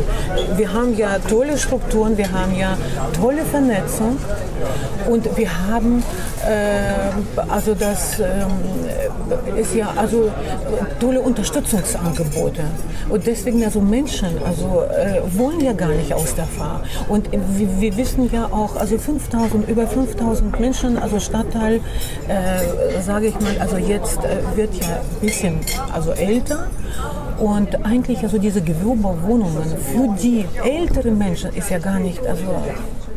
Wir 0.55 0.71
haben 0.73 0.97
ja 0.97 1.19
tolle 1.19 1.57
Strukturen, 1.57 2.17
wir 2.17 2.31
haben 2.31 2.55
ja 2.55 2.77
tolle 3.19 3.43
Vernetzung 3.43 4.17
und 5.09 5.37
wir 5.37 5.67
haben 5.67 6.03
äh, 6.47 7.49
also 7.49 7.73
das 7.73 8.19
äh, 8.19 9.59
ist 9.59 9.75
ja 9.75 9.93
also 9.95 10.31
tolle 10.99 11.21
Unterstützungsangebote 11.21 12.63
und 13.09 13.25
deswegen 13.25 13.63
also 13.63 13.81
Menschen 13.81 14.29
also 14.45 14.83
äh, 14.83 15.21
wollen 15.37 15.59
ja 15.61 15.73
gar 15.73 15.89
nicht 15.89 16.13
aus 16.13 16.35
der 16.35 16.45
Fahr 16.45 16.83
und 17.07 17.31
wir, 17.31 17.81
wir, 17.81 17.97
wissen 17.97 18.29
ja 18.31 18.45
auch 18.45 18.75
also 18.77 18.97
5000 18.97 19.67
über 19.67 19.85
5000 19.87 20.59
Menschen 20.59 20.97
also 20.97 21.19
Stadtteil 21.19 21.81
äh, 22.27 23.01
sage 23.01 23.27
ich 23.27 23.39
mal 23.39 23.55
also 23.59 23.77
jetzt 23.77 24.19
äh, 24.23 24.57
wird 24.57 24.73
ja 24.75 24.87
ein 24.87 25.19
bisschen 25.21 25.59
also 25.93 26.11
älter. 26.11 26.67
Und 27.39 27.85
eigentlich 27.85 28.21
also 28.21 28.37
diese 28.37 28.61
Gewerbewohnungen 28.61 29.75
für 29.91 30.15
die 30.21 30.45
älteren 30.63 31.17
Menschen 31.17 31.51
ist 31.55 31.69
ja 31.69 31.79
gar 31.79 31.99
nicht 31.99 32.25
also 32.25 32.43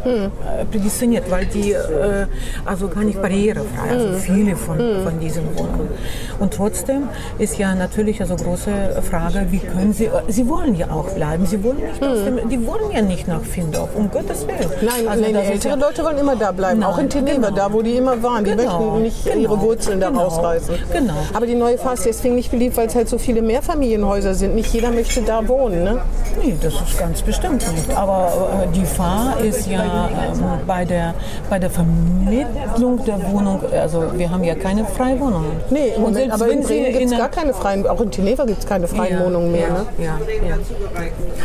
hm. 0.05 0.31
prädestiniert, 0.71 1.31
weil 1.31 1.47
die 1.47 1.73
äh, 1.73 2.27
also 2.65 2.89
gar 2.89 3.05
nicht 3.05 3.21
barrierefrei, 3.21 3.91
also 3.91 4.09
hm. 4.09 4.17
viele 4.17 4.57
von, 4.57 4.79
hm. 4.79 5.03
von 5.03 5.21
diesen 5.21 5.45
Wohnungen. 5.57 5.89
Und 6.39 6.55
trotzdem 6.55 7.09
ist 7.39 7.59
ja 7.59 7.75
natürlich 7.75 8.21
also 8.21 8.37
große 8.37 9.03
Frage, 9.09 9.47
wie 9.51 9.59
können 9.59 9.93
sie, 9.93 10.11
sie 10.29 10.49
wollen 10.49 10.75
ja 10.75 10.91
auch 10.91 11.09
bleiben, 11.11 11.47
sie 11.47 11.63
wollen 11.63 11.79
nicht 11.79 12.03
aus 12.03 12.25
dem, 12.25 12.49
die 12.49 12.67
wollen 12.67 12.91
ja 12.93 13.03
nicht 13.03 13.29
nach 13.29 13.43
Findorf, 13.43 13.91
um 13.95 14.11
Gottes 14.11 14.47
Willen. 14.47 14.71
Nein, 14.83 15.09
also 15.09 15.23
nein 15.23 15.35
ältere 15.35 15.79
ja, 15.79 15.87
Leute 15.87 16.05
wollen 16.05 16.19
immer 16.19 16.37
da 16.37 16.53
bleiben, 16.53 16.81
nein, 16.81 16.89
auch 16.89 16.99
in 16.99 17.09
Teneva, 17.09 17.49
genau. 17.49 17.51
da 17.51 17.73
wo 17.73 17.83
die 17.83 17.97
immer 17.97 18.23
waren, 18.23 18.45
die 18.45 18.51
genau, 18.51 18.81
möchten 18.81 19.03
nicht 19.03 19.25
genau, 19.25 19.37
ihre 19.37 19.61
Wurzeln 19.61 20.01
da 20.01 20.09
genau, 20.09 20.25
rausreißen. 20.25 20.75
Genau. 20.93 21.15
Aber 21.33 21.47
die 21.47 21.55
neue 21.55 21.79
Phase 21.79 22.09
ist 22.09 22.19
deswegen 22.19 22.35
nicht 22.37 22.51
beliebt, 22.51 22.77
weil 22.77 22.87
es 22.87 22.95
halt 22.95 23.09
so 23.09 23.19
viele 23.19 23.43
Mehrfamilienhäuser 23.43 24.35
sind, 24.35 24.55
nicht 24.55 24.73
jeder 24.73 24.91
möchte 24.91 25.23
da 25.23 25.47
wohnen, 25.47 25.85
ne? 25.85 26.01
Nee, 26.43 26.57
das 26.61 26.75
ist 26.75 26.99
ganz 26.99 27.23
bestimmt 27.23 27.65
nicht, 27.73 27.97
aber 27.97 28.65
äh, 28.65 28.73
die 28.75 28.85
Fahr 28.85 29.41
ist 29.41 29.67
ja 29.67 29.83
ähm, 29.95 30.45
bei, 30.67 30.85
der, 30.85 31.15
bei 31.51 31.59
der 31.59 31.71
Vermittlung 31.71 33.05
der 33.05 33.33
Wohnung, 33.33 33.61
also 33.73 34.05
wir 34.15 34.31
haben 34.31 34.45
ja 34.45 34.55
keine 34.55 34.85
Freiwohnungen. 34.85 35.53
Nee, 35.71 35.93
im 35.97 36.03
Moment, 36.03 36.33
aber 36.33 36.49
in 36.49 36.63
Bremen 36.63 36.93
gibt 36.93 37.13
es 37.13 37.19
gar 37.19 37.29
keine 37.29 37.55
freien, 37.55 37.87
auch 37.87 38.01
in 38.01 38.11
Teneva 38.11 38.45
gibt 38.45 38.61
es 38.61 38.67
keine 38.67 38.89
freien 38.89 39.19
ja, 39.19 39.25
Wohnungen 39.25 39.53
mehr. 39.53 39.69
Ja, 39.69 39.75
ne? 39.75 39.87
ja, 39.99 40.49
ja. 40.49 40.57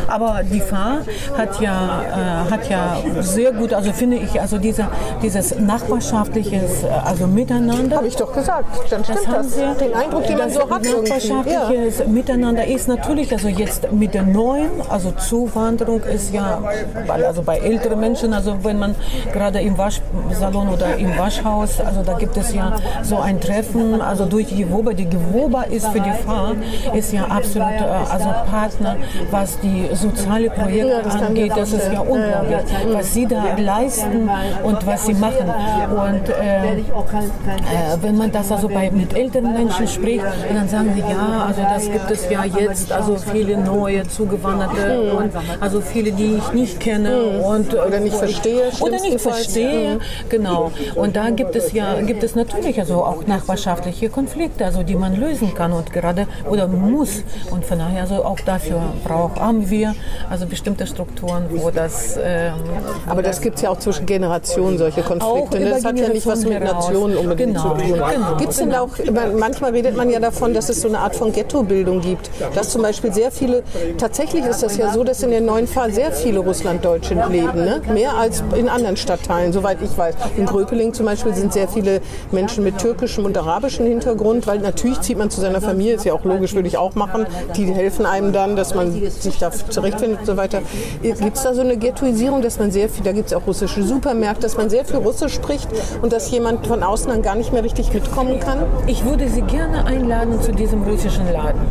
Aber 0.08 0.42
die 0.44 0.60
FAR 0.60 1.00
hat 1.38 1.62
ja, 1.62 2.02
äh, 2.48 2.52
hat 2.52 2.70
ja 2.70 2.98
sehr 3.22 3.52
gut, 3.52 3.74
also 3.74 3.92
finde 3.94 4.18
ich, 4.18 4.40
also 4.40 4.58
diese, 4.58 4.88
dieses 5.22 5.58
nachbarschaftliches 5.60 6.86
also 7.04 7.28
Miteinander. 7.28 7.98
Habe 7.98 8.08
ich 8.08 8.16
doch 8.16 8.34
gesagt, 8.34 8.66
dann 8.90 9.04
stimmt 9.04 9.28
das. 9.28 9.56
das. 9.56 9.78
Den 9.78 9.94
Eindruck, 9.94 10.26
den 10.26 10.38
man 10.38 10.50
so 10.50 10.62
hat. 10.70 10.84
Nachbarschaftliches 10.84 12.00
ja. 12.00 12.06
Miteinander 12.08 12.66
ist 12.66 12.88
natürlich, 12.88 13.32
also 13.32 13.48
jetzt 13.48 13.92
mit 13.92 14.14
der 14.14 14.24
neuen, 14.24 14.70
also 14.90 15.12
Zuwanderung 15.12 16.02
ist 16.04 16.34
ja, 16.34 16.62
weil 17.08 17.26
also 17.26 17.42
bei 17.42 17.58
älteren 17.58 18.00
Menschen, 18.00 18.34
also 18.40 18.64
wenn 18.64 18.80
man 18.80 18.96
gerade 19.34 19.60
im 19.60 19.78
Waschsalon 19.78 20.70
oder 20.70 20.96
im 20.96 21.18
Waschhaus, 21.18 21.82
also 21.82 22.04
da 22.04 22.14
gibt 22.14 22.38
es 22.38 22.54
ja 22.54 22.74
so 23.04 23.20
ein 23.20 23.42
Treffen, 23.42 24.02
also 24.02 24.26
durch 24.26 24.48
die 24.48 24.64
Gewoba. 24.64 24.94
Die 24.94 25.10
Gewoba 25.10 25.64
ist 25.64 25.88
für 25.88 26.00
die 26.00 26.18
Farm, 26.26 26.58
ist 26.94 27.12
ja 27.12 27.26
absolut 27.26 27.82
äh, 27.82 28.14
also 28.14 28.30
Partner, 28.50 28.96
was 29.30 29.60
die 29.60 29.90
soziale 29.94 30.50
Projekte 30.50 31.04
angeht. 31.26 31.52
Das 31.54 31.74
ist 31.74 31.92
ja 31.92 32.00
unglaublich, 32.00 32.60
was 32.94 33.14
sie 33.14 33.28
da 33.28 33.44
leisten 33.58 34.30
und 34.64 34.88
was 34.88 35.06
sie 35.06 35.16
machen. 35.16 35.52
Und 35.92 36.30
äh, 36.30 36.78
äh, 36.78 36.84
wenn 38.02 38.18
man 38.18 38.32
das 38.32 38.52
also 38.54 38.70
bei, 38.70 38.90
mit 38.90 39.14
älteren 39.18 39.52
Menschen 39.52 39.86
spricht, 39.88 40.24
dann 40.54 40.70
sagen 40.70 40.92
sie, 40.96 41.02
ja, 41.02 41.46
also 41.46 41.62
das 41.62 41.92
gibt 41.92 42.10
es 42.10 42.30
ja 42.30 42.46
jetzt, 42.46 42.90
also 42.94 43.18
viele 43.18 43.58
neue 43.58 44.08
Zugewanderte 44.08 45.12
und 45.12 45.32
also 45.60 45.82
viele, 45.82 46.14
die 46.14 46.36
ich 46.36 46.54
nicht 46.54 46.80
kenne 46.80 47.42
und 47.42 47.74
oder 47.74 48.00
nicht 48.00 48.16
verstehe. 48.16 48.29
Oder 48.82 49.02
nicht 49.02 49.22
verstehe, 49.22 49.96
mhm. 49.96 50.00
genau. 50.30 50.72
Und 50.96 51.16
da 51.16 51.30
gibt 51.30 51.56
es 51.56 51.72
ja, 51.74 52.02
gibt 52.02 52.24
es 52.24 52.36
natürlich 52.36 52.80
also 52.80 53.04
auch 53.04 53.26
nachbarschaftliche 53.26 54.10
Konflikte, 54.10 54.66
also 54.66 54.84
die 54.84 54.96
man 54.96 55.16
lösen 55.16 55.54
kann 55.54 55.72
und 55.74 55.92
gerade 55.94 56.28
oder 56.50 56.68
muss. 56.68 57.24
Und 57.52 57.66
von 57.66 57.80
daher 57.80 58.02
also 58.02 58.24
auch 58.24 58.40
dafür 58.40 58.82
braucht, 59.04 59.40
haben 59.40 59.70
wir 59.70 59.96
also 60.30 60.46
bestimmte 60.46 60.88
Strukturen, 60.88 61.46
wo 61.50 61.70
das. 61.70 62.18
Ähm, 62.22 62.54
Aber 63.08 63.22
das, 63.22 63.38
das 63.38 63.42
gibt 63.42 63.58
es 63.58 63.62
ja 63.64 63.70
auch 63.70 63.80
zwischen 63.80 64.06
Generationen 64.06 64.78
solche 64.78 65.02
Konflikte. 65.02 65.60
Ne? 65.60 65.70
Das 65.70 65.86
hat 65.86 65.98
ja 65.98 66.10
nicht 66.10 66.26
was 66.26 66.46
mit 66.46 66.62
Nationen 66.64 67.18
unbedingt 67.18 67.56
genau, 67.56 67.76
zu 67.76 67.82
tun. 67.82 67.94
Genau, 67.94 68.36
gibt 68.38 68.52
es 68.52 68.58
denn 68.58 68.70
genau. 68.70 68.86
auch, 68.86 68.90
manchmal 69.38 69.72
redet 69.72 69.96
man 69.96 70.10
ja 70.10 70.20
davon, 70.20 70.54
dass 70.54 70.70
es 70.70 70.82
so 70.82 70.88
eine 70.88 71.00
Art 71.00 71.16
von 71.16 71.32
Ghettobildung 71.32 72.02
gibt. 72.02 72.30
Dass 72.56 72.70
zum 72.70 72.82
Beispiel 72.82 73.14
sehr 73.14 73.32
viele, 73.32 73.64
tatsächlich 73.98 74.46
ist 74.46 74.64
das 74.64 74.78
ja 74.78 74.92
so, 74.92 75.04
dass 75.04 75.24
in 75.24 75.32
der 75.32 75.42
neuen 75.42 75.68
Fahr 75.68 75.90
sehr 75.90 76.12
viele 76.12 76.40
Russlanddeutsche 76.40 77.14
leben. 77.14 77.56
Ne? 77.56 77.82
Mehr 77.94 78.09
als 78.18 78.44
in 78.56 78.70
anderen 78.70 78.98
Stadtteilen, 78.98 79.54
soweit 79.54 79.82
ich 79.82 79.98
weiß. 79.98 80.16
In 80.38 80.46
Gröpeling 80.46 80.94
zum 80.94 81.06
Beispiel 81.06 81.34
sind 81.34 81.54
sehr 81.54 81.68
viele 81.68 82.02
Menschen 82.32 82.64
mit 82.64 82.78
türkischem 82.78 83.26
und 83.26 83.38
arabischem 83.38 83.86
Hintergrund, 83.86 84.48
weil 84.48 84.60
natürlich 84.60 85.02
zieht 85.02 85.18
man 85.18 85.30
zu 85.30 85.42
seiner 85.42 85.62
Familie, 85.62 85.96
ist 85.96 86.06
ja 86.06 86.14
auch 86.14 86.24
logisch, 86.24 86.54
würde 86.54 86.68
ich 86.68 86.78
auch 86.78 86.96
machen. 86.96 87.26
Die 87.56 87.66
helfen 87.66 88.06
einem 88.06 88.34
dann, 88.34 88.56
dass 88.56 88.76
man 88.76 88.92
sich 88.92 89.38
da 89.38 89.52
zurechtfindet 89.52 90.20
und 90.20 90.26
so 90.26 90.38
weiter. 90.38 90.62
Gibt 91.02 91.38
es 91.38 91.44
da 91.44 91.54
so 91.54 91.62
eine 91.62 91.78
Ghettoisierung, 91.78 92.42
dass 92.42 92.60
man 92.60 92.72
sehr 92.72 92.90
viel, 92.90 93.04
da 93.04 93.12
gibt 93.12 93.28
es 93.28 93.34
auch 93.34 93.46
russische 93.46 93.84
Supermärkte, 93.84 94.42
dass 94.42 94.58
man 94.58 94.70
sehr 94.70 94.86
viel 94.86 94.98
Russisch 94.98 95.34
spricht 95.34 95.70
und 96.02 96.14
dass 96.14 96.32
jemand 96.32 96.68
von 96.68 96.84
außen 96.84 97.10
dann 97.10 97.22
gar 97.22 97.36
nicht 97.36 97.54
mehr 97.54 97.64
richtig 97.64 97.94
mitkommen 97.94 98.40
kann? 98.40 98.60
Ich 98.88 99.06
würde 99.06 99.28
Sie 99.30 99.42
gerne 99.42 99.86
einladen 99.86 100.42
zu 100.42 100.52
diesem 100.52 100.84
russischen 100.84 101.32
Laden. 101.32 101.62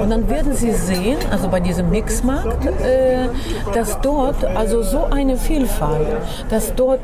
Und 0.00 0.10
dann 0.10 0.28
werden 0.28 0.54
Sie 0.54 0.72
sehen, 0.72 1.18
also 1.30 1.48
bei 1.48 1.60
diesem 1.60 1.90
Mixmarkt, 1.90 2.66
äh, 2.66 3.28
dass 3.74 4.00
dort 4.00 4.44
also 4.44 4.82
so 4.82 5.04
eine 5.10 5.36
Vielfalt 5.36 5.79
Fall, 5.80 6.06
dass 6.50 6.74
dort 6.74 7.00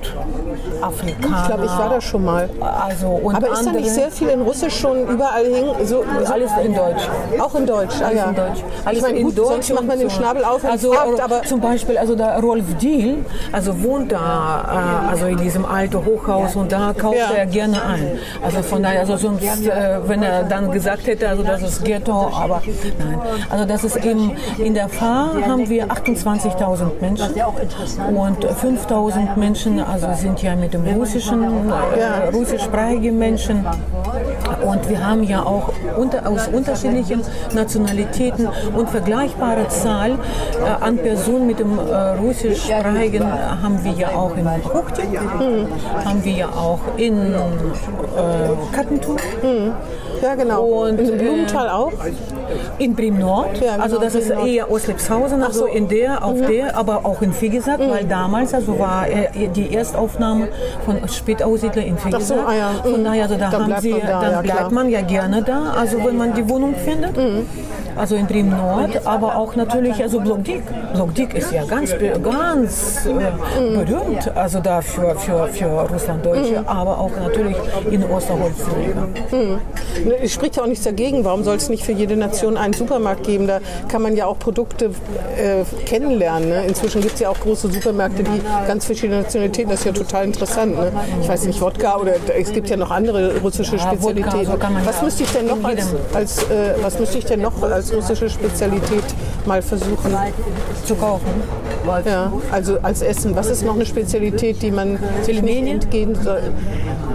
Afrikaner. 0.82 1.36
Ich 1.40 1.46
glaube, 1.46 1.64
ich 1.64 1.70
war 1.70 1.88
da 1.88 2.00
schon 2.00 2.24
mal. 2.24 2.48
Also, 2.60 3.08
und 3.08 3.34
Aber 3.34 3.50
ist 3.50 3.66
da 3.66 3.72
nicht 3.72 3.90
sehr 3.90 4.10
viel 4.10 4.28
in 4.28 4.42
Russisch 4.42 4.78
schon 4.78 5.08
überall 5.08 5.46
hing? 5.46 5.66
So, 5.86 6.04
so 6.24 6.32
alles 6.32 6.50
in 6.62 6.74
Deutsch. 6.74 7.02
Auch 7.38 7.54
in 7.54 7.66
Deutsch, 7.66 7.94
ah, 8.00 8.06
alles 8.06 8.18
ja. 8.18 8.28
in 8.28 8.34
Deutsch. 8.36 8.60
Alles 8.84 8.98
ich 8.98 9.02
meine, 9.02 9.22
gut, 9.22 9.38
Deutsch 9.38 9.48
sonst 9.48 9.74
macht 9.74 9.86
man 9.86 9.98
den 9.98 10.10
Schnabel 10.10 10.44
auf 10.44 10.62
und 10.62 10.70
also, 10.70 10.92
fragt, 10.92 11.20
aber 11.20 11.42
zum 11.42 11.60
Beispiel, 11.60 11.96
also 11.96 12.14
der 12.14 12.38
Rolf 12.40 12.64
Diel, 12.80 13.24
also 13.52 13.82
wohnt 13.82 14.12
da, 14.12 15.06
äh, 15.06 15.10
also 15.10 15.26
in 15.26 15.38
diesem 15.38 15.64
alten 15.64 16.04
Hochhaus 16.04 16.54
und 16.56 16.70
da 16.70 16.92
kauft 16.92 17.16
ja. 17.16 17.34
er 17.34 17.46
gerne 17.46 17.82
ein. 17.82 18.18
Also 18.44 18.62
von 18.62 18.82
daher, 18.82 19.00
also 19.00 19.16
sonst, 19.16 19.42
äh, 19.42 19.98
wenn 20.06 20.22
er 20.22 20.44
dann 20.44 20.70
gesagt 20.70 21.06
hätte, 21.06 21.28
also 21.28 21.42
das 21.42 21.62
ist 21.62 21.84
Ghetto, 21.84 22.12
aber 22.12 22.60
nein. 22.98 23.20
Also 23.48 23.64
das 23.64 23.84
ist 23.84 23.96
eben, 24.04 24.36
in 24.58 24.74
der 24.74 24.88
Fahr 24.88 25.30
haben 25.46 25.68
wir 25.68 25.86
28.000 25.86 27.00
Menschen 27.00 27.34
und 28.14 28.44
5.000 28.66 29.36
Menschen, 29.36 29.78
also 29.78 30.08
sind 30.14 30.42
ja 30.42 30.56
mit 30.56 30.74
dem 30.74 30.84
russischen, 30.86 31.70
äh, 31.70 32.28
russischsprachigen 32.34 33.16
Menschen 33.16 33.64
und 34.64 34.88
wir 34.88 35.06
haben 35.06 35.22
ja 35.22 35.44
auch 35.44 35.72
unter, 35.96 36.26
aus 36.28 36.48
unterschiedlichen 36.48 37.22
Nationalitäten 37.54 38.48
und 38.76 38.90
vergleichbare 38.90 39.68
Zahl 39.68 40.12
äh, 40.12 40.84
an 40.84 40.98
Personen 40.98 41.46
mit 41.46 41.60
dem 41.60 41.78
äh, 41.78 41.82
russischsprachigen 42.18 43.24
haben 43.62 43.84
wir 43.84 43.92
ja 43.92 44.08
auch 44.08 44.36
in 44.36 44.48
Hochti, 44.64 45.02
mhm. 45.06 45.68
haben 46.04 46.24
wir 46.24 46.32
ja 46.32 46.48
auch 46.48 46.80
in 46.96 47.34
äh, 47.34 47.38
Kattentum. 48.74 49.16
Mhm. 49.42 49.74
Ja, 50.22 50.34
genau. 50.34 50.62
Und 50.64 51.00
in 51.00 51.18
Blumenthal 51.18 51.68
auch? 51.68 51.92
In 52.78 52.94
Bremen 52.94 53.18
Nord. 53.18 53.60
Ja, 53.60 53.72
genau. 53.72 53.84
Also 53.84 53.98
das 53.98 54.14
ist 54.14 54.30
eher 54.30 54.70
Oslepshausen, 54.70 55.42
also 55.42 55.60
so. 55.60 55.66
in 55.66 55.88
der, 55.88 56.24
auf 56.24 56.36
mhm. 56.36 56.46
der, 56.46 56.76
aber 56.76 57.04
auch 57.04 57.22
in 57.22 57.32
Figesack, 57.32 57.80
mhm. 57.80 57.90
weil 57.90 58.04
damals 58.04 58.54
also 58.54 58.78
war 58.78 59.06
die 59.54 59.74
Erstaufnahme 59.74 60.48
von 60.84 61.08
Spätaussiedler 61.08 61.84
in 61.84 61.98
Figesack. 61.98 62.38
So, 62.38 62.46
ah 62.46 62.54
ja. 62.54 62.70
Von 62.82 63.04
daher, 63.04 63.24
also 63.24 63.36
da 63.36 63.50
dann 63.50 63.72
haben 63.74 63.82
sie, 63.82 63.92
da, 63.92 64.20
dann 64.20 64.32
ja, 64.32 64.40
bleibt 64.42 64.72
man 64.72 64.88
ja 64.88 65.00
gerne 65.02 65.42
da, 65.42 65.72
also 65.78 66.04
wenn 66.04 66.16
man 66.16 66.34
die 66.34 66.48
Wohnung 66.48 66.74
findet. 66.74 67.16
Mhm 67.16 67.46
also 67.96 68.14
in 68.16 68.26
Bremen 68.26 68.50
Nord, 68.50 69.06
aber 69.06 69.36
auch 69.36 69.56
natürlich 69.56 70.02
also 70.02 70.20
Blockdick. 70.20 70.62
Blockdick 70.92 71.34
ist 71.34 71.52
ja 71.52 71.64
ganz, 71.64 71.94
ganz 72.22 73.06
äh, 73.06 73.84
berühmt, 73.84 74.36
also 74.36 74.60
da 74.60 74.80
für, 74.80 75.16
für, 75.16 75.46
für 75.48 75.66
Russlanddeutsche, 75.66 76.60
mhm. 76.60 76.68
aber 76.68 76.98
auch 76.98 77.10
natürlich 77.20 77.56
in 77.90 78.04
Osterholz. 78.04 78.56
Mhm. 79.30 79.58
Es 80.22 80.32
spricht 80.32 80.56
ja 80.56 80.62
auch 80.62 80.66
nichts 80.66 80.84
dagegen. 80.84 81.24
Warum 81.24 81.44
soll 81.44 81.56
es 81.56 81.68
nicht 81.68 81.84
für 81.84 81.92
jede 81.92 82.16
Nation 82.16 82.56
einen 82.56 82.74
Supermarkt 82.74 83.24
geben? 83.24 83.46
Da 83.46 83.60
kann 83.88 84.02
man 84.02 84.16
ja 84.16 84.26
auch 84.26 84.38
Produkte 84.38 84.90
äh, 85.36 85.64
kennenlernen. 85.86 86.48
Ne? 86.48 86.64
Inzwischen 86.66 87.00
gibt 87.00 87.14
es 87.14 87.20
ja 87.20 87.30
auch 87.30 87.40
große 87.40 87.70
Supermärkte, 87.70 88.22
die 88.22 88.40
ganz 88.66 88.84
verschiedene 88.84 89.22
Nationalitäten. 89.22 89.70
Das 89.70 89.80
ist 89.80 89.86
ja 89.86 89.92
total 89.92 90.24
interessant. 90.24 90.76
Ne? 90.76 90.92
Ich 91.22 91.28
weiß 91.28 91.44
nicht, 91.44 91.60
Wodka 91.60 91.96
oder 91.96 92.12
es 92.36 92.52
gibt 92.52 92.68
ja 92.68 92.76
noch 92.76 92.90
andere 92.90 93.38
russische 93.40 93.78
Spezialitäten. 93.78 94.48
was 94.84 95.02
müsste 95.02 95.22
ich 95.22 95.32
denn 95.32 95.46
noch 95.46 95.64
als, 95.64 95.94
als 96.12 96.42
äh, 96.44 96.74
was 96.82 96.98
müsste 96.98 97.18
ich 97.18 97.24
denn 97.24 97.40
noch 97.40 97.62
als 97.62 97.85
russische 97.92 98.28
Spezialität 98.28 99.04
mal 99.44 99.62
versuchen 99.62 100.14
zu 100.84 100.94
kaufen? 100.94 101.42
Ja, 102.04 102.32
also 102.50 102.78
als 102.82 103.02
Essen. 103.02 103.36
Was 103.36 103.48
ist 103.48 103.64
noch 103.64 103.74
eine 103.74 103.86
Spezialität, 103.86 104.62
die 104.62 104.70
man 104.70 104.98
sich 105.22 105.40
nicht 105.42 105.66
entgehen 105.66 106.14
soll? 106.14 106.42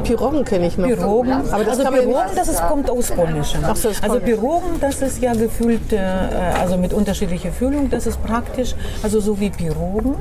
Piroggen 0.04 0.46
kenne 0.46 0.68
ich 0.68 0.78
noch. 0.78 0.88
Piroggen, 0.88 1.34
aber 1.52 1.64
das 1.64 1.80
also 1.80 1.92
Piroggen, 1.92 2.36
das 2.36 2.48
ist, 2.48 2.62
kommt 2.68 2.90
aus 2.90 3.12
Polnischen. 3.12 3.62
So, 3.76 3.90
also 4.02 4.20
Piroggen, 4.20 4.80
das 4.80 5.02
ist 5.02 5.22
ja 5.22 5.34
gefüllt, 5.34 5.94
äh, 5.94 6.00
also 6.00 6.78
mit 6.78 6.94
unterschiedlicher 6.94 7.52
Füllung, 7.52 7.90
das 7.90 8.08
ist 8.08 8.22
praktisch, 8.24 8.76
also 9.04 9.20
so 9.20 9.40
wie 9.40 9.50
Piroggen. 9.50 10.16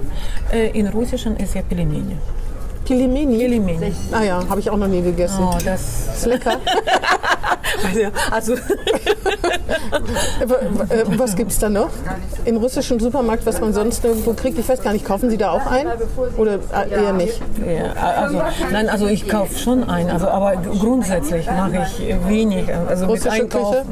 Äh, 0.52 0.70
in 0.78 0.88
Russischen 0.88 1.36
ist 1.36 1.54
ja 1.54 1.62
Pelimeni. 1.62 2.16
Pelimeni? 2.84 3.38
Pelimeni. 3.38 3.92
Ah 4.12 4.22
ja, 4.22 4.48
habe 4.48 4.60
ich 4.60 4.68
auch 4.68 4.76
noch 4.76 4.88
nie 4.88 5.02
gegessen. 5.02 5.44
Oh, 5.44 5.56
das 5.64 6.08
ist 6.16 6.26
lecker. 6.26 6.56
also, 8.30 8.54
was 11.16 11.36
gibt 11.36 11.52
es 11.52 11.58
da 11.58 11.68
noch? 11.68 11.90
Im 12.44 12.56
russischen 12.56 12.98
Supermarkt, 13.00 13.46
was 13.46 13.60
man 13.60 13.72
sonst 13.72 14.04
irgendwo 14.04 14.32
kriegt? 14.32 14.58
Ich 14.58 14.68
weiß 14.68 14.82
gar 14.82 14.92
nicht, 14.92 15.04
kaufen 15.04 15.30
Sie 15.30 15.36
da 15.36 15.50
auch 15.52 15.66
ein? 15.66 15.86
Oder 16.36 16.54
äh, 16.54 16.90
eher 16.90 17.12
nicht? 17.12 17.40
Ja, 17.66 17.92
also, 17.92 18.42
nein, 18.72 18.88
also 18.88 19.06
ich 19.06 19.28
kaufe 19.28 19.56
schon 19.58 19.88
ein, 19.88 20.10
also, 20.10 20.28
aber 20.28 20.56
grundsätzlich 20.56 21.46
mache 21.46 21.86
ich 21.86 22.28
wenig. 22.28 22.64
Also 22.88 23.06
russische 23.06 23.46
Küche? 23.46 23.84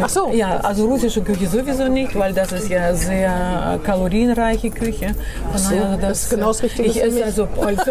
Ach 0.00 0.08
so. 0.08 0.30
Ja, 0.32 0.58
also 0.58 0.86
russische 0.86 1.22
Küche 1.22 1.46
sowieso 1.46 1.88
nicht, 1.88 2.18
weil 2.18 2.32
das 2.32 2.52
ist 2.52 2.68
ja 2.68 2.94
sehr 2.94 3.78
kalorienreiche 3.84 4.70
Küche. 4.70 5.14
Ach 5.52 5.58
so, 5.58 5.74
das, 5.76 6.00
das, 6.00 6.22
ist 6.24 6.30
genau 6.30 6.48
das 6.48 6.62
Richtige 6.62 6.88
Ich 6.88 7.02
esse 7.02 7.24
also 7.24 7.48
als, 7.60 7.78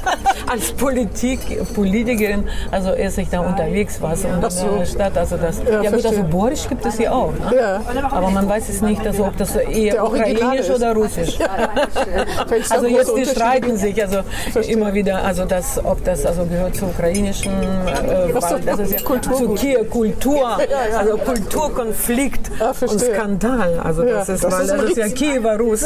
als 0.46 0.72
Politik, 0.72 1.40
Politikerin, 1.74 2.44
also 2.70 2.90
esse 2.90 3.22
ich 3.22 3.28
da 3.28 3.40
unterwegs 3.40 4.00
was 4.00 4.24
in 4.42 4.50
so. 4.50 4.78
der 4.78 4.86
Stadt. 4.86 5.16
Also 5.16 5.36
das, 5.36 5.62
ja, 5.64 5.82
ja 5.82 5.90
gut, 5.90 6.06
also 6.06 6.22
Borisch 6.24 6.68
gibt 6.68 6.84
es 6.86 6.96
hier 6.96 7.14
auch. 7.14 7.32
Ne? 7.32 7.56
Ja. 7.56 7.80
Aber 8.10 8.30
man 8.30 8.48
weiß 8.48 8.68
es 8.68 8.80
nicht, 8.80 9.06
also, 9.06 9.24
ob 9.24 9.36
das 9.36 9.56
eher 9.56 10.04
ukrainisch 10.04 10.70
oder 10.70 10.94
russisch. 10.94 11.38
Ja. 11.38 11.48
also 12.70 12.86
jetzt 12.86 13.16
die 13.16 13.26
streiten 13.26 13.76
sich 13.76 14.02
also 14.02 14.22
immer 14.66 14.94
wieder, 14.94 15.24
also 15.24 15.44
das, 15.44 15.82
ob 15.84 16.04
das 16.04 16.24
also 16.26 16.44
gehört 16.44 16.76
zur 16.76 16.88
ukrainischen, 16.88 17.52
äh, 17.52 18.32
das 18.64 18.80
ist 18.80 18.92
ja 18.92 19.00
Kultur, 19.00 19.56
zu 19.56 19.84
Kultur, 19.90 20.58
also 20.96 21.16
Kulturkonflikt 21.18 22.50
und 22.80 23.00
Skandal. 23.00 23.80
Also 23.82 24.02
das 24.02 24.28
ist, 24.28 24.44
das 24.44 24.52
weil 24.52 24.62
ist 24.62 24.70
das 24.72 24.82
ist 24.90 24.96
ja 24.96 25.08
Kiewer 25.08 25.58
Rus, 25.58 25.84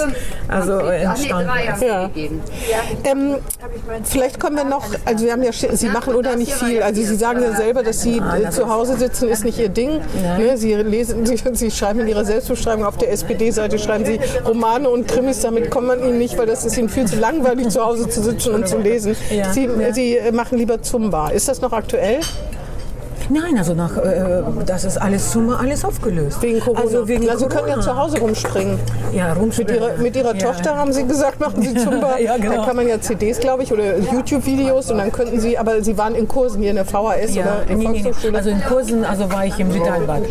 also 0.49 0.78
entstanden. 0.78 1.51
Ähm, 3.05 3.36
vielleicht 4.05 4.40
kommen 4.40 4.57
wir 4.57 4.64
noch, 4.64 4.84
also 5.05 5.24
wir 5.24 5.32
haben 5.32 5.42
ja, 5.42 5.53
Sie 5.53 5.88
machen 5.88 6.14
unheimlich 6.14 6.55
viel, 6.55 6.82
also 6.82 7.03
Sie 7.03 7.16
sagen 7.16 7.42
ja 7.42 7.55
selber, 7.55 7.82
dass 7.82 8.03
Sie 8.03 8.20
äh, 8.45 8.51
zu 8.51 8.68
Hause 8.68 8.97
sitzen 8.97 9.28
ist 9.28 9.45
nicht 9.45 9.59
ihr 9.59 9.68
Ding. 9.68 10.01
Ne? 10.39 10.57
Sie, 10.57 10.74
lesen, 10.74 11.26
sie, 11.26 11.39
sie, 11.53 11.70
schreiben 11.70 12.01
in 12.01 12.09
ihrer 12.09 12.24
Selbstbeschreibung 12.24 12.84
auf 12.84 12.97
der 12.97 13.12
SPD-Seite, 13.12 13.78
schreiben 13.78 14.05
sie 14.05 14.20
Romane 14.45 14.89
und 14.89 15.09
Krimis, 15.09 15.41
damit 15.41 15.70
kommt 15.70 15.89
man 15.89 16.01
ihnen 16.01 16.18
nicht, 16.18 16.36
weil 16.39 16.47
das 16.47 16.64
ist 16.64 16.76
ihnen 16.76 16.89
viel 16.89 17.07
zu 17.07 17.16
langweilig, 17.16 17.68
zu 17.68 17.84
Hause 17.84 18.09
zu 18.09 18.22
sitzen 18.22 18.55
und 18.55 18.68
zu 18.68 18.78
lesen. 18.78 19.16
Sie, 19.53 19.68
sie 19.93 20.18
machen 20.32 20.59
lieber 20.59 20.82
Zumba. 20.82 21.28
Ist 21.28 21.49
das 21.49 21.61
noch 21.61 21.72
aktuell? 21.72 22.20
Nein, 23.30 23.58
also 23.58 23.74
nach, 23.74 23.96
äh, 23.96 24.42
das 24.64 24.84
ist 24.84 24.98
alles 24.98 25.32
Summe, 25.32 25.58
alles 25.58 25.84
aufgelöst. 25.84 26.40
Wegen 26.42 26.60
Corona. 26.60 26.80
Also 26.80 27.08
wegen 27.08 27.28
also 27.28 27.48
Sie 27.48 27.54
können 27.54 27.68
ja 27.68 27.80
zu 27.80 27.96
Hause 27.96 28.18
rumspringen. 28.18 28.78
Ja, 29.12 29.32
rumspringen. 29.32 29.74
Mit 29.74 29.82
Ihrer, 29.82 29.96
mit 29.98 30.16
ihrer 30.16 30.34
ja, 30.34 30.46
Tochter 30.52 30.76
haben 30.76 30.92
Sie 30.92 31.06
gesagt, 31.06 31.40
machen 31.40 31.62
Sie 31.62 31.74
Zumba. 31.84 32.18
ja, 32.18 32.36
genau. 32.36 32.56
Da 32.56 32.64
kann 32.66 32.76
man 32.76 32.88
ja 32.88 33.00
CDs, 33.00 33.40
glaube 33.40 33.62
ich, 33.62 33.72
oder 33.72 33.98
YouTube-Videos 33.98 34.90
und 34.90 34.98
dann 34.98 35.12
könnten 35.12 35.40
Sie, 35.40 35.58
aber 35.58 35.82
Sie 35.82 35.96
waren 35.98 36.14
in 36.14 36.26
Kursen 36.26 36.60
hier 36.60 36.70
in 36.70 36.76
der 36.76 36.84
VHS 36.84 37.34
ja, 37.34 37.44
oder 37.44 37.70
in 37.70 37.78
nee, 37.78 38.02
nee, 38.02 38.36
Also 38.36 38.50
in 38.50 38.62
Kursen, 38.62 39.04
also 39.04 39.30
war 39.30 39.46
ich 39.46 39.58
im 39.58 39.72
Vitalbad. 39.74 40.22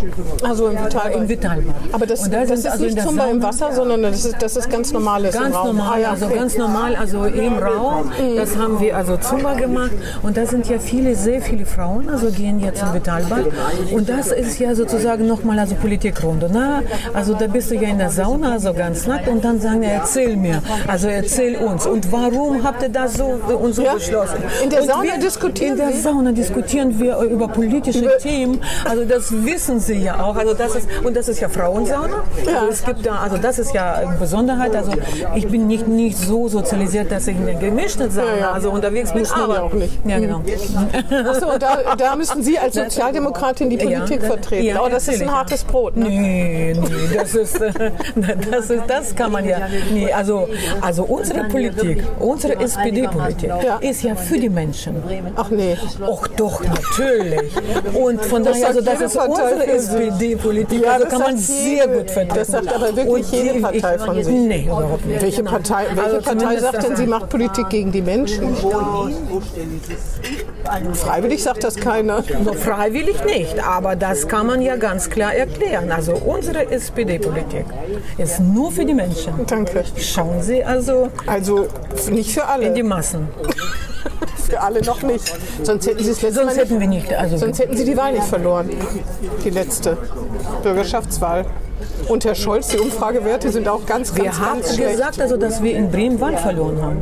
Also 0.43 0.67
im 0.67 0.83
Vitalbad. 0.83 1.15
Im 1.15 1.29
Vitalbad. 1.29 1.75
Aber 1.91 2.05
das, 2.05 2.29
da 2.29 2.45
das 2.45 2.59
ist 2.59 2.67
also 2.67 2.85
nicht 2.85 2.99
Zumba 3.01 3.25
im 3.25 3.43
Wasser, 3.43 3.71
sondern 3.73 4.01
das 4.01 4.25
ist, 4.25 4.35
das 4.41 4.55
ist 4.55 4.69
ganz 4.69 4.91
normales 4.91 5.33
Ganz 5.33 5.53
normal, 5.53 5.93
ah, 5.93 5.99
ja, 5.99 6.09
also 6.11 6.25
okay. 6.25 6.35
ganz 6.35 6.57
normal, 6.57 6.95
also 6.95 7.25
im 7.25 7.57
Raum. 7.57 8.11
Das 8.35 8.57
haben 8.57 8.79
wir 8.79 8.95
also 8.95 9.17
Zumba 9.17 9.53
gemacht 9.53 9.91
und 10.23 10.37
da 10.37 10.45
sind 10.45 10.67
ja 10.67 10.79
viele, 10.79 11.15
sehr 11.15 11.41
viele 11.41 11.65
Frauen, 11.65 12.09
also 12.09 12.29
gehen 12.31 12.59
jetzt 12.59 12.86
im 12.87 12.93
Vitalbad 12.93 13.45
und 13.91 14.09
das 14.09 14.31
ist 14.31 14.59
ja 14.59 14.75
sozusagen 14.75 15.27
nochmal 15.27 15.59
also 15.59 15.75
Politikrunde. 15.75 16.51
Ne? 16.51 16.83
Also 17.13 17.33
da 17.33 17.47
bist 17.47 17.71
du 17.71 17.75
ja 17.75 17.89
in 17.89 17.97
der 17.97 18.09
Sauna, 18.09 18.53
also 18.53 18.73
ganz 18.73 19.07
nackt 19.07 19.27
und 19.27 19.43
dann 19.43 19.59
sagen, 19.59 19.83
ja, 19.83 19.89
erzähl 19.89 20.35
mir, 20.35 20.61
also 20.87 21.07
erzähl 21.07 21.55
uns. 21.55 21.85
Und 21.85 22.11
warum 22.11 22.63
habt 22.63 22.81
ihr 22.83 22.89
das 22.89 23.15
so 23.15 23.25
und 23.25 23.73
so 23.73 23.83
ja? 23.83 23.93
beschlossen? 23.93 24.37
In 24.63 24.69
der 24.69 24.83
Sauna 24.83 25.03
wir, 25.03 25.19
diskutieren 25.19 25.71
In 25.71 25.77
der 25.77 25.93
Sauna 25.93 26.31
diskutieren 26.31 26.99
wir 26.99 27.17
über 27.19 27.47
politische 27.47 27.99
über 27.99 28.17
Themen. 28.17 28.59
Also 28.85 29.05
das 29.05 29.31
wissen 29.45 29.79
sie 29.79 29.99
ja 29.99 30.23
auch. 30.23 30.35
Also 30.35 30.53
das 30.53 30.75
ist, 30.75 30.87
und 31.03 31.15
das 31.15 31.27
ist 31.27 31.39
ja 31.39 31.49
Frauensauna. 31.49 32.23
Ja. 32.45 32.59
Also 32.59 32.69
es 32.69 32.85
gibt 32.85 33.05
da, 33.05 33.15
also 33.17 33.37
das 33.37 33.59
ist 33.59 33.73
ja 33.73 33.93
eine 33.93 34.17
Besonderheit. 34.17 34.75
Also 34.75 34.91
ich 35.35 35.47
bin 35.47 35.67
nicht, 35.67 35.87
nicht 35.87 36.17
so 36.17 36.47
sozialisiert, 36.47 37.11
dass 37.11 37.27
ich 37.27 37.37
in 37.37 37.45
der 37.45 37.55
gemischten 37.55 38.09
Sauna 38.09 38.51
also 38.53 38.71
unterwegs 38.71 39.13
bin. 39.13 39.25
Aber 39.31 39.63
auch 39.63 39.73
nicht. 39.73 39.99
Ja, 40.05 40.19
genau. 40.19 40.41
Achso, 41.29 41.57
da, 41.57 41.95
da 41.95 42.15
müssen 42.15 42.41
Sie 42.43 42.57
als 42.57 42.76
Sozialdemokratin 42.83 43.69
die 43.69 43.77
Politik 43.77 44.21
ja, 44.21 44.27
vertreten. 44.27 44.65
Ja, 44.65 44.81
oh, 44.81 44.89
das 44.89 45.07
ist 45.07 45.21
ein 45.21 45.31
hartes 45.31 45.63
Brot. 45.63 45.95
Ne? 45.95 46.09
Nee, 46.09 46.73
nee, 46.73 47.15
das 47.15 47.35
ist, 47.35 47.59
das 48.51 48.69
ist, 48.69 48.83
das 48.87 49.15
kann 49.15 49.31
man 49.31 49.45
ja. 49.45 49.59
Nee, 49.91 50.11
also, 50.11 50.47
also 50.81 51.03
unsere 51.03 51.45
Politik, 51.45 52.03
unsere 52.19 52.59
SPD-Politik 52.59 53.49
ja. 53.63 53.77
ist 53.77 54.03
ja 54.03 54.15
für 54.15 54.37
die 54.37 54.49
Menschen. 54.49 54.95
Ach 55.35 55.49
nee. 55.49 55.77
Ach 56.01 56.27
doch, 56.29 56.63
natürlich. 56.63 57.51
Und 57.93 58.23
von 58.25 58.43
daher, 58.43 58.67
also 58.67 58.81
das 58.81 59.01
ist 59.01 59.17
unsere 59.17 59.67
SPD-Politik. 59.67 60.83
Ja, 60.83 60.93
also 60.93 61.07
kann 61.07 61.21
man 61.21 61.37
sehr 61.37 61.87
gut 61.87 62.11
vertreten. 62.11 62.35
Das 62.35 62.47
sagt 62.47 62.73
aber 62.73 62.95
wirklich 62.95 63.31
jede 63.31 63.59
Partei 63.59 63.99
von 63.99 64.23
sich. 64.23 64.33
Nee, 64.33 64.65
überhaupt 64.65 65.05
nicht. 65.05 65.21
Welche 65.21 65.43
Partei, 65.43 65.85
welche 65.93 66.01
also 66.01 66.21
Partei 66.21 66.57
sagt 66.57 66.83
denn, 66.83 66.95
sie 66.95 67.07
macht 67.07 67.29
Politik 67.29 67.69
gegen 67.69 67.91
die 67.91 68.01
Menschen? 68.01 68.55
Freiwillig 70.93 71.43
sagt 71.43 71.63
das 71.63 71.75
keiner. 71.75 72.23
So 72.43 72.53
freiwillig 72.53 73.23
nicht, 73.25 73.65
aber 73.65 73.95
das 73.95 74.27
kann 74.27 74.47
man 74.47 74.61
ja 74.61 74.75
ganz 74.75 75.09
klar 75.09 75.33
erklären. 75.33 75.91
Also 75.91 76.13
unsere 76.13 76.71
SPD-Politik 76.71 77.65
ist 78.17 78.39
nur 78.39 78.71
für 78.71 78.85
die 78.85 78.93
Menschen. 78.93 79.33
Danke. 79.45 79.83
Schauen 79.97 80.41
Sie 80.41 80.63
also. 80.63 81.09
Also 81.25 81.67
nicht 82.11 82.33
für 82.33 82.45
alle. 82.45 82.67
In 82.67 82.75
die 82.75 82.83
Massen. 82.83 83.27
für 84.49 84.61
alle 84.61 84.81
noch 84.83 85.01
nicht. 85.01 85.33
Sonst 85.63 85.87
hätten 85.87 86.03
Sie 86.03 86.11
es 86.11 86.21
letzte 86.21 86.41
Sonst 86.41 86.57
hätten 86.57 86.79
wir 86.79 86.87
nicht. 86.87 87.13
Also 87.13 87.37
sonst 87.37 87.59
hätten 87.59 87.75
Sie 87.75 87.85
die 87.85 87.97
Wahl 87.97 88.13
nicht 88.13 88.25
verloren. 88.25 88.69
Die 89.43 89.49
letzte 89.49 89.97
Bürgerschaftswahl. 90.63 91.45
Und 92.09 92.23
Herr 92.25 92.35
Scholz, 92.35 92.69
die 92.69 92.77
Umfragewerte 92.77 93.51
sind 93.51 93.67
auch 93.67 93.85
ganz, 93.85 94.15
wir 94.15 94.25
ganz, 94.25 94.39
haben 94.39 94.61
ganz 94.61 94.75
schlecht. 94.75 94.91
gesagt, 94.91 95.21
also, 95.21 95.37
dass 95.37 95.61
wir 95.61 95.75
in 95.75 95.91
Bremen 95.91 96.19
Wahl 96.19 96.37
verloren 96.37 96.81
haben. 96.81 96.99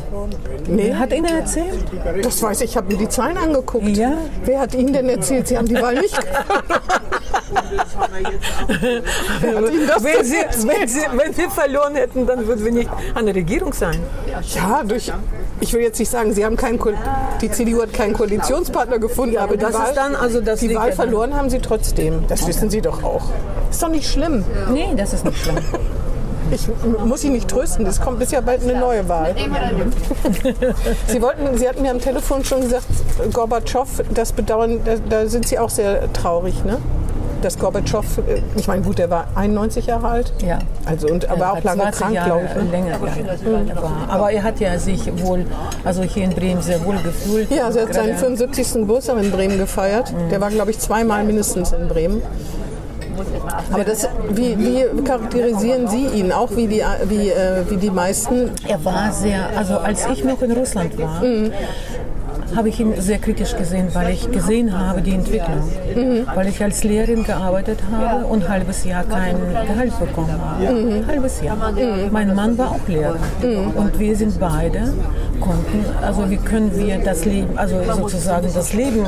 Nee. 0.67 0.87
Wer 0.87 0.99
hat 0.99 1.13
Ihnen 1.13 1.25
erzählt? 1.25 1.85
Das 2.23 2.41
weiß 2.41 2.61
ich, 2.61 2.71
ich 2.71 2.77
habe 2.77 2.91
mir 2.91 2.97
die 2.97 3.09
Zahlen 3.09 3.37
angeguckt. 3.37 3.95
Ja. 3.95 4.13
Wer 4.43 4.59
hat 4.59 4.73
Ihnen 4.73 4.93
denn 4.93 5.09
erzählt, 5.09 5.47
Sie 5.47 5.57
haben 5.57 5.67
die 5.67 5.75
Wahl 5.75 5.95
nicht 5.95 6.17
Wer 9.41 9.55
hat 9.55 9.71
Ihnen 9.71 9.87
das 9.87 10.03
wenn, 10.03 10.13
denn 10.17 10.25
Sie, 10.25 10.67
wenn, 10.67 10.87
Sie, 10.87 10.99
wenn 11.13 11.37
wir 11.37 11.49
verloren 11.49 11.95
hätten, 11.95 12.25
dann 12.25 12.47
würden 12.47 12.65
wir 12.65 12.71
nicht 12.71 12.89
an 13.13 13.25
der 13.25 13.35
Regierung 13.35 13.73
sein. 13.73 13.99
Ja, 14.55 14.83
durch. 14.83 15.11
Ich 15.59 15.73
will 15.73 15.81
jetzt 15.81 15.99
nicht 15.99 16.09
sagen, 16.09 16.33
Sie 16.33 16.43
haben 16.43 16.57
keinen 16.57 16.79
Ko 16.79 16.91
die 17.41 17.51
CDU 17.51 17.81
hat 17.81 17.93
keinen 17.93 18.13
Koalitionspartner 18.13 18.99
gefunden, 18.99 19.37
aber 19.37 19.55
die 19.55 19.63
das 19.63 19.73
Wahl, 19.73 19.89
ist 19.89 19.95
dann 19.95 20.15
also 20.15 20.41
das 20.41 20.59
die 20.59 20.75
Wahl 20.75 20.91
verloren 20.91 21.35
haben 21.35 21.49
Sie 21.49 21.59
trotzdem. 21.59 22.27
Das 22.27 22.47
wissen 22.47 22.69
Sie 22.69 22.81
doch 22.81 23.03
auch. 23.03 23.29
Ist 23.69 23.81
doch 23.81 23.89
nicht 23.89 24.09
schlimm. 24.09 24.43
Nee, 24.71 24.93
das 24.95 25.13
ist 25.13 25.25
nicht 25.25 25.37
schlimm. 25.37 25.57
Ich 26.51 26.67
muss 27.03 27.21
Sie 27.21 27.29
nicht 27.29 27.47
trösten. 27.47 27.85
Es 27.85 27.99
kommt 27.99 28.19
bis 28.19 28.31
ja 28.31 28.41
bald 28.41 28.61
eine 28.63 28.79
neue 28.79 29.07
Wahl. 29.09 29.35
Sie 31.07 31.21
wollten, 31.21 31.57
Sie 31.57 31.67
hatten 31.67 31.81
mir 31.81 31.91
am 31.91 31.99
Telefon 31.99 32.43
schon 32.45 32.61
gesagt, 32.61 32.85
Gorbatschow, 33.33 33.87
das 34.13 34.31
bedauern, 34.31 34.81
da, 34.85 34.95
da 35.09 35.27
sind 35.27 35.47
Sie 35.47 35.57
auch 35.57 35.69
sehr 35.69 36.11
traurig, 36.13 36.63
ne? 36.63 36.77
Dass 37.45 37.59
Gorbatschow, 37.59 38.03
äh, 38.27 38.41
ich 38.55 38.67
meine, 38.67 38.81
gut, 38.81 38.97
der 38.97 39.11
war 39.11 39.27
91 39.35 39.85
Jahre 39.85 40.07
alt. 40.07 40.33
Ja. 40.43 40.57
Also 40.83 41.07
und 41.07 41.29
aber 41.29 41.51
auch 41.51 41.57
Hat 41.57 41.63
lange 41.63 41.81
20 41.83 42.01
krank, 42.01 42.15
Jahre 42.15 42.29
glaube 42.29 42.45
ich. 42.49 42.55
Ne? 42.55 42.71
Länger, 42.71 43.67
ja. 43.67 43.81
war. 43.83 43.91
Aber 44.09 44.31
er 44.31 44.41
hat 44.41 44.59
ja 44.59 44.79
sich 44.79 45.11
wohl, 45.23 45.45
also 45.83 46.01
hier 46.01 46.23
in 46.23 46.31
Bremen 46.31 46.63
sehr 46.63 46.83
wohl 46.83 46.95
gefühlt. 47.03 47.51
Ja, 47.51 47.71
sie 47.71 47.81
hat 47.81 47.93
seinen 47.93 48.15
Gerade- 48.15 48.17
75. 48.17 48.73
Geburtstag 48.73 49.21
in 49.21 49.29
Bremen 49.29 49.59
gefeiert. 49.59 50.11
Der 50.31 50.41
war, 50.41 50.49
glaube 50.49 50.71
ich, 50.71 50.79
zweimal 50.79 51.23
mindestens 51.23 51.71
in 51.71 51.87
Bremen. 51.87 52.23
Aber 53.71 53.83
das, 53.83 54.09
wie, 54.31 54.57
wie 54.57 55.03
charakterisieren 55.03 55.87
Sie 55.87 56.07
ihn, 56.07 56.31
auch 56.31 56.49
wie 56.55 56.67
die, 56.67 56.83
wie, 57.05 57.29
äh, 57.29 57.63
wie 57.69 57.77
die 57.77 57.91
meisten? 57.91 58.51
Er 58.67 58.83
war 58.83 59.11
sehr, 59.11 59.49
also 59.55 59.77
als 59.77 60.05
ich 60.11 60.23
noch 60.23 60.41
in 60.41 60.51
Russland 60.51 60.97
war, 60.99 61.21
habe 62.55 62.69
ich 62.69 62.79
ihn 62.79 62.93
sehr 62.99 63.17
kritisch 63.19 63.55
gesehen, 63.55 63.87
weil 63.93 64.13
ich 64.13 64.29
gesehen 64.31 64.77
habe 64.77 65.01
die 65.01 65.13
Entwicklung. 65.13 65.71
Weil 66.33 66.47
ich 66.47 66.61
als 66.61 66.83
Lehrerin 66.83 67.23
gearbeitet 67.23 67.79
habe 67.91 68.25
und 68.25 68.43
ein 68.43 68.49
halbes 68.49 68.83
Jahr 68.83 69.03
kein 69.03 69.37
Gehalt 69.67 69.97
bekommen 69.99 70.31
habe. 70.31 70.67
Ein 70.67 71.07
halbes 71.07 71.41
Jahr. 71.41 71.57
Mein 72.11 72.35
Mann 72.35 72.57
war 72.57 72.71
auch 72.71 72.87
Lehrer. 72.87 73.17
Und 73.75 73.99
wir 73.99 74.15
sind 74.15 74.39
beide, 74.39 74.93
konnten, 75.39 75.85
also 76.01 76.29
wie 76.29 76.37
können 76.37 76.75
wir 76.77 76.97
das 76.99 77.25
Leben, 77.25 77.57
also 77.57 77.81
sozusagen 77.83 78.47
das 78.53 78.73
Leben 78.73 79.05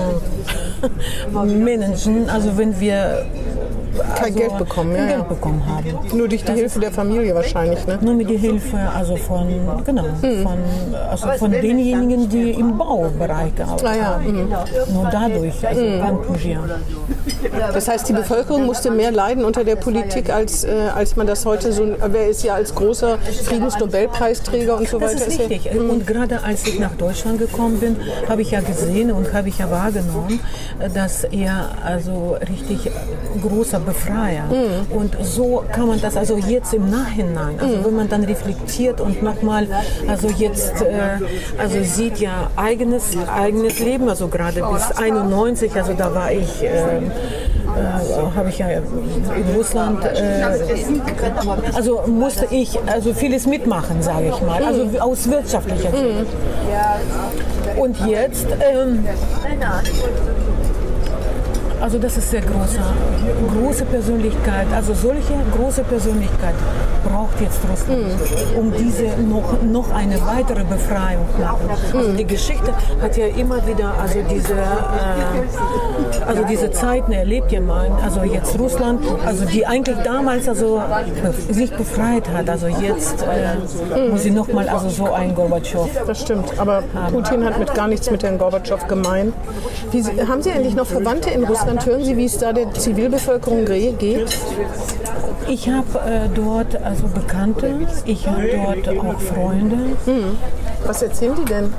managen, 1.32 2.30
also 2.30 2.58
wenn 2.58 2.80
wir 2.80 3.26
Kein 4.16 4.26
also 4.26 4.40
Geld 4.40 4.58
bekommen, 4.58 4.94
kein 4.94 5.02
ja, 5.04 5.08
Geld 5.10 5.20
ja. 5.20 5.28
bekommen 5.28 5.64
haben. 5.66 6.18
Nur 6.18 6.28
durch 6.28 6.44
die 6.44 6.52
Hilfe 6.54 6.80
der 6.80 6.92
Familie 6.92 7.36
wahrscheinlich, 7.36 7.86
ne? 7.88 7.98
Nur 8.02 8.14
mit 8.14 8.30
der 8.30 8.38
Hilfe 8.38 8.78
also 8.96 9.16
von, 9.16 9.48
genau, 9.86 10.04
von, 10.22 10.58
also 11.10 11.28
von 11.38 11.52
denjenigen, 11.52 12.30
die 12.30 12.52
im 12.52 12.78
Baubereich 12.78 13.56
gearbeitet 13.56 13.88
Ah 13.88 13.96
ja, 13.96 14.06
haben. 14.16 14.50
Nur 14.94 15.10
dadurch 15.12 15.68
also 15.68 15.82
konnten 16.02 16.44
wir. 16.44 16.60
Das 17.74 17.88
heißt, 17.88 18.08
die 18.10 18.14
Bevölkerung 18.14 18.66
musste 18.66 18.92
mehr 18.92 19.12
leiden 19.12 19.44
unter 19.46 19.64
der 19.64 19.76
Politik, 19.76 20.30
als, 20.32 20.64
äh, 20.64 20.72
als 20.96 21.16
man 21.16 21.28
das 21.28 21.46
heute 21.46 21.72
so. 21.72 21.84
Wer 22.08 22.28
ist 22.30 22.44
ja 22.44 22.56
als 22.56 22.74
großer 22.74 23.18
Friedensnobelpreisträger 23.46 24.78
und 24.78 24.88
so 24.88 25.00
Das 25.00 25.14
weiter? 25.16 25.28
ist 25.28 25.40
ja- 25.40 25.46
richtig. 25.48 25.80
Und 25.80 26.06
gerade 26.08 26.44
als 26.44 26.68
ich 26.68 26.80
nach 26.80 26.96
Deutschland 26.96 27.40
gekommen 27.40 27.80
bin, 27.80 27.96
habe 28.28 28.42
ich 28.42 28.52
ja 28.52 28.62
gesehen 28.62 29.12
und 29.12 29.34
habe 29.34 29.50
ich 29.50 29.60
ja 29.60 29.70
wahrgenommen, 29.70 30.40
dass 30.94 31.24
er 31.24 31.70
also 31.86 32.38
richtig 32.50 32.92
großer 33.42 33.80
Befreier. 33.88 34.44
Und 34.90 35.16
so 35.24 35.64
kann 35.72 35.88
man 35.88 36.02
das 36.02 36.18
also 36.18 36.38
jetzt 36.38 36.74
im 36.74 36.90
Nachhinein, 36.90 37.58
also 37.60 37.86
wenn 37.86 37.96
man 37.96 38.10
dann 38.10 38.24
reflektiert 38.26 39.00
und 39.00 39.24
nochmal, 39.24 39.68
also 40.08 40.28
jetzt, 40.28 40.82
äh, 40.82 41.24
also 41.58 41.82
sieht 41.84 42.18
ja 42.18 42.52
eigenes, 42.58 43.16
eigenes 43.34 43.80
Leben, 43.80 44.10
also 44.10 44.28
gerade 44.28 44.62
bis 44.62 44.92
91, 44.98 45.74
also 45.76 45.94
da 45.94 46.14
war 46.14 46.32
ich, 46.32 46.64
äh, 46.64 46.68
äh, 46.68 47.02
habe 48.36 48.50
ich 48.50 48.58
ja 48.60 48.68
in 48.70 49.56
Russland, 49.56 50.04
äh, 50.04 50.44
also 51.74 52.04
musste 52.08 52.48
ich 52.52 52.78
also 52.88 53.14
vieles 53.14 53.48
mitmachen, 53.48 54.02
sage 54.02 54.28
ich 54.34 54.42
mal, 54.42 54.62
also 54.64 54.86
aus 55.00 55.30
wirtschaftlicher 55.30 55.92
Sicht. 55.92 56.32
Und 57.78 57.96
jetzt, 58.06 58.48
ähm, 58.62 59.06
also 61.82 62.00
das 62.00 62.18
ist 62.18 62.32
sehr 62.32 62.42
große, 62.42 62.80
große 63.54 63.86
Persönlichkeit, 63.86 64.68
also 64.74 64.94
solche 64.94 65.34
große 65.56 65.84
Persönlichkeit 65.84 66.56
braucht 67.08 67.40
jetzt 67.40 67.60
Russland, 67.70 68.16
um 68.58 68.74
diese 68.74 69.22
noch, 69.22 69.62
noch 69.62 69.92
eine 69.94 70.20
weitere 70.26 70.64
Befreiung 70.64 71.26
machen. 71.40 71.70
Also 71.94 72.14
die 72.14 72.26
Geschichte 72.26 72.74
hat 73.02 73.16
ja 73.18 73.28
immer 73.28 73.66
wieder, 73.68 73.94
also 74.02 74.20
diese, 74.30 74.54
äh, 74.54 76.26
also 76.26 76.44
diese 76.44 76.72
Zeiten 76.72 77.12
erlebt 77.12 77.52
ja 77.52 77.62
man, 77.62 77.92
also 78.04 78.24
jetzt 78.24 78.58
Russland, 78.60 79.02
also 79.26 79.46
die 79.46 79.66
eigentlich 79.66 79.98
damals 80.04 80.50
also 80.50 80.82
sich 81.50 81.72
befreit 81.72 82.28
hat, 82.30 82.50
also 82.50 82.68
jetzt 82.68 83.22
äh, 83.24 84.10
muss 84.10 84.24
sie 84.24 84.32
nochmal 84.32 84.68
also 84.68 84.90
so 84.90 85.14
ein 85.14 85.36
Gorbatschow. 85.36 85.90
Das 86.06 86.22
stimmt, 86.22 86.58
aber 86.58 86.84
Putin 87.12 87.46
hat 87.46 87.60
mit 87.60 87.74
gar 87.74 87.88
nichts 87.88 88.10
mit 88.12 88.24
Herrn 88.24 88.38
Gorbatschow 88.38 88.88
gemein. 88.88 89.34
Wie, 89.92 90.04
haben 90.28 90.42
Sie 90.42 90.52
eigentlich 90.52 90.76
noch 90.76 90.88
Verwandte 90.88 91.30
in 91.30 91.44
Russland? 91.44 91.67
Hören 91.68 92.04
Sie, 92.04 92.16
wie 92.16 92.26
es 92.26 92.38
da 92.38 92.54
der 92.54 92.72
Zivilbevölkerung 92.74 93.66
ge- 93.66 93.92
geht? 93.92 94.38
Ich 95.50 95.70
habe 95.70 96.00
äh, 96.00 96.30
dort 96.34 96.82
also 96.82 97.08
Bekannte, 97.08 97.76
ich 98.06 98.26
habe 98.26 98.48
dort 98.84 98.98
auch 98.98 99.20
Freunde. 99.20 99.78
Was 100.86 101.02
erzählen 101.02 101.36
die 101.38 101.46
denn? 101.46 101.74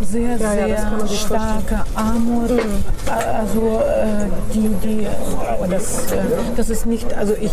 Sehr, 0.00 0.36
ja, 0.36 0.52
sehr 0.52 1.06
sich 1.08 1.20
starke 1.20 1.84
Armut. 1.94 2.50
Äh, 2.50 2.60
Also 3.08 3.80
äh, 3.80 4.26
die, 4.52 4.68
die, 4.84 5.04
äh, 5.04 5.68
das, 5.70 6.12
äh, 6.12 6.16
das 6.56 6.70
ist 6.70 6.86
nicht, 6.86 7.14
also 7.14 7.34
ich, 7.40 7.52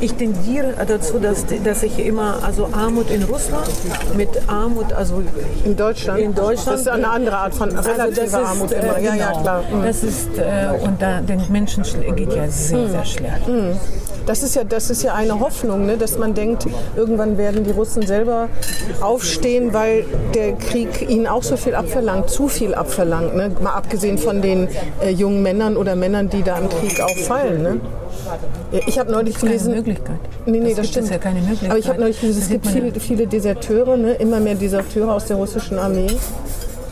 ich 0.00 0.14
tendiere 0.14 0.74
dazu, 0.86 1.18
dass, 1.18 1.44
dass 1.64 1.82
ich 1.82 1.98
immer, 2.04 2.38
also 2.42 2.68
Armut 2.72 3.10
in 3.10 3.22
Russland 3.24 3.68
mit 4.16 4.28
Armut, 4.48 4.92
also 4.92 5.22
In 5.64 5.76
Deutschland? 5.76 6.20
In 6.20 6.34
Deutschland. 6.34 6.68
Das 6.78 6.80
ist 6.82 6.88
eine 6.88 7.08
andere 7.08 7.36
Art 7.38 7.54
von 7.54 7.70
relativer 7.70 8.22
also 8.22 8.22
ist, 8.22 8.34
Armut 8.34 8.72
immer. 8.72 8.96
äh, 8.98 9.04
Ja, 9.04 9.14
ja, 9.14 9.26
genau. 9.30 9.42
klar. 9.42 9.62
Mhm. 9.72 9.82
Das 9.84 10.02
ist, 10.02 10.28
äh, 10.38 10.84
und 10.84 11.00
da, 11.00 11.20
den 11.20 11.42
Menschen 11.50 11.84
geht 12.16 12.32
ja 12.34 12.48
sehr, 12.48 12.88
sehr 12.88 13.04
schlecht. 13.04 13.48
Das 14.24 14.44
ist 14.44 14.54
ja, 14.54 14.62
das 14.62 14.88
ist 14.88 15.02
ja 15.02 15.14
eine 15.14 15.40
Hoffnung, 15.40 15.84
ne, 15.84 15.96
dass 15.96 16.16
man 16.16 16.32
denkt, 16.34 16.66
irgendwann 16.94 17.38
werden 17.38 17.64
die 17.64 17.72
Russen 17.72 18.06
selber 18.06 18.48
aufstehen, 19.00 19.74
weil 19.74 20.04
der 20.32 20.52
Krieg 20.52 21.08
ihnen 21.10 21.26
auch 21.26 21.42
so 21.42 21.51
viel 21.56 21.74
abverlangt, 21.74 22.30
zu 22.30 22.48
viel 22.48 22.74
abverlangt. 22.74 23.34
Ne? 23.36 23.50
Mal 23.60 23.72
abgesehen 23.72 24.18
von 24.18 24.42
den 24.42 24.68
äh, 25.02 25.10
jungen 25.10 25.42
Männern 25.42 25.76
oder 25.76 25.96
Männern, 25.96 26.28
die 26.28 26.42
da 26.42 26.58
im 26.58 26.68
Krieg 26.68 27.00
auch 27.00 27.16
fallen. 27.16 27.62
Ne? 27.62 27.80
Ich 28.86 28.98
habe 28.98 29.10
neulich 29.12 29.34
Keine 29.34 29.50
gelesen. 29.50 29.74
Möglichkeit. 29.74 30.16
Nee, 30.46 30.58
nee, 30.58 30.68
das, 30.70 30.76
gibt 30.76 30.86
stimmt. 30.88 31.06
Es 31.06 31.12
ja 31.12 31.18
keine 31.18 31.40
Möglichkeit. 31.40 31.70
Aber 31.70 31.78
ich 31.78 31.88
habe 31.88 32.00
neulich 32.00 32.20
gelesen, 32.20 32.40
Das 32.40 32.44
es 32.46 32.52
gibt 32.52 32.66
viele, 32.66 33.00
viele 33.00 33.26
Deserteure, 33.26 33.96
ne? 33.96 34.14
immer 34.14 34.40
mehr 34.40 34.54
Deserteure 34.54 35.14
aus 35.14 35.26
der 35.26 35.36
russischen 35.36 35.78
Armee. 35.78 36.08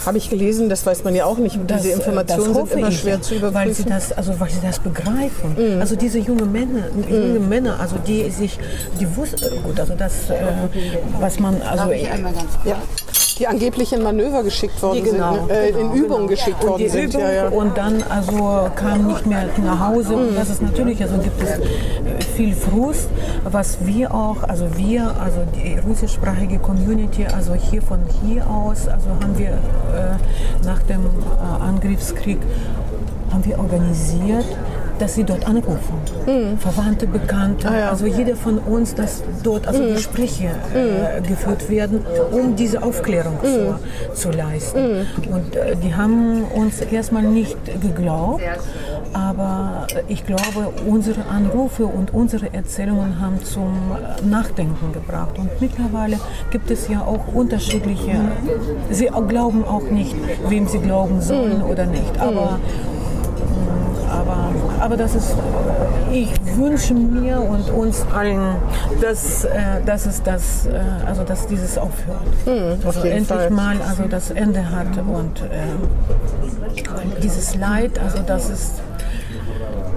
Habe 0.06 0.16
ich 0.16 0.30
gelesen, 0.30 0.70
das 0.70 0.86
weiß 0.86 1.04
man 1.04 1.14
ja 1.14 1.26
auch 1.26 1.36
nicht. 1.36 1.58
Das, 1.66 1.82
Diese 1.82 1.92
äh, 1.92 1.96
Informationen 1.96 2.54
das 2.54 2.68
sind 2.70 2.78
immer 2.78 2.88
ich, 2.88 3.00
schwer 3.00 3.20
zu 3.20 3.34
überprüfen. 3.34 3.54
Weil 3.66 3.74
sie 3.74 3.84
das, 3.84 4.12
also 4.12 4.40
weil 4.40 4.48
sie 4.48 4.60
das 4.62 4.78
begreifen. 4.78 5.78
Also 5.78 5.94
diese 5.94 6.18
junge 6.18 6.46
Männer, 6.46 6.84
junge 7.08 7.38
Männer, 7.38 7.78
also 7.78 7.96
die 8.06 8.30
sich, 8.30 8.58
die 8.98 9.16
wussten, 9.16 9.62
gut, 9.62 9.78
also 9.78 9.94
das, 9.94 10.30
äh, 10.30 10.36
was 11.20 11.38
man, 11.38 11.60
also 11.62 11.92
ja. 11.92 12.76
Die 13.40 13.46
angeblich 13.46 13.92
in 13.94 14.02
Manöver 14.02 14.42
geschickt 14.42 14.82
worden 14.82 15.02
Die 15.02 15.10
genau, 15.10 15.34
sind, 15.34 15.46
ne? 15.48 15.54
äh, 15.54 15.68
in 15.70 15.94
Übungen 15.94 16.28
geschickt 16.28 16.62
und 16.62 16.70
worden 16.70 16.82
die 16.82 16.88
sind. 16.90 17.14
Übung 17.14 17.22
Ja, 17.22 17.32
ja. 17.32 17.48
und 17.48 17.76
dann 17.76 18.02
also 18.02 18.70
kam 18.76 19.06
nicht 19.06 19.26
mehr 19.26 19.48
nach 19.64 19.80
Hause 19.88 20.14
und 20.14 20.36
das 20.36 20.50
ist 20.50 20.60
natürlich 20.60 21.02
also 21.02 21.16
gibt 21.18 21.42
es 21.42 21.58
äh, 21.58 22.20
viel 22.36 22.54
Frust 22.54 23.08
was 23.44 23.78
wir 23.86 24.14
auch 24.14 24.42
also 24.42 24.66
wir 24.76 25.14
also 25.18 25.40
die 25.56 25.78
russischsprachige 25.78 26.58
Community 26.58 27.24
also 27.26 27.54
hier 27.54 27.80
von 27.80 28.00
hier 28.22 28.46
aus 28.46 28.86
also 28.88 29.08
haben 29.08 29.38
wir 29.38 29.48
äh, 29.48 30.66
nach 30.66 30.82
dem 30.82 31.00
äh, 31.06 31.62
Angriffskrieg 31.64 32.38
haben 33.32 33.44
wir 33.46 33.58
organisiert 33.58 34.46
dass 35.00 35.14
sie 35.14 35.24
dort 35.24 35.46
anrufen. 35.46 35.94
Mhm. 36.26 36.58
Verwandte, 36.58 37.06
Bekannte, 37.06 37.68
ah, 37.68 37.78
ja. 37.78 37.90
also 37.90 38.06
jeder 38.06 38.36
von 38.36 38.58
uns, 38.58 38.94
dass 38.94 39.22
dort 39.42 39.66
also 39.66 39.82
mhm. 39.82 39.94
Gespräche 39.94 40.50
äh, 40.74 41.20
geführt 41.26 41.68
werden, 41.70 42.04
um 42.30 42.54
diese 42.56 42.82
Aufklärung 42.82 43.38
mhm. 43.42 43.76
zu, 44.14 44.20
zu, 44.30 44.30
leisten. 44.30 45.06
Mhm. 45.26 45.32
Und 45.32 45.56
äh, 45.56 45.76
die 45.76 45.94
haben 45.94 46.44
uns 46.54 46.80
erstmal 46.80 47.22
nicht 47.22 47.56
geglaubt, 47.80 48.42
aber 49.12 49.86
ich 50.08 50.26
glaube, 50.26 50.72
unsere 50.86 51.26
Anrufe 51.26 51.86
und 51.86 52.12
unsere 52.12 52.52
Erzählungen 52.52 53.20
haben 53.20 53.42
zum 53.44 53.72
Nachdenken 54.28 54.92
gebracht. 54.92 55.38
Und 55.38 55.48
mittlerweile 55.60 56.18
gibt 56.50 56.70
es 56.70 56.88
ja 56.88 57.00
auch 57.02 57.34
unterschiedliche, 57.34 58.20
sie 58.90 59.10
glauben 59.28 59.64
auch 59.64 59.90
nicht, 59.90 60.14
wem 60.48 60.68
sie 60.68 60.78
glauben 60.78 61.20
sollen 61.20 61.62
oder 61.62 61.86
nicht. 61.86 62.20
Aber 62.20 62.58
aber, 64.80 64.96
das 64.96 65.14
ist, 65.14 65.34
ich 66.10 66.30
wünsche 66.56 66.94
mir 66.94 67.40
und 67.40 67.70
uns 67.70 68.04
allen, 68.14 68.56
dass, 69.00 69.44
äh, 69.44 69.50
dass 69.84 70.06
es 70.06 70.22
das, 70.22 70.66
äh, 70.66 70.80
also 71.06 71.22
dass 71.24 71.46
dieses 71.46 71.78
aufhört. 71.78 72.20
Mhm, 72.46 72.84
also 72.84 73.00
endlich 73.00 73.26
Fall. 73.26 73.50
mal 73.50 73.76
also 73.86 74.04
das 74.08 74.30
Ende 74.30 74.70
hat 74.70 74.96
und 74.98 75.40
äh, 75.42 75.46
dieses 77.22 77.54
Leid, 77.56 77.98
also 77.98 78.18
das 78.26 78.50
ist 78.50 78.72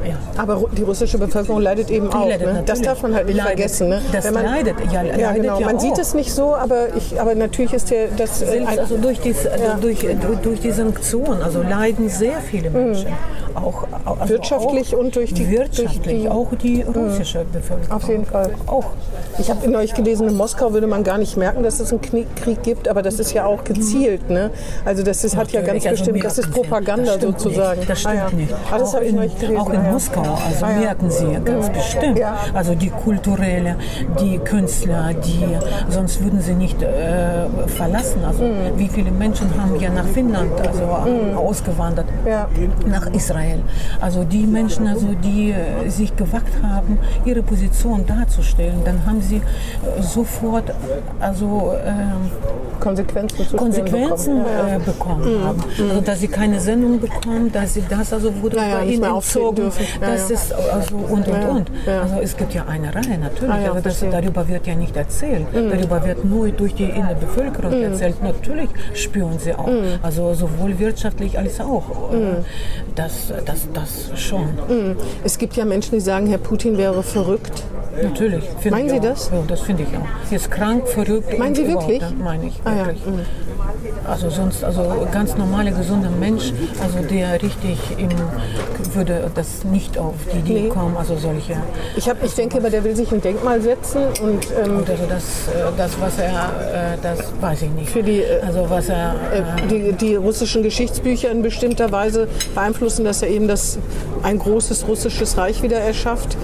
ja. 0.05 0.15
Aber 0.37 0.63
die 0.75 0.83
russische 0.83 1.17
Bevölkerung 1.17 1.61
leidet 1.61 1.89
eben 1.89 2.09
die 2.09 2.15
auch. 2.15 2.27
Leidet 2.27 2.53
ne? 2.53 2.63
Das 2.65 2.81
darf 2.81 3.01
man 3.03 3.13
halt 3.13 3.27
nicht 3.27 3.37
leidet. 3.37 3.53
vergessen. 3.53 3.89
Ne? 3.89 4.01
Das 4.11 4.31
man, 4.31 4.43
leidet, 4.45 4.75
ja, 4.91 5.01
leidet 5.01 5.19
ja 5.19 5.31
genau. 5.33 5.59
Ja 5.59 5.65
man 5.67 5.77
auch. 5.77 5.81
sieht 5.81 5.97
es 5.97 6.13
nicht 6.13 6.33
so, 6.33 6.55
aber, 6.55 6.95
ich, 6.95 7.19
aber 7.19 7.35
natürlich 7.35 7.73
ist 7.73 7.91
der, 7.91 8.07
das... 8.15 8.41
Äh, 8.41 8.59
ein, 8.59 8.79
also 8.79 8.97
durch, 8.97 9.19
dies, 9.19 9.45
also 9.45 9.63
ja. 9.63 9.77
durch, 9.79 10.05
durch 10.41 10.59
die 10.59 10.71
Sanktionen 10.71 11.41
also 11.41 11.61
leiden 11.61 12.09
sehr 12.09 12.39
viele 12.41 12.69
mhm. 12.69 12.75
Menschen. 12.75 13.09
Mhm. 13.09 13.57
Auch, 13.57 13.85
also 14.05 14.29
wirtschaftlich 14.29 14.95
auch 14.95 14.99
und 14.99 15.15
durch 15.15 15.33
die... 15.33 15.49
Wirtschaftlich, 15.49 16.01
durch 16.01 16.21
die, 16.21 16.29
auch 16.29 16.47
die 16.61 16.81
russische 16.81 17.39
mhm. 17.39 17.51
Bevölkerung. 17.51 17.91
Auf 17.91 18.07
jeden 18.07 18.25
Fall. 18.25 18.51
Auch. 18.67 18.85
Ich 19.39 19.49
habe 19.49 19.69
neulich 19.69 19.93
gelesen, 19.93 20.27
in 20.27 20.35
Moskau 20.35 20.73
würde 20.73 20.87
man 20.87 21.03
gar 21.03 21.17
nicht 21.17 21.37
merken, 21.37 21.63
dass 21.63 21.79
es 21.79 21.91
einen 21.91 22.01
Krieg 22.01 22.63
gibt, 22.63 22.87
aber 22.87 23.01
das 23.01 23.19
ist 23.19 23.33
ja 23.33 23.45
auch 23.45 23.63
gezielt. 23.63 24.29
Ne? 24.29 24.51
Also 24.85 25.03
das 25.03 25.23
ist, 25.23 25.35
hat 25.35 25.51
ja 25.51 25.61
ganz 25.61 25.85
also 25.85 25.89
bestimmt, 25.89 26.23
das 26.23 26.37
ist 26.37 26.51
Propaganda 26.51 27.13
das 27.13 27.21
sozusagen. 27.21 27.79
Nicht. 27.79 27.89
Das 27.89 27.99
stimmt 28.01 28.15
ah, 28.15 28.29
ja. 28.29 28.35
nicht. 28.35 28.53
Ah, 28.71 28.77
das 28.77 28.93
habe 28.93 29.05
ich 29.05 29.13
neulich 29.13 29.37
gelesen. 29.37 29.57
Auch 29.57 29.69
in 29.69 29.81
Moskau, 29.93 30.37
also 30.45 30.65
merken 30.65 31.11
sie 31.11 31.37
ganz 31.43 31.69
bestimmt. 31.69 32.19
Also 32.53 32.73
die 32.75 32.89
kulturelle, 32.89 33.75
die 34.19 34.39
Künstler, 34.39 35.13
die, 35.13 35.45
sonst 35.89 36.23
würden 36.23 36.41
sie 36.41 36.53
nicht 36.53 36.81
äh, 36.81 37.45
verlassen. 37.67 38.23
Also 38.25 38.43
mhm. 38.43 38.77
wie 38.77 38.87
viele 38.87 39.11
Menschen 39.11 39.49
haben 39.59 39.79
ja 39.79 39.89
nach 39.89 40.05
Finnland 40.05 40.51
also 40.59 40.83
mhm. 40.83 41.37
ausgewandert, 41.37 42.07
nach 42.87 43.07
Israel. 43.13 43.61
Also 44.01 44.23
die 44.23 44.45
Menschen, 44.45 44.87
also 44.87 45.07
die 45.23 45.51
äh, 45.51 45.89
sich 45.89 46.15
gewagt 46.15 46.53
haben, 46.63 46.97
ihre 47.25 47.43
Position 47.43 48.05
darzustellen, 48.05 48.81
dann 48.83 49.05
haben 49.05 49.21
sie 49.21 49.37
äh, 49.37 50.01
sofort 50.01 50.73
also 51.19 51.73
äh, 51.73 52.79
Konsequenzen, 52.79 53.45
Konsequenzen 53.55 54.43
bekommen, 54.43 54.69
äh, 54.69 54.79
bekommen 54.79 55.37
mhm. 55.37 55.43
haben. 55.43 55.63
Also 55.89 56.01
dass 56.01 56.19
sie 56.19 56.27
keine 56.27 56.59
Sendung 56.59 56.99
bekommen, 56.99 57.51
dass 57.51 57.75
sie 57.75 57.83
das 57.87 58.11
also 58.11 58.41
wurde 58.41 58.57
ja, 58.57 58.79
bei 58.79 58.85
ihnen 58.85 59.03
entzogen. 59.03 59.71
Das 59.99 60.29
ja, 60.29 60.35
ist 60.35 60.53
also 60.53 60.95
und 60.95 61.27
und 61.27 61.45
und. 61.45 61.71
Also 61.87 62.19
es 62.21 62.37
gibt 62.37 62.53
ja 62.53 62.65
eine 62.65 62.93
Reihe 62.93 63.17
natürlich, 63.17 63.67
ah, 63.67 63.71
aber 63.71 63.81
das, 63.81 63.99
darüber 63.99 64.47
wird 64.47 64.67
ja 64.67 64.75
nicht 64.75 64.95
erzählt. 64.95 65.53
Mhm. 65.53 65.69
Darüber 65.69 66.05
wird 66.05 66.25
nur 66.25 66.49
durch 66.49 66.75
die 66.75 66.85
innere 66.85 67.15
Bevölkerung 67.15 67.77
mhm. 67.77 67.83
erzählt. 67.83 68.21
Natürlich 68.23 68.69
spüren 68.93 69.39
sie 69.39 69.53
auch. 69.53 69.67
Mhm. 69.67 69.99
Also 70.01 70.33
sowohl 70.33 70.77
wirtschaftlich 70.79 71.37
als 71.37 71.59
auch. 71.59 72.11
Mhm. 72.11 72.45
Das, 72.95 73.33
das, 73.45 73.67
das 73.73 74.19
schon. 74.19 74.49
Es 75.23 75.37
gibt 75.37 75.55
ja 75.55 75.65
Menschen, 75.65 75.93
die 75.93 76.01
sagen, 76.01 76.27
Herr 76.27 76.37
Putin 76.37 76.77
wäre 76.77 77.03
verrückt. 77.03 77.63
Natürlich. 78.01 78.43
Meinen 78.69 78.89
Sie 78.89 78.99
das? 78.99 79.29
Ja, 79.31 79.43
das 79.47 79.61
finde 79.61 79.83
ich 79.83 79.89
auch. 79.97 80.05
Sie 80.27 80.35
ist 80.35 80.49
krank, 80.49 80.87
verrückt. 80.87 81.37
Meinen 81.37 81.55
Sie 81.55 81.67
wirklich? 81.67 82.01
Meine 82.23 82.47
ich 82.47 82.65
wirklich. 82.65 82.65
Ah, 82.65 82.87
ja. 83.05 83.11
Mhm. 83.11 83.21
Also 84.05 84.29
sonst, 84.29 84.63
also 84.63 85.07
ganz 85.11 85.35
normale, 85.37 85.71
gesunder 85.71 86.09
Mensch, 86.09 86.51
also 86.81 86.99
der 87.07 87.41
richtig 87.41 87.79
im, 87.97 88.09
würde 88.93 89.31
das 89.33 89.63
nicht 89.63 89.97
auf 89.97 90.15
die 90.33 90.39
Idee 90.39 90.61
nee. 90.63 90.69
kommen, 90.69 90.97
also 90.97 91.15
solche. 91.15 91.55
Ich, 91.95 92.09
hab, 92.09 92.21
ich 92.23 92.33
denke, 92.33 92.57
aber 92.57 92.69
der 92.69 92.83
will 92.83 92.95
sich 92.95 93.11
ein 93.11 93.21
Denkmal 93.21 93.61
setzen 93.61 94.03
und... 94.21 94.45
Ähm, 94.51 94.77
und 94.77 94.89
also 94.89 95.05
das, 95.07 95.47
äh, 95.47 95.71
das, 95.77 95.91
was 96.01 96.19
er, 96.19 96.93
äh, 96.93 96.97
das 97.01 97.19
weiß 97.39 97.61
ich 97.61 97.71
nicht. 97.71 97.89
Für 97.89 98.03
die, 98.03 98.19
äh, 98.19 98.41
also 98.45 98.69
was 98.69 98.89
er... 98.89 99.15
die, 99.69 99.93
die 99.93 100.15
russischen 100.15 100.63
Geschichtsbücher 100.63 101.31
in 101.31 101.41
bestimmter 101.41 101.91
Weise 101.91 102.27
beeinflussen, 102.53 103.05
dass 103.05 103.21
er 103.21 103.29
eben 103.29 103.47
das, 103.47 103.77
ein 104.21 104.37
großes 104.37 104.87
russisches 104.87 105.37
Reich 105.37 105.63
wieder 105.63 105.77
erschafft. 105.77 106.37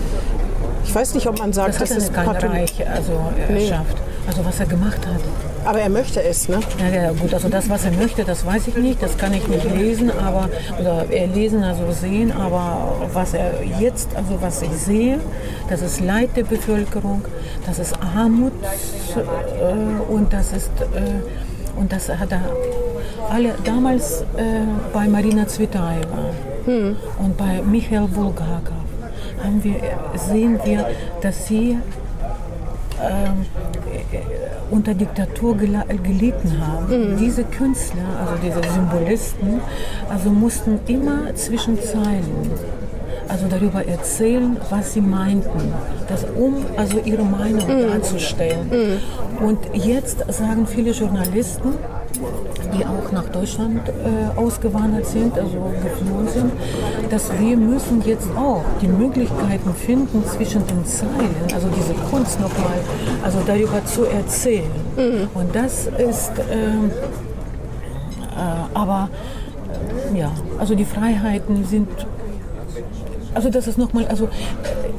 Ich 0.86 0.96
weiß 0.96 1.14
nicht, 1.14 1.28
ob 1.28 1.40
man 1.40 1.54
sagt, 1.54 1.80
das 1.80 1.90
dass 1.90 1.98
es 1.98 2.14
kein 2.14 2.28
Reich 2.30 2.74
also 2.88 3.14
erschafft. 3.48 3.98
Nee. 3.98 4.28
Also 4.28 4.46
was 4.46 4.60
er 4.60 4.66
gemacht 4.66 5.06
hat. 5.06 5.49
Aber 5.66 5.80
er 5.80 5.90
möchte 5.90 6.22
es, 6.24 6.48
ne? 6.50 6.60
Ja, 6.80 7.04
ja, 7.04 7.12
gut, 7.12 7.34
also 7.34 7.50
das, 7.50 7.70
was 7.70 7.86
er 7.86 7.92
möchte, 7.92 8.24
das 8.24 8.46
weiß 8.46 8.68
ich 8.68 8.76
nicht, 8.76 9.02
das 9.02 9.18
kann 9.18 9.34
ich 9.34 9.48
nicht 9.48 9.66
lesen, 9.76 10.12
aber, 10.12 10.50
oder 10.80 11.06
er 11.10 11.28
lesen, 11.28 11.64
also 11.64 11.92
sehen, 11.92 12.32
aber 12.32 13.08
was 13.14 13.34
er 13.34 13.64
jetzt, 13.80 14.16
also 14.16 14.42
was 14.42 14.62
ich 14.62 14.72
sehe, 14.72 15.20
das 15.70 15.82
ist 15.82 16.02
Leid 16.02 16.30
der 16.36 16.44
Bevölkerung, 16.44 17.24
das 17.66 17.80
ist 17.80 17.94
Armut 18.16 18.54
äh, 19.16 20.12
und 20.12 20.34
das 20.34 20.54
ist, 20.54 20.72
äh, 20.82 21.80
und 21.80 21.92
das 21.92 22.10
hat 22.10 22.32
er 22.32 22.42
alle, 23.30 23.54
damals 23.64 24.22
äh, 24.38 24.62
bei 24.94 25.08
Marina 25.08 25.48
Zvetaeva 25.48 26.32
hm. 26.66 26.96
und 27.20 27.38
bei 27.38 27.62
Michael 27.62 28.08
Bulgakov 28.08 28.74
haben 29.44 29.64
wir, 29.64 29.76
sehen 30.16 30.60
wir, 30.64 30.86
dass 31.22 31.48
sie 31.48 31.78
ähm, 33.02 33.46
unter 34.72 34.94
Diktatur 34.94 35.56
gelitten 35.58 36.66
haben. 36.66 37.14
Mhm. 37.14 37.18
Diese 37.18 37.44
Künstler, 37.44 38.04
also 38.20 38.34
diese 38.44 38.62
Symbolisten, 38.74 39.62
also 40.10 40.30
mussten 40.30 40.80
immer 40.88 41.34
zwischen 41.36 41.82
Zeilen 41.82 42.52
also 43.30 43.46
darüber 43.48 43.86
erzählen, 43.86 44.58
was 44.70 44.94
sie 44.94 45.02
meinten, 45.02 45.72
das, 46.08 46.26
um 46.36 46.66
also 46.76 47.00
ihre 47.06 47.24
Meinung 47.24 47.68
mhm. 47.68 47.88
darzustellen. 47.88 48.70
Mhm. 48.70 49.46
Und 49.46 49.60
jetzt 49.74 50.26
sagen 50.34 50.66
viele 50.68 50.92
Journalisten, 50.92 51.74
die 52.76 52.86
auch 52.86 53.12
nach 53.12 53.26
Deutschland 53.30 53.88
äh, 53.88 54.38
ausgewandert 54.38 55.06
sind, 55.06 55.38
also 55.38 55.72
geflohen 55.84 56.28
sind, 56.28 56.52
dass 57.10 57.32
wir 57.40 57.56
müssen 57.56 58.02
jetzt 58.06 58.30
auch 58.36 58.64
die 58.82 58.88
Möglichkeiten 58.88 59.74
finden, 59.74 60.24
zwischen 60.26 60.66
den 60.68 60.86
Zeilen, 60.86 61.36
also 61.54 61.68
diese 61.70 61.94
Kunst 62.10 62.40
nochmal, 62.40 62.80
also 63.24 63.40
darüber 63.46 63.84
zu 63.86 64.06
erzählen. 64.06 64.72
Mhm. 64.98 65.30
Und 65.34 65.56
das 65.56 65.88
ist, 65.88 66.32
ähm, 66.52 66.92
äh, 68.36 68.78
aber 68.78 69.10
ja, 70.16 70.32
also 70.58 70.76
die 70.76 70.86
Freiheiten 70.86 71.66
sind 71.66 71.88
also 73.34 73.50
das 73.50 73.68
ist 73.68 73.78
nochmal, 73.78 74.08
also 74.08 74.28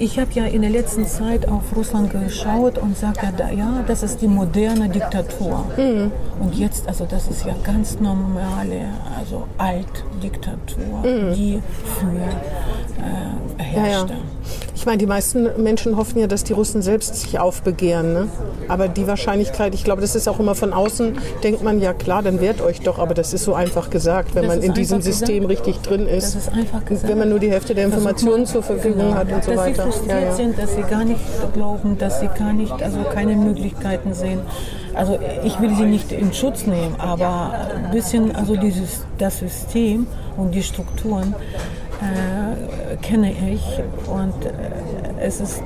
ich 0.01 0.19
habe 0.19 0.33
ja 0.33 0.47
in 0.47 0.63
der 0.63 0.71
letzten 0.71 1.07
Zeit 1.07 1.47
auf 1.47 1.77
Russland 1.77 2.11
geschaut 2.11 2.79
und 2.79 2.97
sage 2.97 3.19
ja, 3.39 3.51
ja, 3.51 3.85
das 3.87 4.03
ist 4.03 4.23
die 4.23 4.29
moderne 4.29 4.89
Diktatur. 4.89 5.67
Mhm. 5.77 6.11
Und 6.41 6.55
jetzt, 6.55 6.89
also 6.89 7.05
das 7.05 7.29
ist 7.29 7.45
ja 7.45 7.55
ganz 7.63 8.01
normale, 8.01 8.89
also 9.19 9.47
Altdiktatur, 9.59 11.01
mhm. 11.05 11.35
die 11.35 11.63
für 11.99 12.17
äh, 12.99 13.63
herrschte. 13.63 14.13
Ja, 14.15 14.19
ja. 14.19 14.70
Ich 14.81 14.87
meine, 14.87 14.97
die 14.97 15.07
meisten 15.07 15.63
Menschen 15.63 15.99
hoffen 15.99 16.21
ja, 16.21 16.27
dass 16.27 16.43
die 16.43 16.55
Russen 16.55 16.81
selbst 16.81 17.15
sich 17.15 17.39
aufbegehren. 17.39 18.15
Ne? 18.15 18.29
Aber 18.67 18.89
die 18.89 19.07
Wahrscheinlichkeit, 19.07 19.75
ich 19.75 19.85
glaube, 19.85 20.01
das 20.01 20.15
ist 20.15 20.27
auch 20.27 20.41
immer 20.41 20.55
von 20.55 20.73
außen, 20.73 21.19
denkt 21.45 21.63
man, 21.63 21.81
ja 21.83 21.93
klar, 21.93 22.23
dann 22.23 22.41
wehrt 22.41 22.63
euch 22.63 22.81
doch. 22.81 22.99
Aber 22.99 23.13
das 23.13 23.35
ist 23.35 23.45
so 23.45 23.53
einfach 23.53 23.91
gesagt, 23.91 24.35
wenn 24.35 24.47
das 24.47 24.57
man 24.57 24.65
in 24.65 24.73
diesem 24.73 25.03
System 25.03 25.47
gesagt. 25.47 25.67
richtig 25.67 25.83
drin 25.87 26.07
ist. 26.07 26.35
Das 26.35 26.47
ist 26.47 26.53
einfach 26.55 26.83
gesagt. 26.87 27.11
Wenn 27.11 27.19
man 27.19 27.29
nur 27.29 27.39
die 27.39 27.51
Hälfte 27.51 27.75
der 27.75 27.85
Informationen 27.85 28.47
zur 28.47 28.63
Verfügung 28.63 29.09
genau. 29.09 29.17
hat 29.17 29.31
und 29.31 29.45
so 29.45 29.51
dass 29.51 29.61
weiter. 29.61 29.85
Dass 29.85 29.97
sie 29.97 30.01
frustriert 30.01 30.23
ja, 30.23 30.27
ja. 30.29 30.35
sind, 30.35 30.59
dass 30.59 30.75
sie 30.75 30.83
gar 30.83 31.05
nicht 31.05 31.21
glauben, 31.53 31.99
dass 31.99 32.21
sie 32.21 32.29
gar 32.29 32.55
nicht, 32.55 32.83
also 32.83 33.01
keine 33.13 33.37
Möglichkeiten 33.37 34.15
sehen. 34.15 34.41
Also 34.95 35.19
ich 35.45 35.61
will 35.61 35.75
sie 35.77 35.85
nicht 35.85 36.11
in 36.11 36.33
Schutz 36.33 36.65
nehmen, 36.65 36.95
aber 36.97 37.53
ein 37.77 37.91
bisschen, 37.91 38.35
also 38.35 38.57
dieses, 38.57 39.05
das 39.19 39.41
System 39.41 40.07
und 40.39 40.55
die 40.55 40.63
Strukturen, 40.63 41.35
äh, 42.01 42.97
kenne 42.97 43.33
ich 43.33 43.63
und 44.09 44.47
äh, 44.47 45.21
es 45.21 45.41
ist 45.41 45.63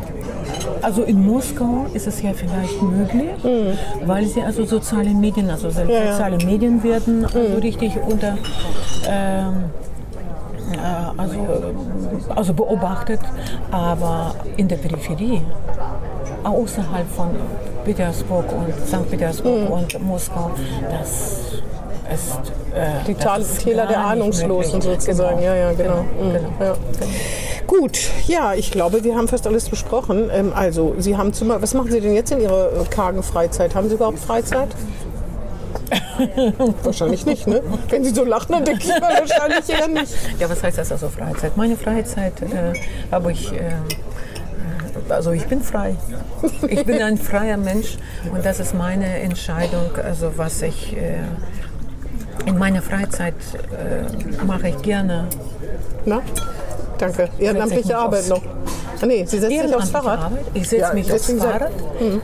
also 0.83 1.03
in 1.03 1.25
Moskau 1.25 1.87
ist 1.95 2.07
es 2.07 2.21
ja 2.23 2.33
vielleicht 2.33 2.81
möglich, 2.83 3.43
mhm. 3.43 4.07
weil 4.07 4.27
sie 4.27 4.43
also 4.43 4.65
soziale 4.65 5.11
Medien, 5.11 5.51
also 5.51 5.69
ja, 5.69 6.13
soziale. 6.13 6.37
Medien 6.45 6.83
werden 6.83 7.25
also 7.25 7.39
mhm. 7.39 7.57
richtig 7.57 7.97
unter 8.07 8.37
ähm, 9.09 9.65
äh, 10.73 11.21
also, 11.21 11.37
also 12.35 12.55
beobachtet, 12.55 13.21
aber 13.71 14.35
in 14.57 14.69
der 14.69 14.77
Peripherie, 14.77 15.43
außerhalb 16.43 17.09
von 17.09 17.31
Petersburg 17.85 18.47
und 18.53 18.75
St. 18.87 19.11
Petersburg 19.11 19.69
mhm. 19.69 19.73
und 19.73 20.03
Moskau, 20.03 20.51
das 20.91 21.63
ist 22.13 22.53
äh, 22.75 23.05
die 23.07 23.15
Täler 23.15 23.87
der 23.87 23.99
Ahnungslosen 23.99 24.81
sozusagen. 24.81 25.39
Genau. 25.39 25.47
Ja, 25.47 25.55
ja, 25.55 25.73
genau. 25.73 26.05
genau. 26.19 26.29
Mhm. 26.29 26.33
genau. 26.33 26.51
Ja. 26.61 26.77
Gut, 27.67 28.11
ja, 28.27 28.55
ich 28.55 28.71
glaube, 28.71 29.05
wir 29.05 29.17
haben 29.17 29.27
fast 29.27 29.47
alles 29.47 29.69
besprochen. 29.69 30.31
Ähm, 30.33 30.53
also, 30.55 30.95
Sie 30.99 31.17
haben 31.17 31.33
zum 31.33 31.49
was 31.49 31.75
machen 31.75 31.91
Sie 31.91 32.01
denn 32.01 32.15
jetzt 32.15 32.31
in 32.31 32.41
Ihrer 32.41 32.67
äh, 32.73 32.85
kargen 32.91 33.23
Freizeit? 33.23 33.75
Haben 33.75 33.89
Sie 33.89 33.95
überhaupt 33.95 34.19
Freizeit? 34.19 34.69
wahrscheinlich 36.83 37.27
nicht, 37.27 37.47
ne? 37.47 37.63
Wenn 37.89 38.05
Sie 38.05 38.15
so 38.15 38.25
lachen, 38.25 38.53
dann 38.53 38.65
denke 38.65 38.85
ich 38.85 39.01
mal 39.01 39.13
wahrscheinlich 39.19 39.69
eher 39.69 39.89
nicht. 39.89 40.13
Ja, 40.39 40.49
was 40.49 40.63
heißt 40.63 40.79
das 40.79 40.93
also 40.93 41.09
Freizeit? 41.09 41.57
Meine 41.57 41.77
Freizeit 41.77 42.35
äh, 42.43 42.75
habe 43.11 43.33
ich. 43.33 43.53
Äh, 43.53 43.73
also 45.09 45.33
ich 45.33 45.45
bin 45.47 45.61
frei. 45.61 45.97
Ich 46.69 46.85
bin 46.85 47.03
ein 47.03 47.19
freier 47.19 47.57
Mensch 47.57 47.99
und 48.33 48.45
das 48.45 48.61
ist 48.61 48.75
meine 48.75 49.19
Entscheidung, 49.21 49.91
also 50.03 50.33
was 50.37 50.63
ich 50.63 50.97
äh, 50.97 51.19
in 52.47 52.59
meiner 52.59 52.83
Freizeit 52.83 53.35
äh, 53.73 54.45
mache 54.45 54.69
ich 54.69 54.83
gerne. 54.83 55.27
Na? 56.05 56.21
Danke. 56.99 57.29
Ehrenamtliche 57.39 57.97
Arbeit 57.97 58.29
noch. 58.29 58.43
Ah, 59.01 59.07
nee, 59.07 59.25
Sie 59.27 59.39
setzen 59.39 59.69
sich 59.69 59.75
aufs 59.75 59.91
Fahrrad. 59.91 60.21
Arbeit. 60.21 60.45
Ich 60.55 60.69
setze 60.69 60.83
ja, 60.83 60.95
mich 60.95 61.13
aufs 61.13 61.33
Fahrrad. 61.33 61.73
Mhm 62.01 62.21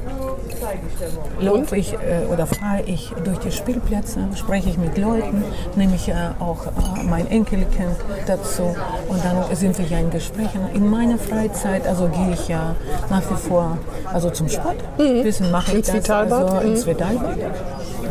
laufe 1.40 1.76
ich 1.76 1.92
äh, 1.94 2.26
oder 2.30 2.46
fahre 2.46 2.82
ich 2.86 3.12
durch 3.24 3.38
die 3.38 3.52
Spielplätze, 3.52 4.20
spreche 4.34 4.70
ich 4.70 4.78
mit 4.78 4.96
Leuten, 4.98 5.44
nehme 5.76 5.94
ich 5.94 6.08
äh, 6.08 6.14
auch 6.38 6.66
äh, 6.66 7.02
mein 7.04 7.26
Enkelkind 7.28 7.96
dazu 8.26 8.74
und 9.08 9.24
dann 9.24 9.56
sind 9.56 9.78
wir 9.78 9.86
ja 9.86 9.98
in 9.98 10.10
Gesprächen. 10.10 10.60
In 10.74 10.88
meiner 10.88 11.18
Freizeit, 11.18 11.86
also 11.86 12.08
gehe 12.08 12.32
ich 12.32 12.48
ja 12.48 12.74
nach 13.08 13.22
wie 13.30 13.48
vor 13.48 13.78
also 14.12 14.30
zum 14.30 14.48
Sport. 14.48 14.76
Mhm. 14.98 15.22
Bisschen 15.22 15.50
mache 15.50 15.72
ich 15.72 15.78
ins 15.78 15.86
das, 15.86 15.96
Vitalbad? 15.96 16.50
also 16.50 16.68
ins 16.68 16.86
Vitalbad. 16.86 17.36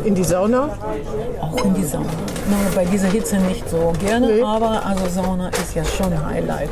In 0.04 0.14
die 0.14 0.24
Sauna? 0.24 0.70
Auch 1.40 1.64
in 1.64 1.74
die 1.74 1.84
Sauna. 1.84 2.06
No, 2.48 2.56
bei 2.74 2.84
dieser 2.84 3.08
Hitze 3.08 3.36
nicht 3.36 3.68
so 3.68 3.92
gerne, 4.00 4.26
nee. 4.26 4.42
aber 4.42 4.84
also 4.84 5.06
Sauna 5.08 5.48
ist 5.48 5.74
ja 5.74 5.84
schon 5.84 6.12
ein 6.12 6.26
Highlight. 6.26 6.70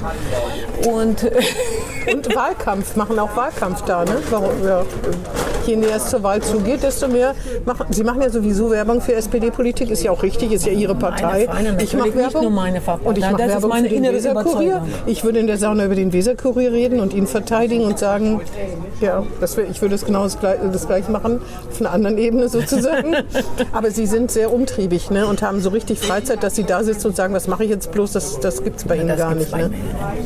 Und, 0.86 1.24
und 2.12 2.34
Wahlkampf, 2.34 2.96
machen 2.96 3.18
auch 3.18 3.34
Wahlkampf 3.36 3.82
da, 3.82 4.04
ne? 4.04 4.16
Warum, 4.30 4.64
ja. 4.64 4.82
Je 5.68 5.76
näher 5.76 5.96
es 5.96 6.08
zur 6.08 6.22
Wahl 6.22 6.40
zugeht, 6.40 6.82
desto 6.82 7.08
mehr 7.08 7.34
machen. 7.66 7.88
Sie 7.90 8.02
machen 8.02 8.22
ja 8.22 8.30
sowieso 8.30 8.70
Werbung 8.70 9.02
für 9.02 9.12
SPD-Politik, 9.12 9.90
ist 9.90 10.02
ja 10.02 10.10
auch 10.10 10.22
richtig, 10.22 10.50
ist 10.52 10.64
ja 10.64 10.72
Ihre 10.72 10.94
Partei. 10.94 11.46
Meine 11.46 11.76
ich 11.82 11.92
mache 11.92 12.14
Werbung. 12.14 12.40
nur 12.40 12.50
meine 12.50 12.80
und 13.04 13.18
ich 13.18 13.24
mache 13.30 13.36
Werbung 13.36 13.72
für 13.74 13.88
den 13.88 14.02
Weserkurier. 14.04 14.86
Ich 15.04 15.24
würde 15.24 15.40
in 15.40 15.46
der 15.46 15.58
Sauna 15.58 15.84
über 15.84 15.94
den 15.94 16.10
Weserkurier 16.14 16.72
reden 16.72 17.00
und 17.00 17.12
ihn 17.12 17.26
verteidigen 17.26 17.84
und 17.84 17.98
sagen, 17.98 18.40
ja, 19.02 19.22
das 19.42 19.58
wär, 19.58 19.68
ich 19.68 19.82
würde 19.82 19.94
es 19.94 20.06
genau 20.06 20.24
das, 20.24 20.38
das 20.40 20.86
gleiche 20.86 21.10
machen, 21.10 21.42
auf 21.70 21.80
einer 21.80 21.90
anderen 21.90 22.16
Ebene 22.16 22.48
sozusagen. 22.48 23.16
Aber 23.72 23.90
Sie 23.90 24.06
sind 24.06 24.30
sehr 24.30 24.50
umtriebig 24.50 25.10
ne, 25.10 25.26
und 25.26 25.42
haben 25.42 25.60
so 25.60 25.68
richtig 25.68 25.98
Freizeit, 25.98 26.42
dass 26.42 26.56
Sie 26.56 26.64
da 26.64 26.82
sitzen 26.82 27.08
und 27.08 27.16
sagen, 27.16 27.34
was 27.34 27.46
mache 27.46 27.64
ich 27.64 27.70
jetzt 27.70 27.92
bloß, 27.92 28.12
das, 28.12 28.40
das 28.40 28.64
gibt 28.64 28.78
es 28.78 28.84
bei 28.84 28.96
Ihnen 28.96 29.08
das 29.08 29.18
gar 29.18 29.34
nicht. 29.34 29.54
Ne? 29.54 29.70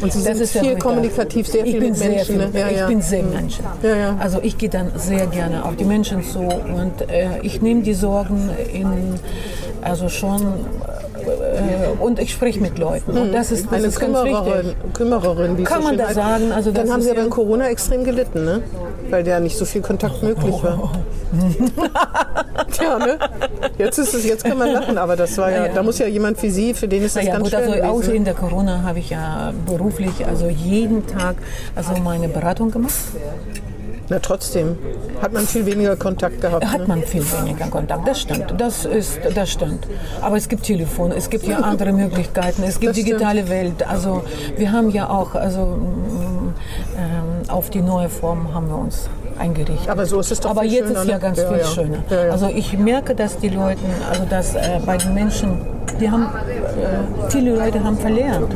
Und 0.01 0.13
Sie 0.13 0.23
das 0.23 0.39
sind 0.39 0.65
viel 0.65 0.79
kommunikativ, 0.79 1.49
sehr 1.49 1.65
viel 1.65 1.81
mit 1.81 1.99
Menschen. 1.99 2.41
Viel, 2.41 2.49
ne? 2.49 2.51
ja, 2.55 2.69
ich 2.69 2.87
bin 2.87 3.03
sehr 3.03 3.25
Menschen. 3.25 3.65
Ja, 3.83 4.17
also 4.21 4.39
ich 4.41 4.57
gehe 4.57 4.69
dann 4.69 4.93
sehr 4.97 5.32
gerne 5.33 5.65
auf 5.65 5.77
die 5.77 5.85
Menschen 5.85 6.23
zu 6.23 6.41
und 6.41 7.11
äh, 7.11 7.41
ich 7.43 7.61
nehme 7.63 7.83
die 7.83 7.95
Sorgen 7.95 8.51
in, 8.73 9.19
also 9.81 10.09
schon 10.09 10.43
äh, 10.43 12.03
und 12.03 12.19
ich 12.19 12.33
spreche 12.33 12.61
mit 12.61 12.79
Leuten. 12.79 13.17
Und 13.17 13.33
das 13.33 13.51
ist, 13.51 13.67
das 13.67 13.73
eine 13.73 13.87
ist 13.87 13.99
Kümmererin, 13.99 14.75
Kümmererin 14.93 15.59
wie 15.59 15.65
Kann 15.65 15.83
man 15.83 15.97
da 15.97 16.13
sagen. 16.13 16.53
Also 16.53 16.71
Dann 16.71 16.91
haben 16.91 17.03
Sie 17.03 17.11
aber 17.11 17.23
in 17.23 17.31
Corona 17.31 17.69
extrem 17.69 18.05
gelitten, 18.05 18.45
ne? 18.45 18.63
weil 19.13 19.27
ja 19.29 19.41
nicht 19.41 19.59
so 19.59 19.65
viel 19.65 19.83
Kontakt 19.83 20.23
möglich 20.23 20.55
war. 20.63 20.91
Tja, 22.73 22.99
ne? 22.99 23.19
Jetzt 23.77 23.99
ist 23.99 24.15
es, 24.15 24.25
jetzt 24.25 24.45
kann 24.45 24.57
man 24.57 24.73
lachen, 24.73 24.97
aber 24.97 25.17
das 25.17 25.37
war 25.37 25.51
ja, 25.51 25.67
ja. 25.67 25.73
da 25.73 25.83
muss 25.83 25.99
ja 25.99 26.07
jemand 26.07 26.43
wie 26.43 26.51
Sie, 26.51 26.73
für 26.73 26.89
den 26.89 27.03
ist 27.03 27.17
das 27.17 27.27
ja, 27.27 27.33
ganz 27.33 27.45
gut, 27.45 27.53
schwer 27.53 27.85
also 27.85 28.11
Auch 28.11 28.15
in 28.15 28.25
der 28.25 28.35
Corona 28.35 28.83
habe 28.83 29.01
ich 29.01 29.11
ja 29.11 29.53
beruflich, 29.67 30.27
also 30.27 30.49
jeden 30.49 31.07
Tag, 31.07 31.37
also 31.75 31.93
meine 32.03 32.29
Beratung 32.29 32.71
gemacht. 32.71 32.95
Na 34.09 34.19
trotzdem 34.19 34.77
hat 35.21 35.33
man 35.33 35.47
viel 35.47 35.65
weniger 35.67 35.97
Kontakt 35.97 36.41
gehabt. 36.41 36.65
Hat 36.65 36.81
ne? 36.81 36.87
man 36.89 37.03
viel 37.03 37.25
weniger 37.33 37.67
Kontakt, 37.69 38.07
das 38.07 38.21
stimmt. 38.21 38.55
Das 38.59 38.85
ist, 38.85 39.21
das 39.35 39.51
stimmt. 39.51 39.87
Aber 40.21 40.37
es 40.37 40.49
gibt 40.49 40.65
Telefon, 40.65 41.13
es 41.13 41.31
gibt 41.31 41.47
ja 41.47 41.59
andere 41.59 41.93
Möglichkeiten, 41.93 42.63
es 42.65 42.81
gibt 42.81 42.97
digitale. 42.97 43.43
Welt. 43.49 43.87
Also 43.89 44.23
wir 44.57 44.73
haben 44.73 44.91
ja 44.91 45.09
auch, 45.09 45.35
also 45.35 45.79
ähm, 46.97 47.49
auf 47.49 47.71
die 47.71 47.81
neue 47.81 48.09
Form 48.09 48.55
haben 48.55 48.69
wir 48.69 48.77
uns 48.77 49.09
eingerichtet. 49.39 49.89
Aber 49.89 50.07
so 50.07 50.21
ist 50.21 50.31
es 50.31 50.41
doch 50.41 50.51
Aber 50.51 50.65
jetzt 50.65 50.89
schöner, 50.89 51.03
ist 51.03 51.09
ja 51.09 51.15
ne? 51.15 51.21
ganz 51.21 51.39
ja, 51.39 51.49
viel 51.49 51.59
ja. 51.59 51.67
schöner. 51.67 51.99
Ja, 52.11 52.31
also 52.31 52.49
ich 52.49 52.79
merke, 52.79 53.15
dass 53.15 53.39
die 53.39 53.49
Leute, 53.49 53.81
also 54.11 54.25
dass 54.25 54.55
äh, 54.55 54.81
bei 54.85 54.97
den 54.97 55.15
Menschen 55.15 55.61
die 56.01 56.11
haben, 56.11 56.25
äh, 56.25 57.31
viele 57.31 57.55
Leute 57.55 57.83
haben 57.83 57.97
verlernt, 57.97 58.55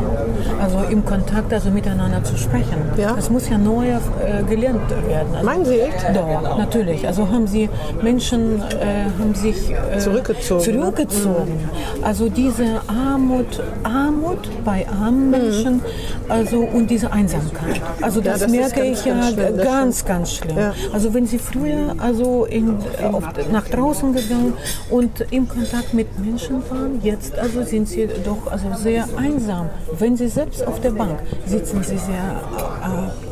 also 0.61 0.79
im 0.91 1.05
Kontakt, 1.05 1.53
also 1.53 1.71
miteinander 1.71 2.23
zu 2.25 2.37
sprechen. 2.37 2.77
Ja? 2.97 3.13
Das 3.15 3.31
muss 3.31 3.49
ja 3.49 3.59
neu 3.59 3.87
äh, 3.87 4.43
gelernt 4.49 4.91
werden. 5.07 5.35
Also, 5.35 5.47
Meinen 5.47 5.65
Sie 5.65 5.81
echt? 5.81 6.05
Doch, 6.15 6.59
natürlich. 6.59 7.07
Also 7.07 7.29
haben 7.29 7.47
sie, 7.47 7.69
Menschen 8.03 8.61
äh, 8.61 9.05
haben 9.19 9.35
sich 9.35 9.71
äh, 9.71 9.99
zurückgezogen. 9.99 10.61
zurückgezogen. 10.63 11.53
Mhm. 11.53 12.05
Also 12.05 12.29
diese 12.29 12.81
Armut, 12.87 13.63
Armut 13.83 14.49
bei 14.65 14.87
armen 14.89 15.27
mhm. 15.27 15.31
Menschen, 15.31 15.75
mhm. 15.75 15.83
also 16.29 16.59
und 16.61 16.91
diese 16.91 17.13
Einsamkeit. 17.13 17.81
Also 18.01 18.21
das, 18.21 18.41
ja, 18.41 18.47
das 18.47 18.51
merke 18.51 18.85
ich 18.85 19.05
ja 19.05 19.15
ganz, 19.15 19.33
schlimm, 19.33 19.57
ganz, 19.57 20.05
ganz 20.05 20.33
schlimm. 20.33 20.59
Ja. 20.59 20.75
Also 20.93 21.15
wenn 21.15 21.27
sie 21.27 21.39
früher 21.39 21.95
also 21.99 22.45
in, 22.45 22.77
auf, 23.13 23.25
nach 23.51 23.69
draußen 23.69 24.13
gegangen 24.15 24.55
und 24.91 25.25
im 25.31 25.49
Kontakt 25.49 25.95
mit 25.95 26.19
Menschen 26.19 26.63
waren, 26.71 27.01
jetzt 27.03 27.16
jetzt 27.17 27.39
also 27.39 27.63
sind 27.63 27.89
sie 27.89 28.09
doch 28.25 28.51
also 28.51 28.67
sehr 28.75 29.05
einsam. 29.17 29.71
Wenn 29.99 30.17
sie 30.17 30.29
selbst 30.29 30.67
auf 30.67 30.81
der 30.81 30.91
Bank 30.91 31.19
sitzen, 31.47 31.83
sie 31.83 31.99
sehr 31.99 32.41
äh, 32.83 33.27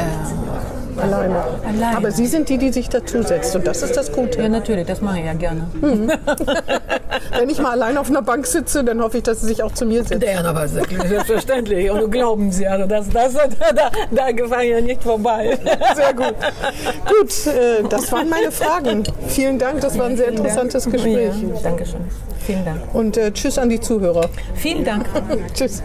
äh, 0.00 1.00
alleine. 1.00 1.44
alleine. 1.66 1.96
Aber 1.96 2.10
Sie 2.10 2.26
sind 2.26 2.48
die, 2.48 2.58
die 2.58 2.72
sich 2.72 2.88
dazusetzt 2.88 3.54
und 3.56 3.66
das 3.66 3.82
ist 3.82 3.96
das 3.96 4.12
Gute. 4.12 4.42
Ja, 4.42 4.48
natürlich, 4.48 4.86
das 4.86 5.00
mache 5.00 5.18
ich 5.20 5.24
ja 5.24 5.34
gerne. 5.34 5.66
Mhm. 5.80 6.12
Wenn 7.38 7.48
ich 7.48 7.60
mal 7.60 7.72
allein 7.72 7.96
auf 7.96 8.08
einer 8.08 8.22
Bank 8.22 8.46
sitze, 8.46 8.84
dann 8.84 9.02
hoffe 9.02 9.18
ich, 9.18 9.22
dass 9.22 9.40
Sie 9.40 9.46
sich 9.46 9.62
auch 9.62 9.72
zu 9.72 9.86
mir 9.86 10.04
setzen. 10.04 10.24
Ja, 10.24 10.44
aber 10.44 10.68
selbstverständlich. 10.68 11.90
Und 11.90 12.10
glauben 12.10 12.50
Sie, 12.52 12.66
also 12.66 12.86
das, 12.86 13.08
das, 13.10 13.34
da, 13.34 13.90
da 14.10 14.30
gefallen 14.32 14.70
ja 14.70 14.80
nicht 14.80 15.02
vorbei. 15.02 15.58
Sehr 15.96 16.14
gut. 16.14 16.34
Gut, 17.06 17.46
äh, 17.46 17.82
das 17.88 18.10
waren 18.12 18.28
meine 18.28 18.50
Fragen. 18.50 19.04
Vielen 19.28 19.58
Dank, 19.58 19.80
das 19.80 19.98
war 19.98 20.06
ein 20.06 20.16
sehr 20.16 20.28
interessantes 20.28 20.84
Gespräch. 20.90 21.32
Ja, 21.42 21.60
Dankeschön. 21.62 22.00
Vielen 22.44 22.64
Dank. 22.64 22.94
Und 22.94 23.16
äh, 23.16 23.32
tschüss 23.32 23.58
an 23.58 23.68
die 23.68 23.80
Zuhörer. 23.80 24.28
Vielen 24.54 24.84
Dank. 24.84 25.06
tschüss. 25.54 25.82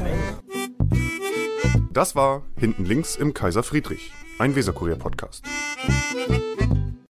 Das 1.93 2.15
war 2.15 2.43
Hinten 2.57 2.85
links 2.85 3.15
im 3.15 3.33
Kaiser 3.33 3.63
Friedrich, 3.63 4.11
ein 4.37 4.55
Weserkurier-Podcast. 4.55 5.43